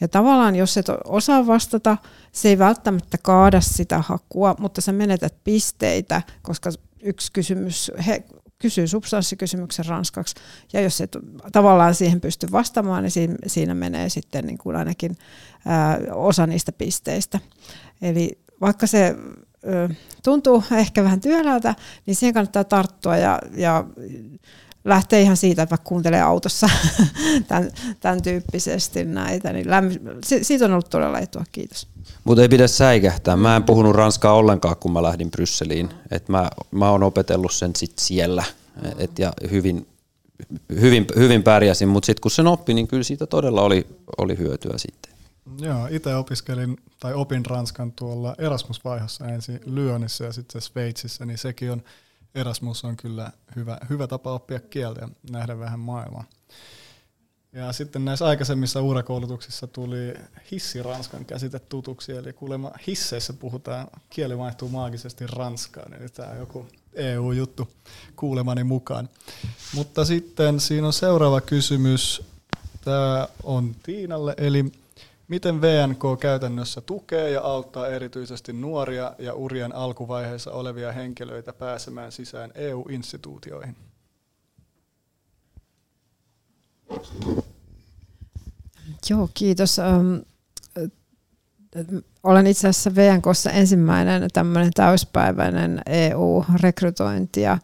[0.01, 1.97] Ja tavallaan, jos et osaa vastata,
[2.33, 6.71] se ei välttämättä kaada sitä hakua, mutta sä menetät pisteitä, koska
[7.03, 8.25] yksi kysymys, he
[8.59, 10.35] kysyy substanssikysymyksen ranskaksi,
[10.73, 11.17] ja jos et
[11.53, 15.17] tavallaan siihen pysty vastaamaan, niin siinä, menee sitten niin kuin ainakin
[16.13, 17.41] osa niistä pisteistä.
[18.03, 19.17] Eli vaikka se
[20.25, 21.75] tuntuu ehkä vähän työläältä,
[22.07, 23.85] niin siihen kannattaa tarttua ja, ja
[24.89, 26.71] lähtee ihan siitä, että vaikka kuuntelee autossa
[27.49, 27.71] tämän,
[28.01, 30.01] tämän tyyppisesti näitä, niin lämmin,
[30.43, 31.89] siitä on ollut todella etua, kiitos.
[32.25, 33.37] Mutta ei pidä säikähtää.
[33.37, 35.91] Mä en puhunut ranskaa ollenkaan, kun mä lähdin Brysseliin.
[36.11, 38.45] Et mä, mä oon opetellut sen sit siellä
[38.99, 39.87] et, ja hyvin,
[40.81, 43.87] hyvin, hyvin pärjäsin, mutta sitten kun sen oppi, niin kyllä siitä todella oli,
[44.19, 45.13] oli hyötyä sitten.
[45.59, 51.73] Joo, itse opiskelin tai opin Ranskan tuolla Erasmus-vaiheessa ensin Lyonissa ja sitten Sveitsissä, niin sekin
[51.73, 51.83] on,
[52.35, 56.25] Erasmus on kyllä hyvä, hyvä tapa oppia kieltä ja nähdä vähän maailmaa.
[57.53, 60.15] Ja sitten näissä aikaisemmissa urakoulutuksissa tuli
[60.51, 66.39] hissi ranskan käsite tutuksi, eli kuulemma hisseissä puhutaan, kieli vaihtuu maagisesti ranskaan, eli tämä on
[66.39, 67.69] joku EU-juttu
[68.17, 69.09] kuulemani mukaan.
[69.75, 72.23] Mutta sitten siinä on seuraava kysymys,
[72.85, 74.73] tämä on Tiinalle, eli
[75.29, 82.51] Miten VNK käytännössä tukee ja auttaa erityisesti nuoria ja urien alkuvaiheessa olevia henkilöitä pääsemään sisään
[82.55, 83.77] EU-instituutioihin?
[89.11, 89.81] Joo, kiitos.
[92.23, 97.59] Olen itse asiassa VNKssa ensimmäinen tämmöinen täyspäiväinen EU-rekrytointia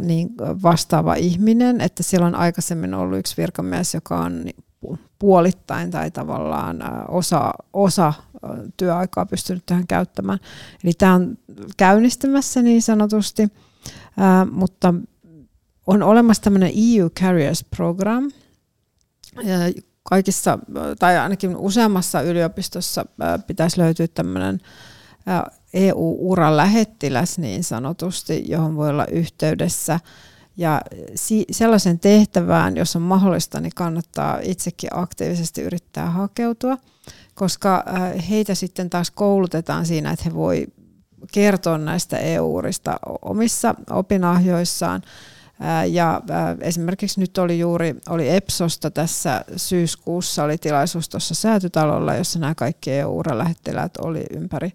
[0.00, 0.28] niin
[0.62, 4.44] vastaava ihminen, että siellä on aikaisemmin ollut yksi virkamies, joka on
[5.18, 6.78] puolittain tai tavallaan
[7.08, 8.12] osa, osa
[8.76, 10.38] työaikaa pystynyt tähän käyttämään.
[10.84, 11.38] Eli tämä on
[11.76, 13.48] käynnistymässä niin sanotusti,
[14.50, 14.94] mutta
[15.86, 18.30] on olemassa tämmöinen EU Careers Program,
[20.02, 20.58] kaikissa,
[20.98, 23.06] tai ainakin useammassa yliopistossa
[23.46, 24.60] pitäisi löytyä tämmöinen
[25.74, 30.00] EU-uran lähettiläs niin sanotusti, johon voi olla yhteydessä–
[30.56, 30.80] ja
[31.50, 36.78] sellaisen tehtävään, jos on mahdollista, niin kannattaa itsekin aktiivisesti yrittää hakeutua,
[37.34, 40.66] koska äh, heitä sitten taas koulutetaan siinä, että he voi
[41.32, 45.02] kertoa näistä EU-urista omissa opinahjoissaan.
[45.64, 52.14] Äh, ja äh, esimerkiksi nyt oli juuri oli EPSOsta tässä syyskuussa oli tilaisuus tuossa säätytalolla,
[52.14, 54.72] jossa nämä kaikki EU-lähettiläät oli ympäri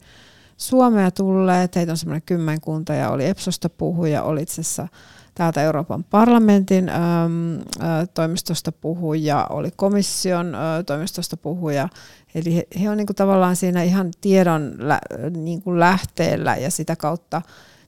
[0.58, 1.76] Suomea tulleet.
[1.76, 4.88] Heitä on semmoinen kymmenkunta ja oli EPSOsta puhuja, oli itse asiassa
[5.38, 7.62] täältä Euroopan parlamentin äm, ä,
[8.14, 11.90] toimistosta puhuja, oli komission ä, toimistosta puhuja.
[12.36, 15.00] Eli he, he on niin kuin tavallaan siinä ihan tiedon lä,
[15.38, 17.42] niin kuin lähteellä ja sitä kautta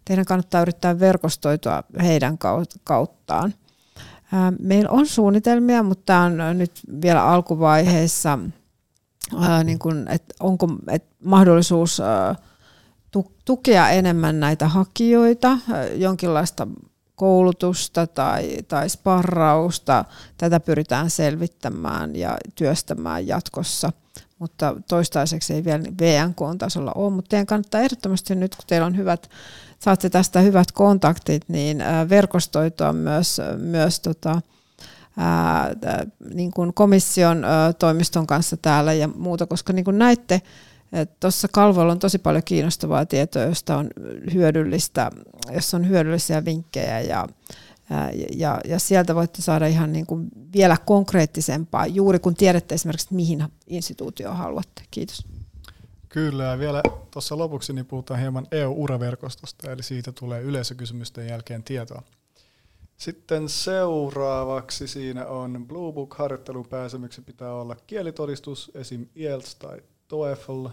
[0.06, 2.38] teidän kannattaa yrittää verkostoitua heidän
[2.84, 3.54] kauttaan.
[4.34, 6.72] Ä, meillä on suunnitelmia, mutta tämä on nyt
[7.02, 8.40] vielä alkuvaiheessa,
[9.64, 12.02] niin kuin, että onko et mahdollisuus
[13.46, 15.58] tukea enemmän näitä hakijoita,
[15.96, 16.68] jonkinlaista
[17.20, 20.06] koulutusta tai, tai sparrausta.
[20.38, 23.92] Tätä pyritään selvittämään ja työstämään jatkossa,
[24.40, 29.30] mutta toistaiseksi ei vielä VNK-tasolla ole, mutta teidän kannattaa ehdottomasti nyt, kun teillä on hyvät,
[29.80, 34.42] saatte tästä hyvät kontaktit, niin verkostoitua myös, myös tota,
[35.18, 35.76] ää,
[36.34, 40.42] niin kuin komission ää, toimiston kanssa täällä ja muuta, koska niin kuin näitte,
[41.20, 43.90] Tuossa kalvolla on tosi paljon kiinnostavaa tietoa, josta on
[44.34, 45.12] hyödyllistä,
[45.52, 47.28] jossa on hyödyllisiä vinkkejä ja,
[48.36, 53.44] ja, ja sieltä voitte saada ihan niin kuin vielä konkreettisempaa, juuri kun tiedätte esimerkiksi, mihin
[53.68, 54.82] instituutioon haluatte.
[54.92, 55.26] Kiitos.
[56.10, 62.04] Kyllä, ja vielä tuossa lopuksi niin puhutaan hieman EU-uraverkostosta, eli siitä tulee yleisökysymysten jälkeen tietoa.
[62.98, 69.08] Sitten seuraavaksi siinä on Blue Book-harjoittelun pääsemyksi pitää olla kielitodistus, esim.
[69.16, 70.68] IELTS tai TOEFL,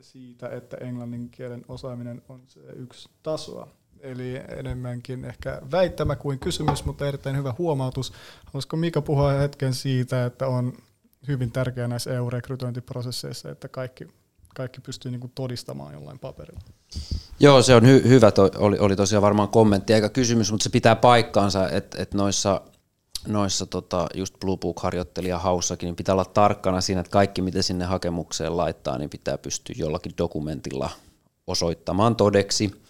[0.00, 3.68] siitä, että englannin kielen osaaminen on se yksi tasoa.
[4.00, 8.12] Eli enemmänkin ehkä väittämä kuin kysymys, mutta erittäin hyvä huomautus.
[8.46, 10.72] Haluaisiko Mika puhua hetken siitä, että on
[11.28, 14.08] hyvin tärkeää näissä EU-rekrytointiprosesseissa, että kaikki,
[14.54, 16.60] kaikki pystyy niin todistamaan jollain paperilla.
[17.40, 20.96] Joo, se on hy- hyvä, oli, oli tosiaan varmaan kommentti eikä kysymys, mutta se pitää
[20.96, 22.60] paikkaansa, että, että noissa,
[23.28, 27.84] noissa tota, just Blue Book-harjoittelija haussakin, niin pitää olla tarkkana siinä, että kaikki mitä sinne
[27.84, 30.90] hakemukseen laittaa, niin pitää pystyä jollakin dokumentilla
[31.46, 32.82] osoittamaan todeksi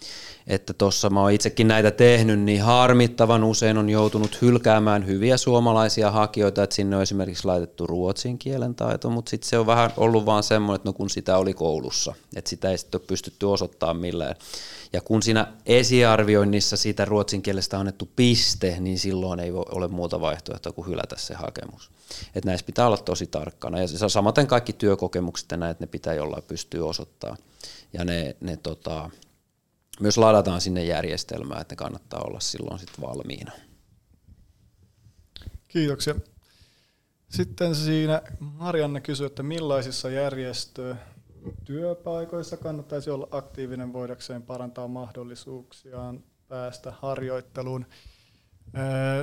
[0.47, 6.11] että tuossa mä oon itsekin näitä tehnyt, niin harmittavan usein on joutunut hylkäämään hyviä suomalaisia
[6.11, 10.25] hakijoita, että sinne on esimerkiksi laitettu ruotsin kielen taito, mutta sitten se on vähän ollut
[10.25, 13.97] vaan semmoinen, että no kun sitä oli koulussa, että sitä ei sitten ole pystytty osoittamaan
[13.97, 14.35] millään.
[14.93, 20.71] Ja kun siinä esiarvioinnissa siitä ruotsin kielestä annettu piste, niin silloin ei ole muuta vaihtoehtoa
[20.71, 21.89] kuin hylätä se hakemus.
[22.35, 23.79] Että näissä pitää olla tosi tarkkana.
[23.79, 27.37] Ja samaten kaikki työkokemukset ja näitä ne pitää jollain pystyä osoittamaan.
[27.93, 29.09] Ja ne, ne tota,
[29.99, 33.51] myös ladataan sinne järjestelmään, että kannattaa olla silloin sitten valmiina.
[35.67, 36.15] Kiitoksia.
[37.29, 47.85] Sitten siinä Marianne kysyi, että millaisissa järjestötyöpaikoissa kannattaisi olla aktiivinen voidakseen parantaa mahdollisuuksiaan päästä harjoitteluun.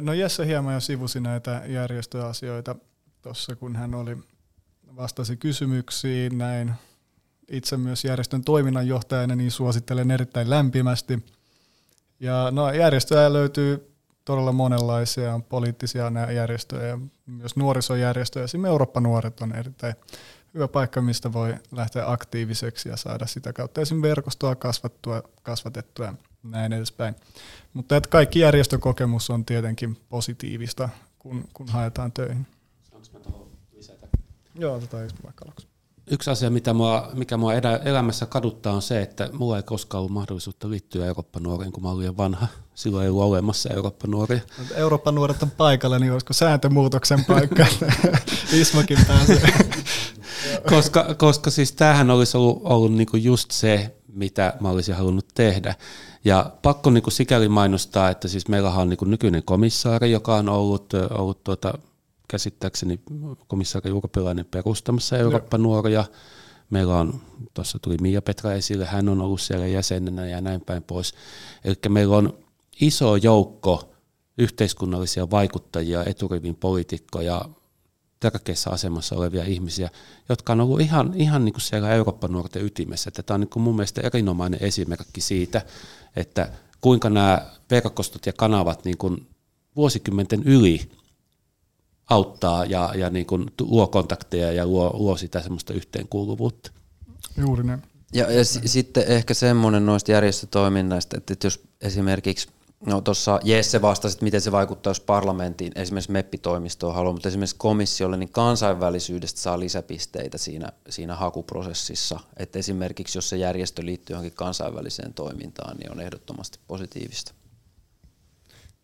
[0.01, 2.77] No Jesse hieman jo sivusi näitä järjestöasioita
[3.23, 4.16] tuossa, kun hän oli
[4.97, 6.74] vastasi kysymyksiin näin
[7.53, 11.23] itse myös järjestön toiminnanjohtajana, niin suosittelen erittäin lämpimästi.
[12.20, 13.93] Ja no, järjestöjä löytyy
[14.24, 18.45] todella monenlaisia, on poliittisia järjestöjä ja myös nuorisojärjestöjä.
[18.45, 19.95] Esimerkiksi Eurooppa-nuoret on erittäin
[20.55, 26.15] hyvä paikka, mistä voi lähteä aktiiviseksi ja saada sitä kautta esimerkiksi verkostoa kasvattua, kasvatettua ja
[26.43, 27.15] näin edespäin.
[27.73, 30.89] Mutta että kaikki järjestökokemus on tietenkin positiivista,
[31.19, 32.47] kun, kun haetaan töihin.
[32.91, 34.07] Saanko mä tuohon lisätä?
[34.55, 35.72] Joo, tota vaikka aluksi
[36.12, 37.52] yksi asia, mitä mua, mikä mua
[37.84, 42.16] elämässä kaduttaa, on se, että mulla ei koskaan ollut mahdollisuutta liittyä Eurooppa-nuoriin, kun mä olin
[42.16, 42.47] vanha.
[42.74, 44.40] Silloin ei ollut olemassa Eurooppa-nuoria.
[44.74, 47.66] Eurooppa-nuoret on paikalla, niin olisiko sääntömuutoksen paikka,
[48.52, 49.43] Ismakin pääsee.
[50.68, 55.74] koska, koska siis tämähän olisi ollut, ollut niinku just se, mitä mä olisin halunnut tehdä.
[56.24, 60.94] Ja pakko niinku sikäli mainostaa, että siis meillä on niinku nykyinen komissaari, joka on ollut,
[61.10, 61.78] ollut tuota,
[62.33, 63.01] käsittääkseni
[63.47, 66.05] komissaari Urpilainen perustamassa Eurooppa-nuoria.
[66.71, 67.21] Meillä on,
[67.55, 71.15] tuossa tuli Mia Petra esille, hän on ollut siellä jäsenenä ja näin päin pois.
[71.65, 72.39] Eli meillä on
[72.81, 73.95] iso joukko
[74.39, 77.45] yhteiskunnallisia vaikuttajia, eturivin poliitikkoja,
[78.21, 79.91] tärkeässä asemassa olevia ihmisiä,
[80.29, 83.11] jotka on ollut ihan, ihan niin kuin siellä Eurooppa-nuorten ytimessä.
[83.11, 85.63] Tämä on niin kuin mun mielestä erinomainen esimerkki siitä,
[86.17, 89.27] että kuinka nämä verkostot ja kanavat niin kuin
[89.77, 91.02] vuosikymmenten yli
[92.12, 96.70] auttaa ja, ja niin kuin luo kontakteja ja luo, luo sitä semmoista yhteenkuuluvuutta.
[97.36, 97.82] Juuri näin.
[98.14, 102.48] Ja, ja s- sitten ehkä semmoinen noista järjestötoiminnasta, että, että jos esimerkiksi
[102.86, 107.56] No tuossa Jesse vastasi, että miten se vaikuttaa, jos parlamenttiin, esimerkiksi MEPPI-toimistoon haluaa, mutta esimerkiksi
[107.59, 112.20] komissiolle, niin kansainvälisyydestä saa lisäpisteitä siinä, siinä hakuprosessissa.
[112.36, 117.32] Että esimerkiksi jos se järjestö liittyy johonkin kansainväliseen toimintaan, niin on ehdottomasti positiivista.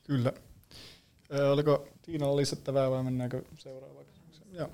[0.04, 0.32] Kyllä.
[1.52, 4.54] Oliko Tiina lisättävää vai mennäänkö seuraavaan kysymykseen?
[4.54, 4.70] Joo.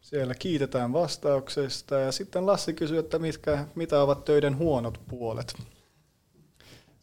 [0.00, 5.54] Siellä kiitetään vastauksesta ja sitten Lassi kysyy, että mitkä, mitä ovat töiden huonot puolet.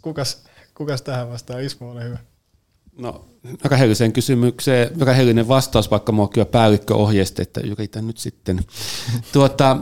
[0.01, 0.43] Kukas,
[0.73, 1.59] kukas tähän vastaa?
[1.59, 2.17] Ismo, ole hyvä.
[3.01, 3.25] No,
[3.65, 8.65] rehelliseen kysymykseen, rehellinen vastaus, vaikka mua kyllä päällikkö ohjeisti, että yritän nyt sitten.
[9.33, 9.77] Tuota,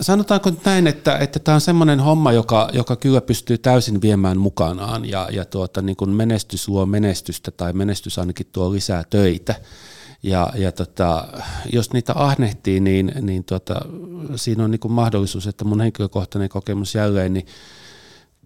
[0.00, 5.08] sanotaanko näin, että, että tämä on semmoinen homma, joka, joka kyllä pystyy täysin viemään mukanaan
[5.08, 9.54] ja, ja tuota, niin kuin menestys luo menestystä tai menestys ainakin tuo lisää töitä.
[10.22, 11.28] Ja, ja tota,
[11.72, 13.80] jos niitä ahnehtii, niin, niin tuota,
[14.36, 17.46] siinä on niin kuin mahdollisuus, että mun henkilökohtainen kokemus jälleen, niin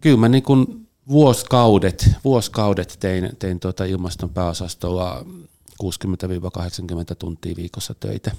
[0.00, 5.26] kyllä mä niin kuin vuosikaudet, vuosikaudet tein, tein tuota ilmaston pääosastolla
[5.82, 5.86] 60-80
[7.18, 8.32] tuntia viikossa töitä.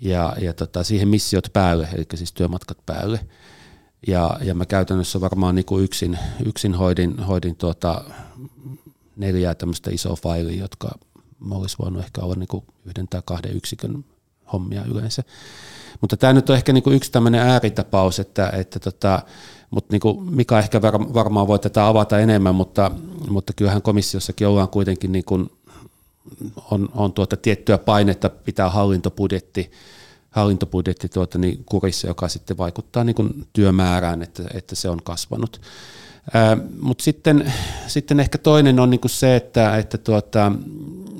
[0.00, 3.20] Ja, ja tota, siihen missiot päälle, eli siis työmatkat päälle.
[4.06, 8.04] Ja, ja mä käytännössä varmaan niin kuin yksin, yksin hoidin, hoidin tuota
[9.16, 10.90] neljää tämmöistä isoa failia, jotka
[11.40, 14.04] mä olisi voinut ehkä olla niin kuin yhden tai kahden yksikön
[14.52, 15.22] hommia yleensä.
[16.00, 19.22] Mutta tämä nyt on ehkä niin kuin yksi tämmöinen ääritapaus, että, että tota,
[19.70, 20.82] mutta niin kuin Mika ehkä
[21.14, 22.90] varmaan voi tätä avata enemmän, mutta,
[23.28, 25.50] mutta kyllähän komissiossakin ollaan kuitenkin niin kuin,
[26.70, 29.70] on, on tuota tiettyä painetta pitää hallintobudjetti,
[30.30, 35.60] hallintobudjetti tuota niin kurissa, joka sitten vaikuttaa niin kuin työmäärään, että, että se on kasvanut.
[36.80, 37.52] Mutta sitten,
[37.86, 40.52] sitten ehkä toinen on niin kuin se, että, että tuota,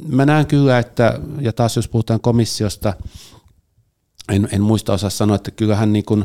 [0.09, 2.94] mä näen kyllä, että, ja taas jos puhutaan komissiosta,
[4.32, 6.24] en, en muista osaa sanoa, että kyllähän niin kuin,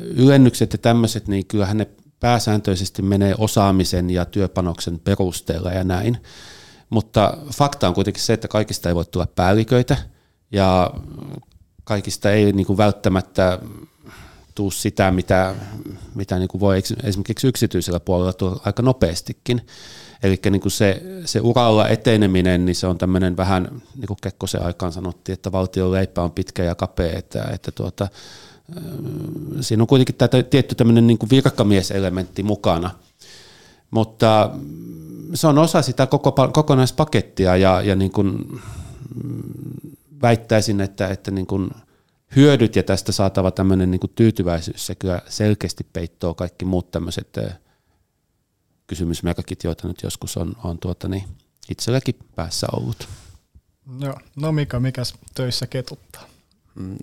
[0.00, 1.86] ylennykset ja tämmöiset, niin kyllähän ne
[2.20, 6.18] pääsääntöisesti menee osaamisen ja työpanoksen perusteella ja näin.
[6.90, 9.96] Mutta fakta on kuitenkin se, että kaikista ei voi tulla päälliköitä
[10.52, 10.90] ja
[11.84, 13.58] kaikista ei niin kuin välttämättä
[14.54, 15.54] tuu sitä, mitä,
[16.14, 19.66] mitä niin kuin voi esimerkiksi yksityisellä puolella tulla aika nopeastikin.
[20.22, 24.92] Eli niin se, se uralla eteneminen, niin se on tämmöinen vähän, niin kuin Kekkosen aikaan
[24.92, 28.08] sanottiin, että valtion leipä on pitkä ja kapea, että, että tuota,
[29.60, 32.90] siinä on kuitenkin tämä tietty tämmöinen niin virkamieselementti mukana.
[33.90, 34.50] Mutta
[35.34, 38.60] se on osa sitä koko, kokonaispakettia ja, ja niin kuin
[40.22, 41.70] väittäisin, että, että niin kuin
[42.36, 47.38] hyödyt ja tästä saatava tämmöinen niin kuin tyytyväisyys, se kyllä selkeästi peittoo kaikki muut tämmöiset
[48.86, 51.24] kysymysmerkit, joita nyt joskus on, on tuota, niin
[51.68, 53.08] itselläkin päässä ollut.
[54.00, 54.18] Joo.
[54.36, 56.26] No Mika, mikäs töissä ketuttaa?
[56.74, 56.96] Mm,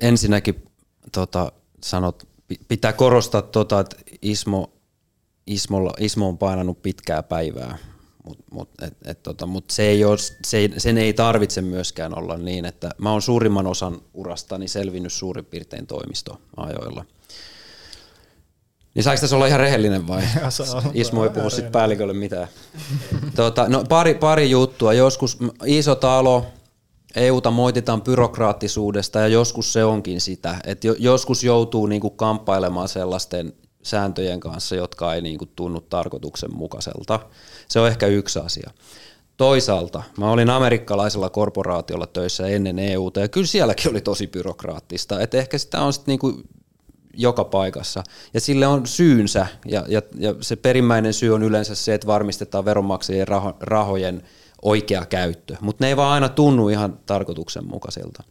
[0.00, 0.64] ensinnäkin
[1.12, 1.52] tota,
[1.84, 2.28] sanot,
[2.68, 4.72] pitää korostaa, tota, että Ismo,
[5.46, 7.78] Ismolla, Ismo on painanut pitkää päivää,
[8.24, 12.18] mutta mut, et, et, tota, mut se ei ole, se ei, sen ei tarvitse myöskään
[12.18, 17.04] olla niin, että mä oon suurimman osan urastani selvinnyt suurin piirtein toimistoajoilla.
[18.94, 20.22] Niin saiko tässä olla ihan rehellinen vai?
[20.94, 22.48] Ismo ei puhu sitten päällikölle mitään.
[23.34, 24.92] Tota, no, pari, pari juttua.
[24.92, 26.46] Joskus iso talo,
[27.16, 33.52] EUta moititaan byrokraattisuudesta ja joskus se onkin sitä, että joskus joutuu niinku kamppailemaan sellaisten
[33.82, 37.20] sääntöjen kanssa, jotka ei niinku tunnu tarkoituksenmukaiselta.
[37.68, 38.70] Se on ehkä yksi asia.
[39.36, 45.38] Toisaalta mä olin amerikkalaisella korporaatiolla töissä ennen EUta ja kyllä sielläkin oli tosi byrokraattista, että
[45.38, 46.42] ehkä sitä on sitten niinku
[47.14, 48.02] joka paikassa.
[48.34, 52.64] Ja sille on syynsä ja, ja, ja se perimmäinen syy on yleensä se, että varmistetaan
[52.64, 54.22] veronmaksajien raho, rahojen–
[54.66, 58.22] oikea käyttö, mutta ne ei vaan aina tunnu ihan tarkoituksenmukaisilta.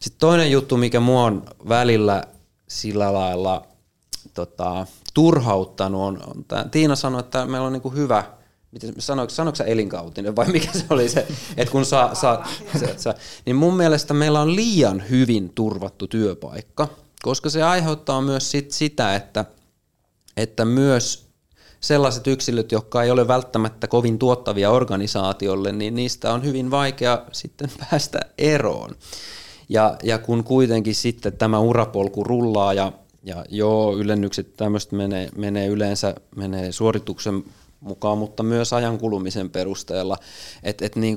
[0.00, 2.22] Sitten toinen juttu, mikä mua on välillä
[2.68, 3.66] sillä lailla
[4.34, 8.24] tota, turhauttanut, on, on tää, Tiina sanoi, että meillä on niinku hyvä,
[8.72, 11.26] miten, sanoiko, sanoiko elinkautinen vai mikä se oli se,
[11.56, 12.48] että kun saa, saa
[12.78, 13.14] se, se,
[13.46, 16.88] niin mun mielestä meillä on liian hyvin turvattu työpaikka,
[17.22, 19.44] koska se aiheuttaa myös sit sitä, että,
[20.36, 21.27] että myös
[21.80, 27.70] sellaiset yksilöt, jotka ei ole välttämättä kovin tuottavia organisaatiolle, niin niistä on hyvin vaikea sitten
[27.90, 28.90] päästä eroon.
[29.68, 32.92] Ja, ja kun kuitenkin sitten tämä urapolku rullaa ja,
[33.22, 37.44] ja joo, ylennykset tämmöistä menee, menee yleensä menee suorituksen
[37.80, 40.16] mukaan, mutta myös ajan kulumisen perusteella.
[40.62, 41.16] Että et niin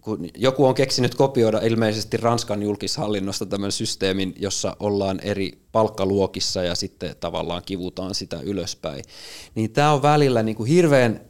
[0.00, 6.74] kun joku on keksinyt kopioida ilmeisesti Ranskan julkishallinnosta tämän systeemin, jossa ollaan eri palkkaluokissa ja
[6.74, 9.04] sitten tavallaan kivutaan sitä ylöspäin,
[9.54, 11.20] niin tämä on välillä niin kuin hirveän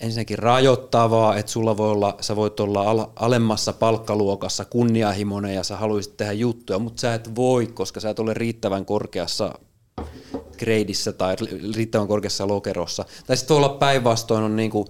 [0.00, 6.16] ensinnäkin rajoittavaa, että sulla voi olla, sä voit olla alemmassa palkkaluokassa kunnianhimoinen ja sä haluaisit
[6.16, 9.58] tehdä juttuja, mutta sä et voi, koska sä et ole riittävän korkeassa
[10.58, 11.36] greidissä tai
[11.76, 13.04] riittävän korkeassa lokerossa.
[13.26, 14.86] Tai sitten voi olla päinvastoin on niin kuin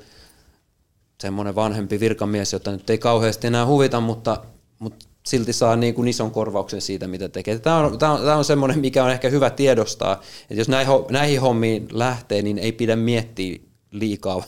[1.20, 4.42] semmoinen vanhempi virkamies, jota nyt ei kauheasti enää huvita, mutta,
[4.78, 7.58] mutta silti saa niin kuin ison korvauksen siitä, mitä tekee.
[7.58, 10.94] Tämä on, tämä on, tämä on semmoinen, mikä on ehkä hyvä tiedostaa, että jos näihin,
[11.10, 13.58] näihin hommiin lähtee, niin ei pidä miettiä
[13.90, 14.42] liikaa,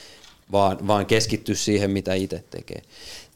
[0.52, 2.82] vaan, vaan keskittyä siihen, mitä itse tekee.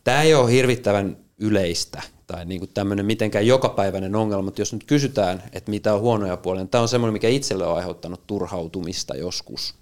[0.05, 4.85] Tämä ei ole hirvittävän yleistä tai niin kuin tämmöinen mitenkään jokapäiväinen ongelma, mutta jos nyt
[4.85, 9.17] kysytään, että mitä on huonoja puolia, niin tämä on semmoinen, mikä itselle on aiheuttanut turhautumista
[9.17, 9.75] joskus.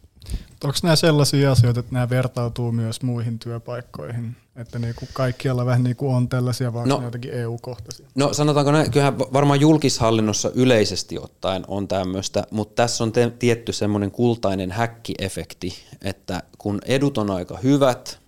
[0.64, 4.36] Onko nämä sellaisia asioita, että nämä vertautuu myös muihin työpaikkoihin?
[4.56, 8.06] Että niin kuin kaikkialla vähän niin kuin on tällaisia, vaan no, jotenkin EU-kohtaisia?
[8.14, 13.72] No sanotaanko näin, kyllähän varmaan julkishallinnossa yleisesti ottaen on tämmöistä, mutta tässä on te- tietty
[13.72, 18.18] semmoinen kultainen häkkiefekti, että kun edut on aika hyvät,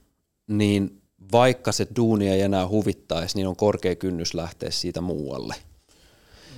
[0.48, 1.02] niin
[1.32, 5.54] vaikka se duuni ei enää huvittaisi, niin on korkea kynnys lähteä siitä muualle.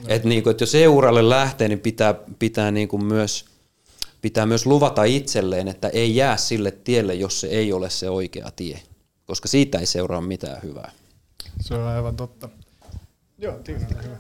[0.03, 0.05] No.
[0.09, 3.45] Et niin kuin, että jos EU-uralle lähtee, niin pitää, pitää niin kuin myös–
[4.25, 8.51] pitää myös luvata itselleen, että ei jää sille tielle, jos se ei ole se oikea
[8.57, 8.81] tie,
[9.27, 10.93] koska siitä ei seuraa mitään hyvää.
[11.61, 12.49] Se on aivan totta.
[13.39, 14.17] Joo, Tiina, hyvä.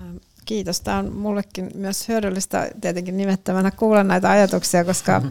[0.00, 0.80] Ähm, Kiitos.
[0.80, 5.22] Tämä on mullekin myös hyödyllistä tietenkin nimettävänä kuulla näitä ajatuksia, koska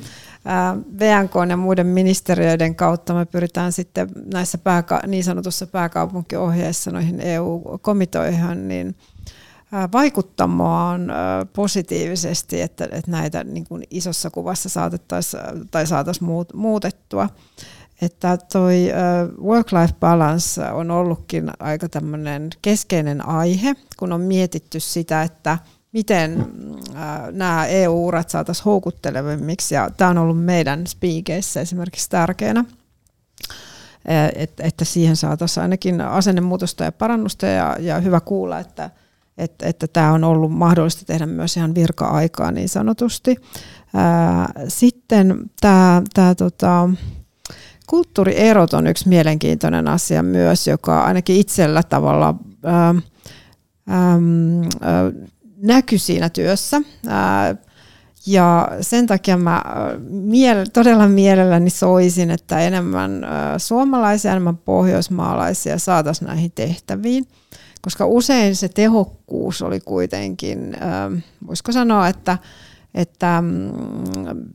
[0.99, 8.67] VNK ja muiden ministeriöiden kautta me pyritään sitten näissä pääka- niin sanotussa pääkaupunkiohjeissa noihin EU-komitoihin
[8.67, 8.95] niin
[9.93, 11.11] vaikuttamaan
[11.53, 15.85] positiivisesti, että, että näitä niin kuin isossa kuvassa saatettaisiin tai
[16.53, 17.29] muutettua.
[18.01, 18.91] Että toi
[19.41, 25.57] work-life balance on ollutkin aika tämmöinen keskeinen aihe, kun on mietitty sitä, että
[25.91, 26.45] miten
[27.31, 29.75] nämä EU-urat saataisiin houkuttelevimmiksi.
[29.75, 32.65] Ja tämä on ollut meidän speakeissä esimerkiksi tärkeänä,
[34.35, 38.89] että, että siihen saataisiin ainakin asennemuutosta ja parannusta ja, ja hyvä kuulla, että,
[39.37, 43.35] että, että tämä on ollut mahdollista tehdä myös ihan virka-aikaa niin sanotusti.
[44.67, 46.89] Sitten tämä, tämä tota,
[47.87, 52.95] kulttuurierot on yksi mielenkiintoinen asia myös, joka ainakin itsellä tavalla ää,
[53.87, 54.19] ää,
[55.57, 56.81] näkyy siinä työssä.
[57.07, 57.55] Ää,
[58.25, 59.63] ja sen takia mä
[60.73, 63.25] todella mielelläni soisin, että enemmän
[63.57, 67.27] suomalaisia, enemmän pohjoismaalaisia saataisiin näihin tehtäviin.
[67.83, 71.11] Koska usein se tehokkuus oli kuitenkin, ää,
[71.47, 72.37] voisiko sanoa, että
[72.93, 73.71] että mm,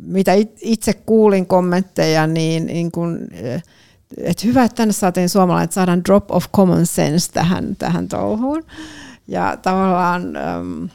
[0.03, 3.63] mitä itse kuulin kommentteja, niin, niin kun, eh,
[4.17, 8.65] että hyvä, että tänne saatiin suomalainen, että saadaan drop of common sense tähän, tähän touhuun.
[9.29, 10.23] Ja tavallaan
[10.63, 10.89] mm,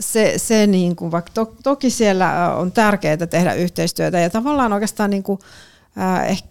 [0.00, 5.10] se, se niin kuin, vaikka to, toki siellä on tärkeää tehdä yhteistyötä ja tavallaan oikeastaan
[5.10, 5.38] niin kuin,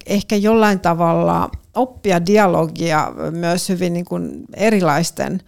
[0.06, 5.42] ehkä, jollain tavalla oppia dialogia myös hyvin niin kuin erilaisten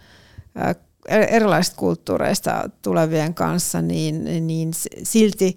[1.08, 4.70] erilaisista kulttuureista tulevien kanssa, niin, niin
[5.02, 5.56] silti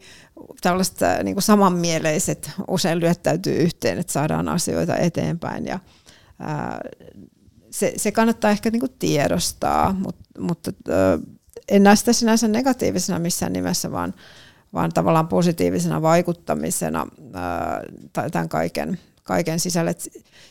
[0.62, 5.66] tällaiset niin kuin samanmieleiset usein lyöttäytyy yhteen, että saadaan asioita eteenpäin.
[5.66, 5.80] Ja,
[6.40, 6.82] ää,
[7.72, 11.20] se, se kannattaa ehkä niin kuin tiedostaa, mutta, mutta ää,
[11.70, 14.14] en näe sitä sinänsä negatiivisena missään nimessä, vaan,
[14.74, 17.08] vaan tavallaan positiivisena vaikuttamisena
[18.32, 19.96] tämän kaiken kaiken sisälle.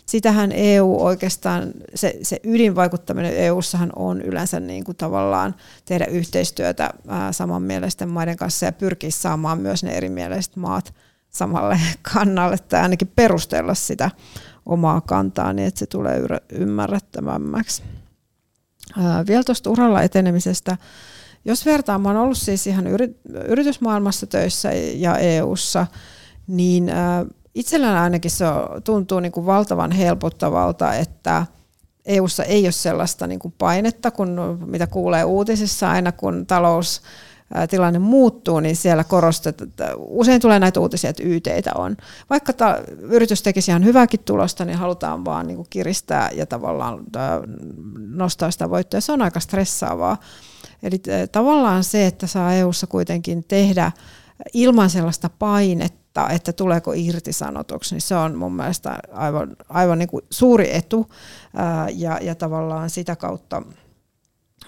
[0.06, 5.54] Sitähän EU oikeastaan, se, se ydinvaikuttaminen EU-ssahan on yleensä niin kuin tavallaan
[5.84, 10.94] tehdä yhteistyötä ää, samanmielisten maiden kanssa ja pyrkiä saamaan myös ne erimieliset maat
[11.30, 11.80] samalle
[12.14, 14.10] kannalle tai ainakin perustella sitä
[14.66, 16.22] omaa kantaa niin, että se tulee
[16.52, 17.82] ymmärrettävämmäksi.
[19.28, 20.76] Vielä tuosta uralla etenemisestä.
[21.48, 22.86] Jos vertaan, mä oon ollut siis ihan
[23.44, 25.86] yritysmaailmassa töissä ja EU:ssa,
[26.46, 26.90] niin
[27.54, 28.44] Itsellään ainakin se
[28.84, 31.46] tuntuu niin kuin valtavan helpottavalta, että
[32.06, 37.02] EUssa ei ole sellaista niin kuin painetta, kun mitä kuulee uutisissa aina, kun talous
[37.70, 41.96] tilanne muuttuu, niin siellä korostetaan, usein tulee näitä uutisia, että YTitä on.
[42.30, 47.04] Vaikka ta, yritys tekisi ihan hyvääkin tulosta, niin halutaan vaan niin kuin kiristää ja tavallaan
[47.96, 49.00] nostaa sitä voittoa.
[49.00, 50.16] Se on aika stressaavaa.
[50.82, 51.02] Eli
[51.32, 53.92] tavallaan se, että saa EUssa kuitenkin tehdä
[54.54, 60.24] ilman sellaista painetta, että tuleeko irtisanotuksi, niin se on mun mielestä aivan, aivan niin kuin
[60.30, 61.12] suuri etu
[61.94, 63.62] ja, ja tavallaan sitä kautta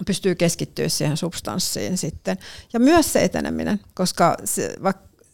[0.06, 2.38] pystyy keskittyä siihen substanssiin sitten.
[2.72, 4.74] Ja myös se eteneminen, koska se,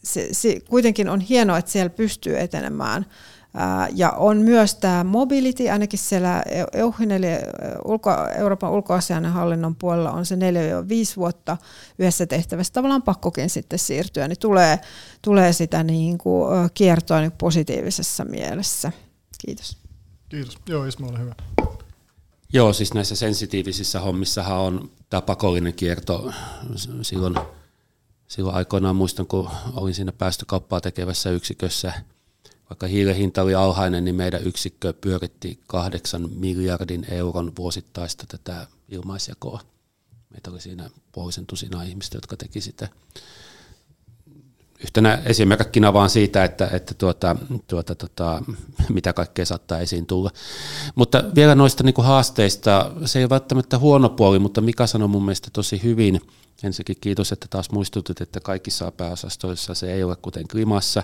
[0.03, 3.05] se, se kuitenkin on hienoa, että siellä pystyy etenemään
[3.95, 6.43] ja on myös tämä mobility, ainakin siellä
[6.73, 7.27] EUHin eli
[7.85, 8.71] ulko, Euroopan
[9.31, 10.39] hallinnon puolella on se 4-5
[11.17, 11.57] vuotta
[11.99, 12.73] yhdessä tehtävässä.
[12.73, 14.79] Tavallaan pakkokin sitten siirtyä, niin tulee,
[15.21, 18.91] tulee sitä niin kuin kiertoa niin positiivisessa mielessä.
[19.45, 19.77] Kiitos.
[20.29, 20.57] Kiitos.
[20.67, 21.35] Joo, Ismo, ole hyvä.
[22.53, 26.31] Joo, siis näissä sensitiivisissä hommissahan on tämä pakollinen kierto
[27.01, 27.35] silloin,
[28.27, 31.93] silloin aikoinaan muistan, kun olin siinä päästökauppaa tekevässä yksikössä–
[32.69, 39.61] vaikka hiilen hinta oli alhainen, niin meidän yksikkö pyöritti kahdeksan miljardin euron vuosittaista tätä ilmaisjakoa.
[40.29, 42.87] Meitä oli siinä puolisen tusinaa ihmistä, jotka teki sitä.
[44.79, 47.35] Yhtenä esimerkkinä vaan siitä, että, että tuota,
[47.67, 48.43] tuota, tuota,
[48.89, 50.31] mitä kaikkea saattaa esiin tulla.
[50.95, 55.25] Mutta vielä noista niin haasteista, se ei ole välttämättä huono puoli, mutta Mika sanoi mun
[55.25, 56.21] mielestä tosi hyvin–
[56.63, 61.03] Ensinnäkin kiitos, että taas muistutit, että kaikissa pääosastoissa se ei ole kuten klimassa.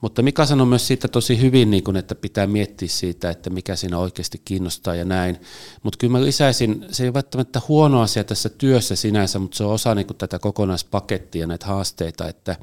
[0.00, 3.76] Mutta Mika sanoi myös siitä tosi hyvin, niin kun, että pitää miettiä siitä, että mikä
[3.76, 5.40] siinä oikeasti kiinnostaa ja näin.
[5.82, 9.64] Mutta kyllä mä lisäisin, se ei ole välttämättä huono asia tässä työssä sinänsä, mutta se
[9.64, 12.56] on osa niin tätä kokonaispakettia, näitä haasteita, että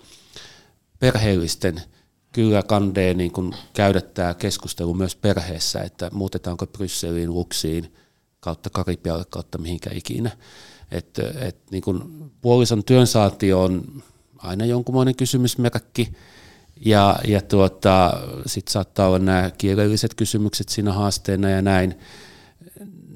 [1.00, 1.82] perheellisten
[2.32, 7.94] kyllä kandee niin kun käydä tämä keskustelu myös perheessä, että muutetaanko Brysseliin, Luksiin,
[8.40, 10.32] kautta Karibialle, kautta mihinkä ikinä.
[10.98, 14.04] Että et, niin kun puolison työnsaanti on
[14.38, 16.12] aina jonkunmoinen kysymysmerkki,
[16.86, 18.14] ja, ja tuota,
[18.46, 21.96] sitten saattaa olla nämä kielelliset kysymykset siinä haasteena ja näin.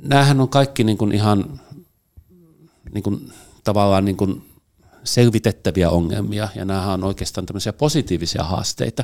[0.03, 1.59] Nämähän on kaikki niin kuin ihan
[2.93, 3.31] niin kuin,
[3.63, 4.45] tavallaan niin kuin
[5.03, 9.03] selvitettäviä ongelmia, ja nämä on oikeastaan tämmöisiä positiivisia haasteita.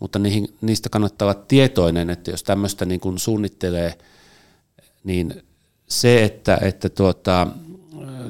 [0.00, 3.98] Mutta niihin, niistä kannattaa olla tietoinen, että jos tämmöistä niin kuin suunnittelee,
[5.04, 5.42] niin
[5.88, 7.46] se, että, että tuota,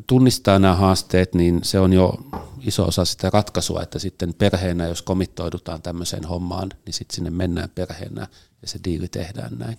[0.06, 2.14] tunnistaa nämä haasteet, niin se on jo
[2.60, 7.70] iso osa sitä ratkaisua, että sitten perheenä, jos komittoidutaan tämmöiseen hommaan, niin sitten sinne mennään
[7.74, 8.26] perheenä
[8.62, 9.78] ja se diili tehdään näin.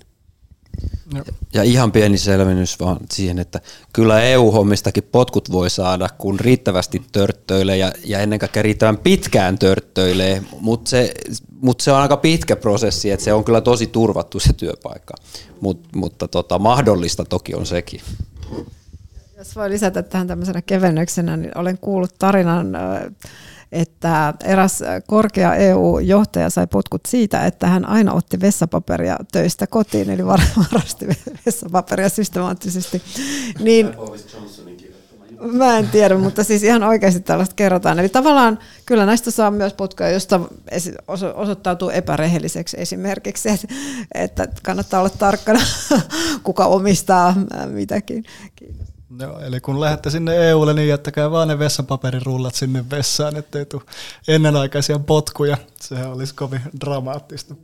[1.14, 1.24] Ja,
[1.54, 3.62] ja ihan pieni selvennys vaan siihen, että
[3.94, 10.44] kyllä EU-hommistakin potkut voi saada, kun riittävästi törttöilee ja, ja ennen kaikkea riittävän pitkään törttöilee,
[10.60, 11.14] mutta se,
[11.62, 15.14] mut se on aika pitkä prosessi, että se on kyllä tosi turvattu se työpaikka,
[15.62, 18.02] Mut, mutta tota, mahdollista toki on sekin.
[19.38, 22.78] Jos voi lisätä tähän tämmöisenä kevennyksenä, niin olen kuullut tarinan
[23.72, 30.26] että eräs korkea EU-johtaja sai potkut siitä, että hän aina otti vessapaperia töistä kotiin, eli
[30.26, 31.08] varasti
[31.46, 33.02] vessapaperia systemaattisesti.
[33.60, 33.94] Niin,
[35.40, 38.00] Mä en tiedä, mutta siis ihan oikeasti tällaista kerrotaan.
[38.00, 40.40] Eli tavallaan kyllä näistä saa myös putkoja, josta
[41.36, 43.50] osoittautuu epärehelliseksi esimerkiksi,
[44.16, 45.60] että kannattaa olla tarkkana,
[46.44, 47.36] kuka omistaa
[47.66, 48.24] mitäkin.
[48.56, 48.87] Kiitos.
[49.20, 53.82] Joo, eli kun lähdette sinne EUlle, niin jättäkää vaan ne vessapaperirullat sinne vessaan, ettei tule
[54.28, 55.58] ennenaikaisia potkuja.
[55.82, 57.56] Sehän olisi kovin dramaattista.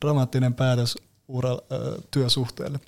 [0.00, 0.96] Dramaattinen päätös
[1.28, 1.56] ura,
[2.10, 2.80] työsuhteelle.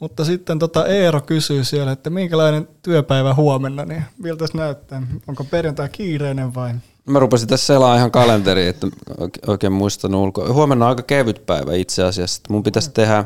[0.00, 5.02] Mutta sitten tota Eero kysyy siellä, että minkälainen työpäivä huomenna, niin miltä näyttää?
[5.26, 6.74] Onko perjantai kiireinen vai?
[7.06, 8.86] Mä rupesin tässä selaa ihan kalenteri, että
[9.46, 10.52] oikein muistan ulkoa.
[10.52, 12.42] Huomenna on aika kevyt päivä itse asiassa.
[12.48, 13.24] Mun pitäisi tehdä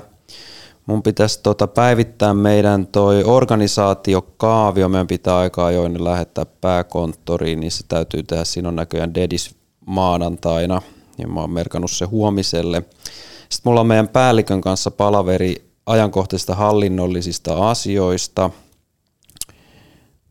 [0.89, 7.85] mun pitäisi tota päivittää meidän toi organisaatiokaavio, meidän pitää aika ajoin lähettää pääkonttoriin, niin se
[7.89, 9.57] täytyy tehdä, siinä on näköjään dedis
[9.87, 10.83] maanantaina,
[11.19, 12.83] ja mä oon merkannut se huomiselle.
[13.49, 18.51] Sitten mulla on meidän päällikön kanssa palaveri ajankohtaisista hallinnollisista asioista,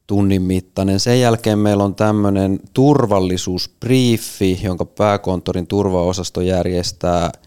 [0.08, 1.00] tunnin mittainen.
[1.00, 7.32] Sen jälkeen meillä on tämmöinen turvallisuusbriefi, jonka pääkonttorin turvaosasto järjestää–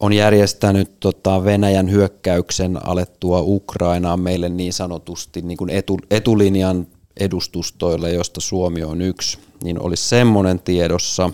[0.00, 6.86] on järjestänyt tota Venäjän hyökkäyksen alettua Ukrainaan meille niin sanotusti niin kuin etu, etulinjan
[7.20, 11.30] edustustoille, josta Suomi on yksi, niin olisi semmoinen tiedossa.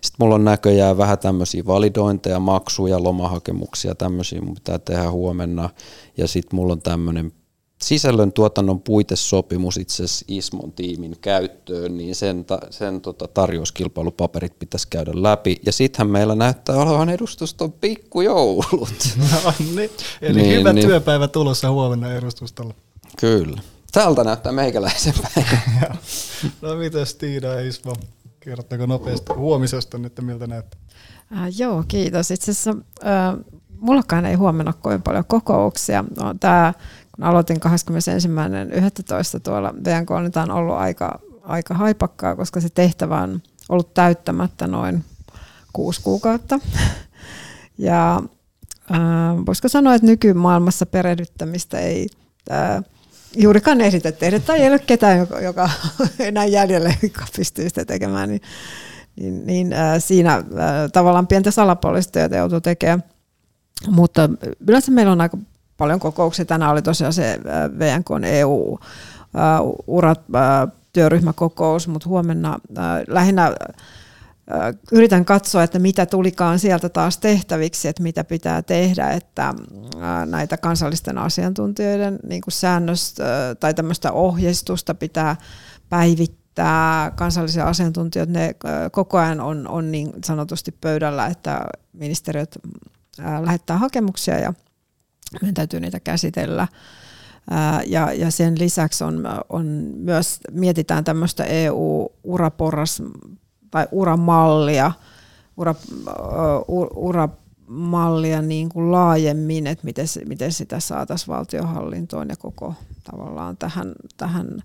[0.00, 5.70] Sitten mulla on näköjään vähän tämmöisiä validointeja, maksuja, lomahakemuksia, tämmöisiä mun pitää tehdä huomenna.
[6.16, 7.32] Ja sitten mulla on tämmöinen
[7.82, 14.88] sisällön tuotannon puitesopimus itse asiassa Ismon tiimin käyttöön, niin sen, ta, sen tota, tarjouskilpailupaperit pitäisi
[14.90, 15.60] käydä läpi.
[15.66, 18.88] Ja sittenhän meillä näyttää olevan edustuston pikkujoulut.
[19.42, 19.90] No niin,
[20.22, 20.86] eli niin, hyvä niin.
[20.86, 22.74] työpäivä tulossa huomenna edustustolla.
[23.20, 23.60] Kyllä.
[23.92, 25.96] Tältä näyttää meikäläisen päivä.
[26.62, 27.94] no mitäs Tiina ja Ismo,
[28.40, 30.80] kerrottako nopeasti huomisesta nyt, miltä näyttää?
[31.36, 32.30] Äh, joo, kiitos.
[32.30, 32.70] Itse asiassa
[33.06, 36.04] äh, mullakaan ei huomenna kovin paljon kokouksia.
[36.16, 36.74] No, Tämä
[37.16, 39.40] kun aloitin 21.11.
[39.42, 44.66] tuolla VNK, niin tämä on ollut aika, aika haipakkaa, koska se tehtävä on ollut täyttämättä
[44.66, 45.04] noin
[45.72, 46.60] kuusi kuukautta.
[47.78, 48.22] Ja
[48.90, 52.08] äh, voisiko sanoa, että nykymaailmassa perehdyttämistä ei
[52.50, 52.82] äh,
[53.36, 55.70] juurikaan ehditä tehdä, tai ei ole ketään, joka, joka
[56.18, 58.40] enää jäljellä, joka pystyy sitä tekemään, niin,
[59.16, 60.44] niin, niin äh, siinä äh,
[60.92, 63.04] tavallaan pientä salapoliisityötä joutuu tekemään.
[63.88, 64.30] Mutta
[64.68, 65.38] yleensä meillä on aika
[65.76, 66.44] paljon kokouksia.
[66.44, 68.78] Tänään oli tosiaan se äh, VNK EU
[69.36, 72.58] äh, urat äh, työryhmäkokous, mutta huomenna
[73.08, 73.52] lähinnä
[74.92, 79.54] yritän katsoa, että mitä tulikaan sieltä taas tehtäviksi, että mitä pitää tehdä, että
[80.26, 83.24] näitä kansallisten asiantuntijoiden niin kuin säännöstä
[83.60, 85.36] tai tämmöistä ohjeistusta pitää
[85.88, 87.10] päivittää.
[87.10, 88.54] Kansallisia asiantuntijoita, ne
[88.92, 92.58] koko ajan on, on niin sanotusti pöydällä, että ministeriöt
[93.40, 94.52] lähettää hakemuksia ja
[95.40, 96.68] meidän täytyy niitä käsitellä.
[97.86, 103.02] Ja, ja sen lisäksi on, on myös, mietitään tämmöistä EU-uraporras
[103.70, 104.92] tai uramallia,
[105.56, 105.74] ura,
[106.94, 114.62] uramallia niin kuin laajemmin, että miten, miten sitä saataisiin valtiohallintoon ja koko tavallaan tähän, tähän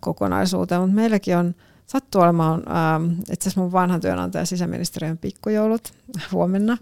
[0.00, 0.80] kokonaisuuteen.
[0.80, 1.54] Mutta meilläkin on
[1.90, 5.92] sattuu olemaan äh, itse asiassa mun vanhan työnantajan sisäministeriön pikkujoulut
[6.32, 6.76] huomenna.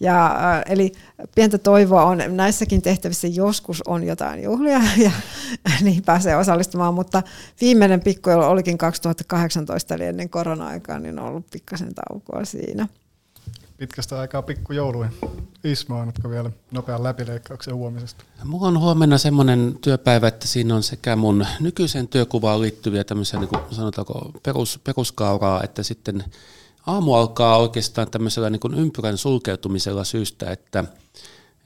[0.00, 0.92] Ja, äh, eli
[1.34, 5.10] pientä toivoa on näissäkin tehtävissä joskus on jotain juhlia ja
[5.80, 7.22] niin pääsee osallistumaan, mutta
[7.60, 12.88] viimeinen pikkujoulu olikin 2018 eli ennen korona-aikaa, niin on ollut pikkasen taukoa siinä
[13.80, 15.12] pitkästä aikaa pikkujouluihin.
[15.64, 18.24] Ismo, annatko vielä nopean läpileikkauksen huomisesta?
[18.44, 23.48] Mulla on huomenna semmoinen työpäivä, että siinä on sekä mun nykyisen työkuvaan liittyviä tämmöisiä, niin
[23.48, 26.24] kuin sanotaanko, perus, peruskauraa, että sitten
[26.86, 30.84] aamu alkaa oikeastaan tämmöisellä niin kuin ympyrän sulkeutumisella syystä, että,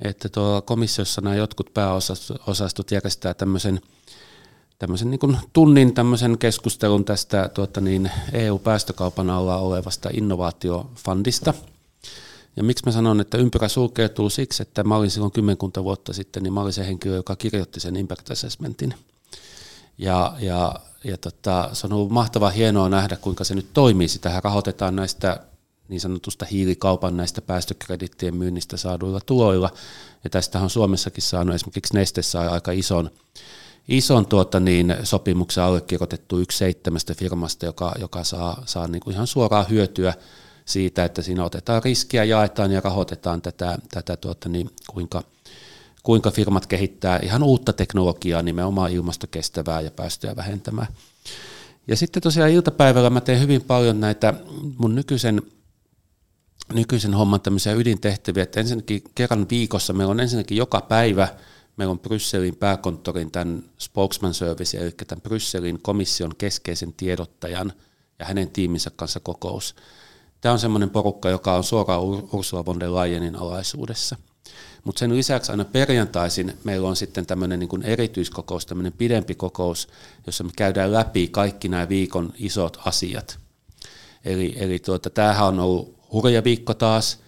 [0.03, 3.81] että tuolla komissiossa nämä jotkut pääosastot järjestää tämmöisen
[4.79, 11.55] tämmöisen niin tunnin tämmöisen keskustelun tästä tuota niin, EU-päästökaupan alla olevasta innovaatiofundista.
[12.57, 16.43] Ja miksi mä sanon, että ympyrä sulkeutuu siksi, että mä olin silloin kymmenkunta vuotta sitten,
[16.43, 18.95] niin mä olin se henkilö, joka kirjoitti sen impact assessmentin.
[19.99, 20.75] Ja, ja,
[21.05, 24.09] ja tota, se on ollut mahtava hienoa nähdä, kuinka se nyt toimii.
[24.09, 25.41] Sitähän rahoitetaan näistä
[25.89, 29.71] niin sanotusta hiilikaupan näistä päästökredittien myynnistä saaduilla tuloilla.
[30.25, 33.11] Ja tästä on Suomessakin saanut esimerkiksi Neste saa aika ison,
[33.89, 39.27] ison tuota niin, sopimuksen allekirjoitettu yksi seitsemästä firmasta, joka, joka saa, saa niin kuin ihan
[39.27, 40.15] suoraa hyötyä
[40.65, 45.23] siitä, että siinä otetaan riskiä, jaetaan ja rahoitetaan tätä, tätä tuota niin, kuinka,
[46.03, 50.89] kuinka firmat kehittää ihan uutta teknologiaa, nimenomaan ilmastokestävää ja päästöjä vähentämään.
[51.89, 54.35] Ja sitten tosiaan iltapäivällä mä teen hyvin paljon näitä
[54.79, 55.43] mun nykyisen
[56.73, 61.29] nykyisen homman tämmöisiä ydintehtäviä, että ensinnäkin kerran viikossa meillä on ensinnäkin joka päivä,
[61.77, 67.73] meillä on Brysselin pääkonttorin tämän spokesman service, eli tämän Brysselin komission keskeisen tiedottajan
[68.19, 69.75] ja hänen tiiminsä kanssa kokous.
[70.45, 72.01] Tämä on semmoinen porukka, joka on suoraan
[72.33, 74.17] Ursula von der Leyenin alaisuudessa.
[74.85, 79.89] Mutta sen lisäksi aina perjantaisin meillä on sitten tämmöinen niin erityiskokous, tämmöinen pidempi kokous,
[80.27, 83.39] jossa me käydään läpi kaikki nämä viikon isot asiat.
[84.25, 87.19] Eli, eli tuota, tämähän on ollut hurja viikko taas.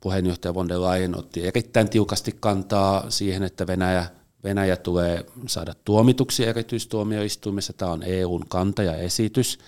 [0.00, 4.06] Puheenjohtaja von der Leyen otti erittäin tiukasti kantaa siihen, että Venäjä,
[4.44, 7.72] Venäjä tulee saada tuomituksi erityistuomioistuimessa.
[7.72, 9.58] Tämä on EUn kanta ja esitys.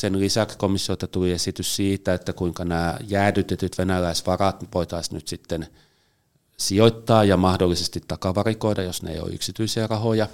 [0.00, 5.66] Sen lisäksi komissiolta tuli esitys siitä, että kuinka nämä jäädytetyt venäläisvarat voitaisiin nyt sitten
[6.56, 10.26] sijoittaa ja mahdollisesti takavarikoida, jos ne ei ole yksityisiä rahoja.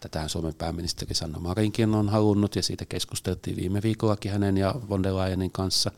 [0.00, 5.02] Tätähän Suomen pääministeri Sanna Marinkin on halunnut ja siitä keskusteltiin viime viikollakin hänen ja von
[5.02, 5.90] der Leyenin kanssa.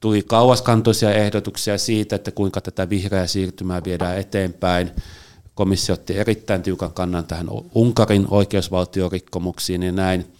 [0.00, 4.90] Tuli kauaskantoisia ehdotuksia siitä, että kuinka tätä vihreää siirtymää viedään eteenpäin.
[5.54, 10.32] Komissio otti erittäin tiukan kannan tähän Unkarin oikeusvaltiorikkomuksiin ja näin.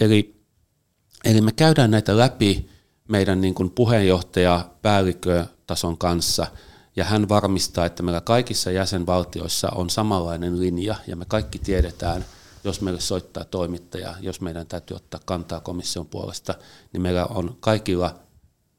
[0.00, 0.33] Eli,
[1.24, 2.70] eli me käydään näitä läpi
[3.08, 6.46] meidän niin kuin puheenjohtaja päällikkötason kanssa–
[6.96, 12.24] ja hän varmistaa, että meillä kaikissa jäsenvaltioissa on samanlainen linja, ja me kaikki tiedetään,
[12.64, 16.54] jos meille soittaa toimittaja, jos meidän täytyy ottaa kantaa komission puolesta,
[16.92, 18.18] niin meillä on kaikilla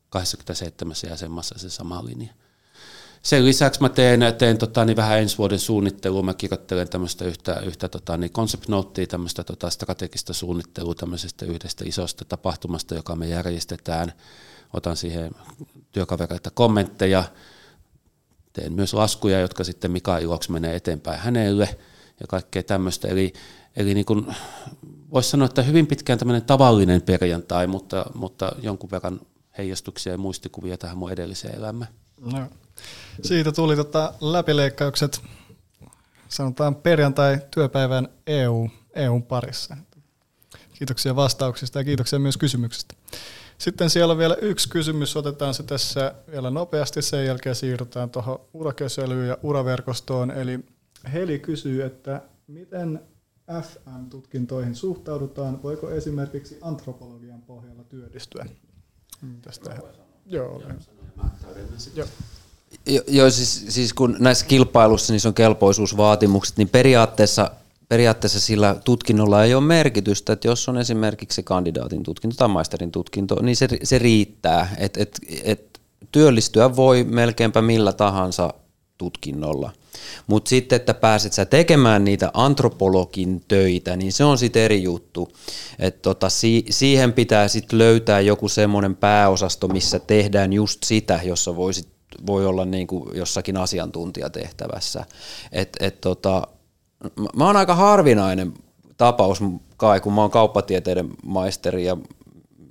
[0.10, 2.34] 27 jäsenmaassa se sama linja.
[3.26, 7.60] Sen lisäksi mä teen, teen tota, niin vähän ensi vuoden suunnittelua, mä kirjoittelen tämmöistä yhtä,
[7.60, 13.28] yhtä tota, niin concept notea, tämmöistä tota, strategista suunnittelua tämmöisestä yhdestä isosta tapahtumasta, joka me
[13.28, 14.14] järjestetään.
[14.74, 15.32] Otan siihen
[15.92, 17.24] työkavereita kommentteja,
[18.54, 21.70] teen myös laskuja, jotka sitten Mika iloksi menee eteenpäin hänelle
[22.20, 23.08] ja kaikkea tämmöistä.
[23.08, 23.34] Eli,
[23.76, 24.36] eli niin kuin
[25.14, 29.20] voisi sanoa, että hyvin pitkään tämmöinen tavallinen perjantai, mutta, mutta jonkun verran
[29.58, 32.05] heijastuksia ja muistikuvia tähän mun edelliseen elämään.
[32.34, 32.48] No,
[33.22, 35.22] siitä tuli tota läpileikkaukset,
[36.28, 39.78] sanotaan perjantai-työpäivän EU, EUn parissa.
[40.74, 42.96] Kiitoksia vastauksista ja kiitoksia myös kysymyksistä.
[43.58, 48.40] Sitten siellä on vielä yksi kysymys, otetaan se tässä vielä nopeasti, sen jälkeen siirrytään tuohon
[48.54, 50.32] urakyselyyn ja uraverkostoon.
[50.32, 50.60] Eli
[51.14, 53.00] Heli kysyy, että miten
[53.62, 58.46] FM-tutkintoihin suhtaudutaan, voiko esimerkiksi antropologian pohjalla työllistyä?
[59.42, 59.78] Tästä
[60.26, 60.62] Joo,
[61.96, 62.08] Joo.
[63.08, 67.52] Joo, siis, siis kun näissä kilpailussa niin on kelpoisuusvaatimukset, niin periaatteessa
[67.90, 73.42] periaatteessa sillä tutkinnolla ei ole merkitystä, että jos on esimerkiksi kandidaatin tutkinto tai maisterin tutkinto,
[73.42, 75.80] niin se, se riittää, että et, et
[76.12, 78.54] työllistyä voi melkeinpä millä tahansa
[78.98, 79.72] tutkinnolla.
[80.28, 85.32] Mutta sitten, että pääset sä tekemään niitä antropologin töitä, niin se on sitten eri juttu.
[85.80, 91.56] Et tota, si- siihen pitää sitten löytää joku semmoinen pääosasto, missä tehdään just sitä, jossa
[91.56, 91.88] voisit,
[92.26, 95.06] voi olla niinku jossakin asiantuntijatehtävässä.
[95.52, 96.48] Et, et tota,
[97.38, 98.54] mä oon aika harvinainen
[98.98, 99.40] tapaus
[99.78, 101.98] kai, kun mä oon kauppatieteiden maisteri ja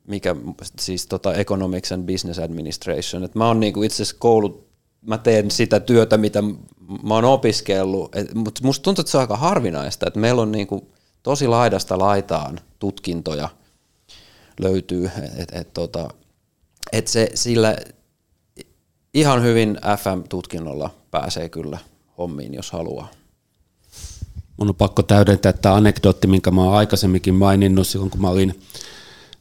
[0.07, 0.37] mikä
[0.79, 3.25] siis tota Economics and Business Administration.
[3.25, 4.67] Et mä oon niinku itse asiassa koulut,
[5.07, 6.43] mä teen sitä työtä, mitä
[7.03, 10.89] mä oon opiskellut, mutta musta tuntuu, että se on aika harvinaista, että meillä on niinku
[11.23, 13.49] tosi laidasta laitaan tutkintoja
[14.61, 16.09] löytyy, että et, tota,
[16.93, 17.77] et se sillä
[19.15, 21.79] ihan hyvin FM-tutkinnolla pääsee kyllä
[22.19, 23.09] hommiin, jos haluaa.
[24.57, 28.61] Mun on pakko täydentää tämä anekdootti, minkä mä oon aikaisemminkin maininnut silloin, kun mä olin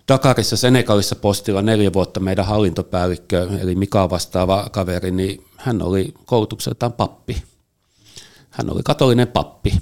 [0.08, 6.94] Dakarissa Senegalissa postilla neljä vuotta meidän hallintopäällikkö, eli Mika vastaava kaveri, niin hän oli koulutukseltaan
[6.94, 7.44] pappi.
[8.50, 9.82] Hän oli katolinen pappi.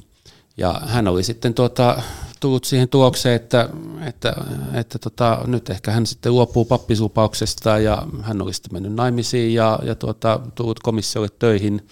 [0.58, 2.02] Ja hän oli sitten tuota,
[2.40, 3.70] tullut siihen tulokseen, että,
[4.06, 4.34] että,
[4.74, 9.80] että tota, nyt ehkä hän sitten luopuu pappislupauksesta ja hän oli sitten mennyt naimisiin ja,
[9.84, 11.88] ja tuota, tullut komissiolle töihin.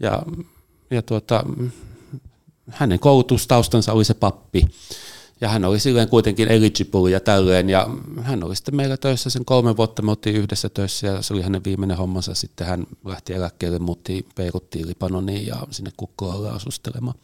[0.00, 0.22] Ja,
[0.90, 1.44] ja tuota,
[2.70, 4.66] hänen koulutustaustansa oli se pappi.
[5.42, 7.88] Ja hän oli silleen kuitenkin eligible ja tälleen, ja
[8.22, 11.42] hän oli sitten meillä töissä sen kolme vuotta, me oltiin yhdessä töissä, ja se oli
[11.42, 12.34] hänen viimeinen hommansa.
[12.34, 17.14] Sitten hän lähti eläkkeelle, muutti Beiruttiin Libanoniin ja sinne Kukkolalle asustelemaan.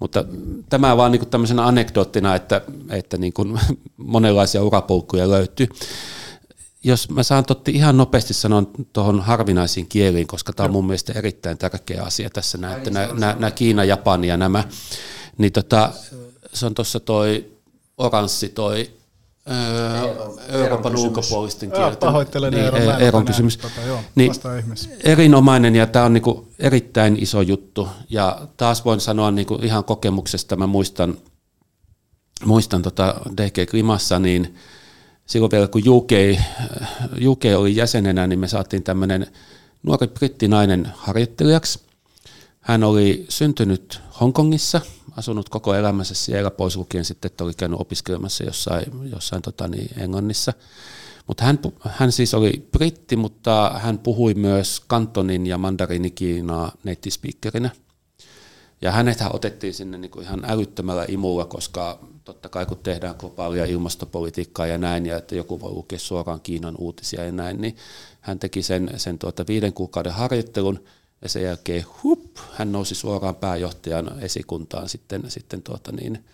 [0.00, 0.24] Mutta
[0.68, 2.60] tämä vaan niin tämmöisenä anekdoottina, että,
[2.90, 3.60] että niin kuin
[3.96, 5.68] monenlaisia urapolkuja löytyy.
[6.84, 11.12] Jos mä saan totti ihan nopeasti sanoa tuohon harvinaisiin kieliin, koska tämä on mun mielestä
[11.12, 14.64] erittäin tärkeä asia tässä, nämä, että nämä, nämä, nämä Kiina, Japani ja nämä,
[15.38, 15.92] niin tota,
[16.56, 17.52] se on tuossa toi
[17.98, 18.90] oranssi toi
[20.48, 21.98] Euroopan ulkopuolisten kielten.
[21.98, 23.56] Pahoittelen niin, Eeron, Eeron kysymys.
[23.56, 24.32] Tota, joo, niin,
[25.04, 27.88] erinomainen ja tämä on niinku erittäin iso juttu.
[28.10, 31.18] Ja taas voin sanoa niinku ihan kokemuksesta, mä muistan,
[32.44, 34.54] muistan tota DG Klimassa, niin
[35.26, 36.10] silloin vielä kun UK,
[37.26, 39.26] UK oli jäsenenä, niin me saatiin tämmöinen
[39.82, 41.80] nuori brittinainen harjoittelijaksi.
[42.60, 44.80] Hän oli syntynyt Hongkongissa–
[45.16, 49.90] asunut koko elämänsä siellä, pois lukien sitten, että oli käynyt opiskelemassa jossain, jossain tota niin,
[50.02, 50.52] Englannissa.
[51.26, 57.70] Mutta hän, hän siis oli britti, mutta hän puhui myös kantonin ja mandariinikiinaa nettispiikkerinä.
[58.80, 63.64] Ja hänet otettiin sinne niin kuin ihan älyttömällä imulla, koska totta kai kun tehdään globaalia
[63.64, 67.76] ilmastopolitiikkaa ja näin, ja että joku voi lukea suoraan Kiinan uutisia ja näin, niin
[68.20, 70.84] hän teki sen, sen tuota viiden kuukauden harjoittelun,
[71.22, 76.24] ja sen jälkeen hup, hän nousi suoraan pääjohtajan esikuntaan sitten, sitten tuota niin,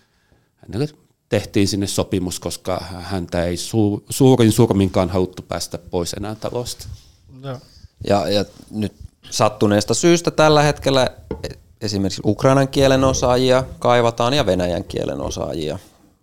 [0.55, 0.87] hänelle
[1.29, 6.87] tehtiin sinne sopimus, koska häntä ei su, suurin surminkaan haluttu päästä pois enää talosta.
[7.43, 7.59] Ja.
[8.07, 8.93] Ja, ja nyt
[9.29, 11.07] sattuneesta syystä tällä hetkellä
[11.81, 15.79] esimerkiksi ukrainan kielen osaajia kaivataan ja venäjän kielen osaajia.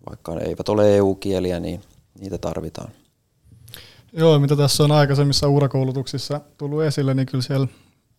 [0.09, 1.81] Vaikka ne eivät ole EU-kieliä, niin
[2.19, 2.91] niitä tarvitaan.
[4.13, 7.67] Joo, mitä tässä on aikaisemmissa urakoulutuksissa tullut esille, niin kyllä siellä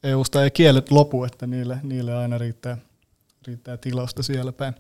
[0.02, 2.78] EUsta ei kielet lopu, että niille, niille aina riittää,
[3.46, 4.74] riittää tilausta siellä päin.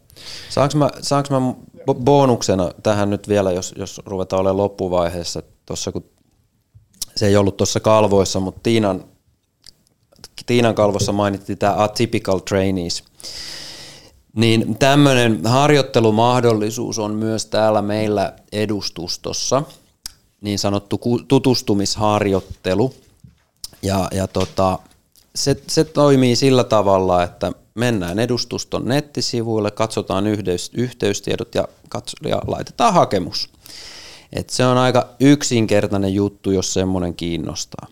[0.50, 1.54] Saanko mä, saanko mä
[1.94, 6.04] bonuksena tähän nyt vielä, jos, jos ruvetaan olemaan loppuvaiheessa, tuossa kun
[7.16, 9.04] se ei ollut tuossa kalvoissa, mutta Tiinan,
[10.46, 13.04] Tiinan kalvossa mainittiin tämä atypical trainees.
[14.36, 19.62] Niin tämmöinen harjoittelumahdollisuus on myös täällä meillä edustustossa,
[20.40, 22.94] niin sanottu tutustumisharjoittelu.
[23.82, 24.78] Ja, ja tota,
[25.34, 32.40] se, se toimii sillä tavalla, että mennään edustuston nettisivuille, katsotaan yhteys, yhteystiedot ja, katso, ja
[32.46, 33.50] laitetaan hakemus.
[34.32, 37.86] Et se on aika yksinkertainen juttu, jos semmoinen kiinnostaa.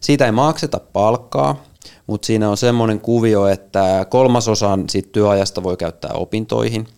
[0.00, 1.62] Siitä ei makseta palkkaa,
[2.06, 6.88] mutta siinä on semmoinen kuvio, että kolmasosan siitä työajasta voi käyttää opintoihin.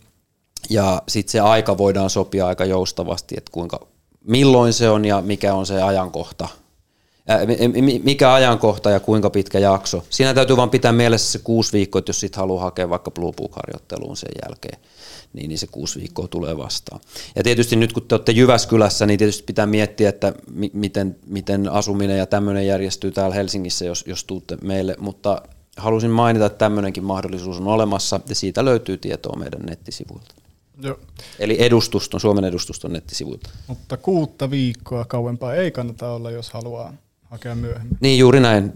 [0.70, 3.86] Ja sitten se aika voidaan sopia aika joustavasti, että kuinka,
[4.24, 6.48] milloin se on ja mikä on se ajankohta,
[8.02, 10.04] mikä ajankohta ja kuinka pitkä jakso.
[10.10, 13.32] Siinä täytyy vaan pitää mielessä se kuusi viikkoa, että jos sit haluaa hakea vaikka Blue
[13.32, 14.78] Book-harjoitteluun sen jälkeen,
[15.32, 17.00] niin, niin se kuusi viikkoa tulee vastaan.
[17.36, 21.68] Ja tietysti nyt kun te olette Jyväskylässä, niin tietysti pitää miettiä, että mi- miten, miten
[21.68, 25.42] asuminen ja tämmöinen järjestyy täällä Helsingissä, jos, jos tuutte meille, mutta
[25.76, 30.34] halusin mainita, että tämmöinenkin mahdollisuus on olemassa ja siitä löytyy tietoa meidän nettisivuilta.
[30.82, 30.98] Joo.
[31.38, 33.50] Eli edustuston, Suomen edustuston nettisivuilta.
[33.66, 36.92] Mutta kuutta viikkoa kauempaa ei kannata olla, jos haluaa
[37.30, 37.98] hakea myöhemmin.
[38.00, 38.72] Niin juuri näin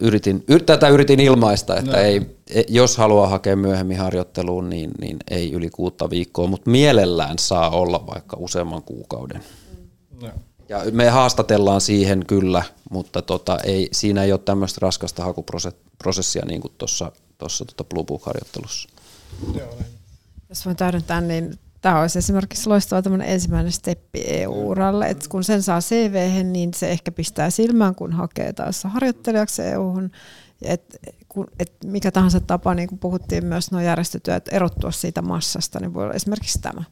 [0.00, 5.52] yritin, tätä yritin ilmaista, että ei, e, jos haluaa hakea myöhemmin harjoitteluun, niin, niin ei
[5.52, 9.42] yli kuutta viikkoa, mutta mielellään saa olla vaikka useamman kuukauden.
[10.22, 10.28] No.
[10.68, 16.60] Ja me haastatellaan siihen kyllä, mutta tota, ei, siinä ei ole tämmöistä raskasta hakuprosessia niin
[16.60, 18.88] kuin tuossa tota Blue Book-harjoittelussa.
[20.48, 25.80] Jos voin täydentää, niin tämä olisi esimerkiksi loistava ensimmäinen steppi EU-uralle, että kun sen saa
[25.80, 30.10] cv niin se ehkä pistää silmään, kun hakee taas harjoittelijaksi EU-hun.
[30.62, 30.96] Et,
[31.58, 36.04] et mikä tahansa tapa, niin kuin puhuttiin myös nuo järjestötyöt, erottua siitä massasta, niin voi
[36.04, 36.84] olla esimerkiksi tämä.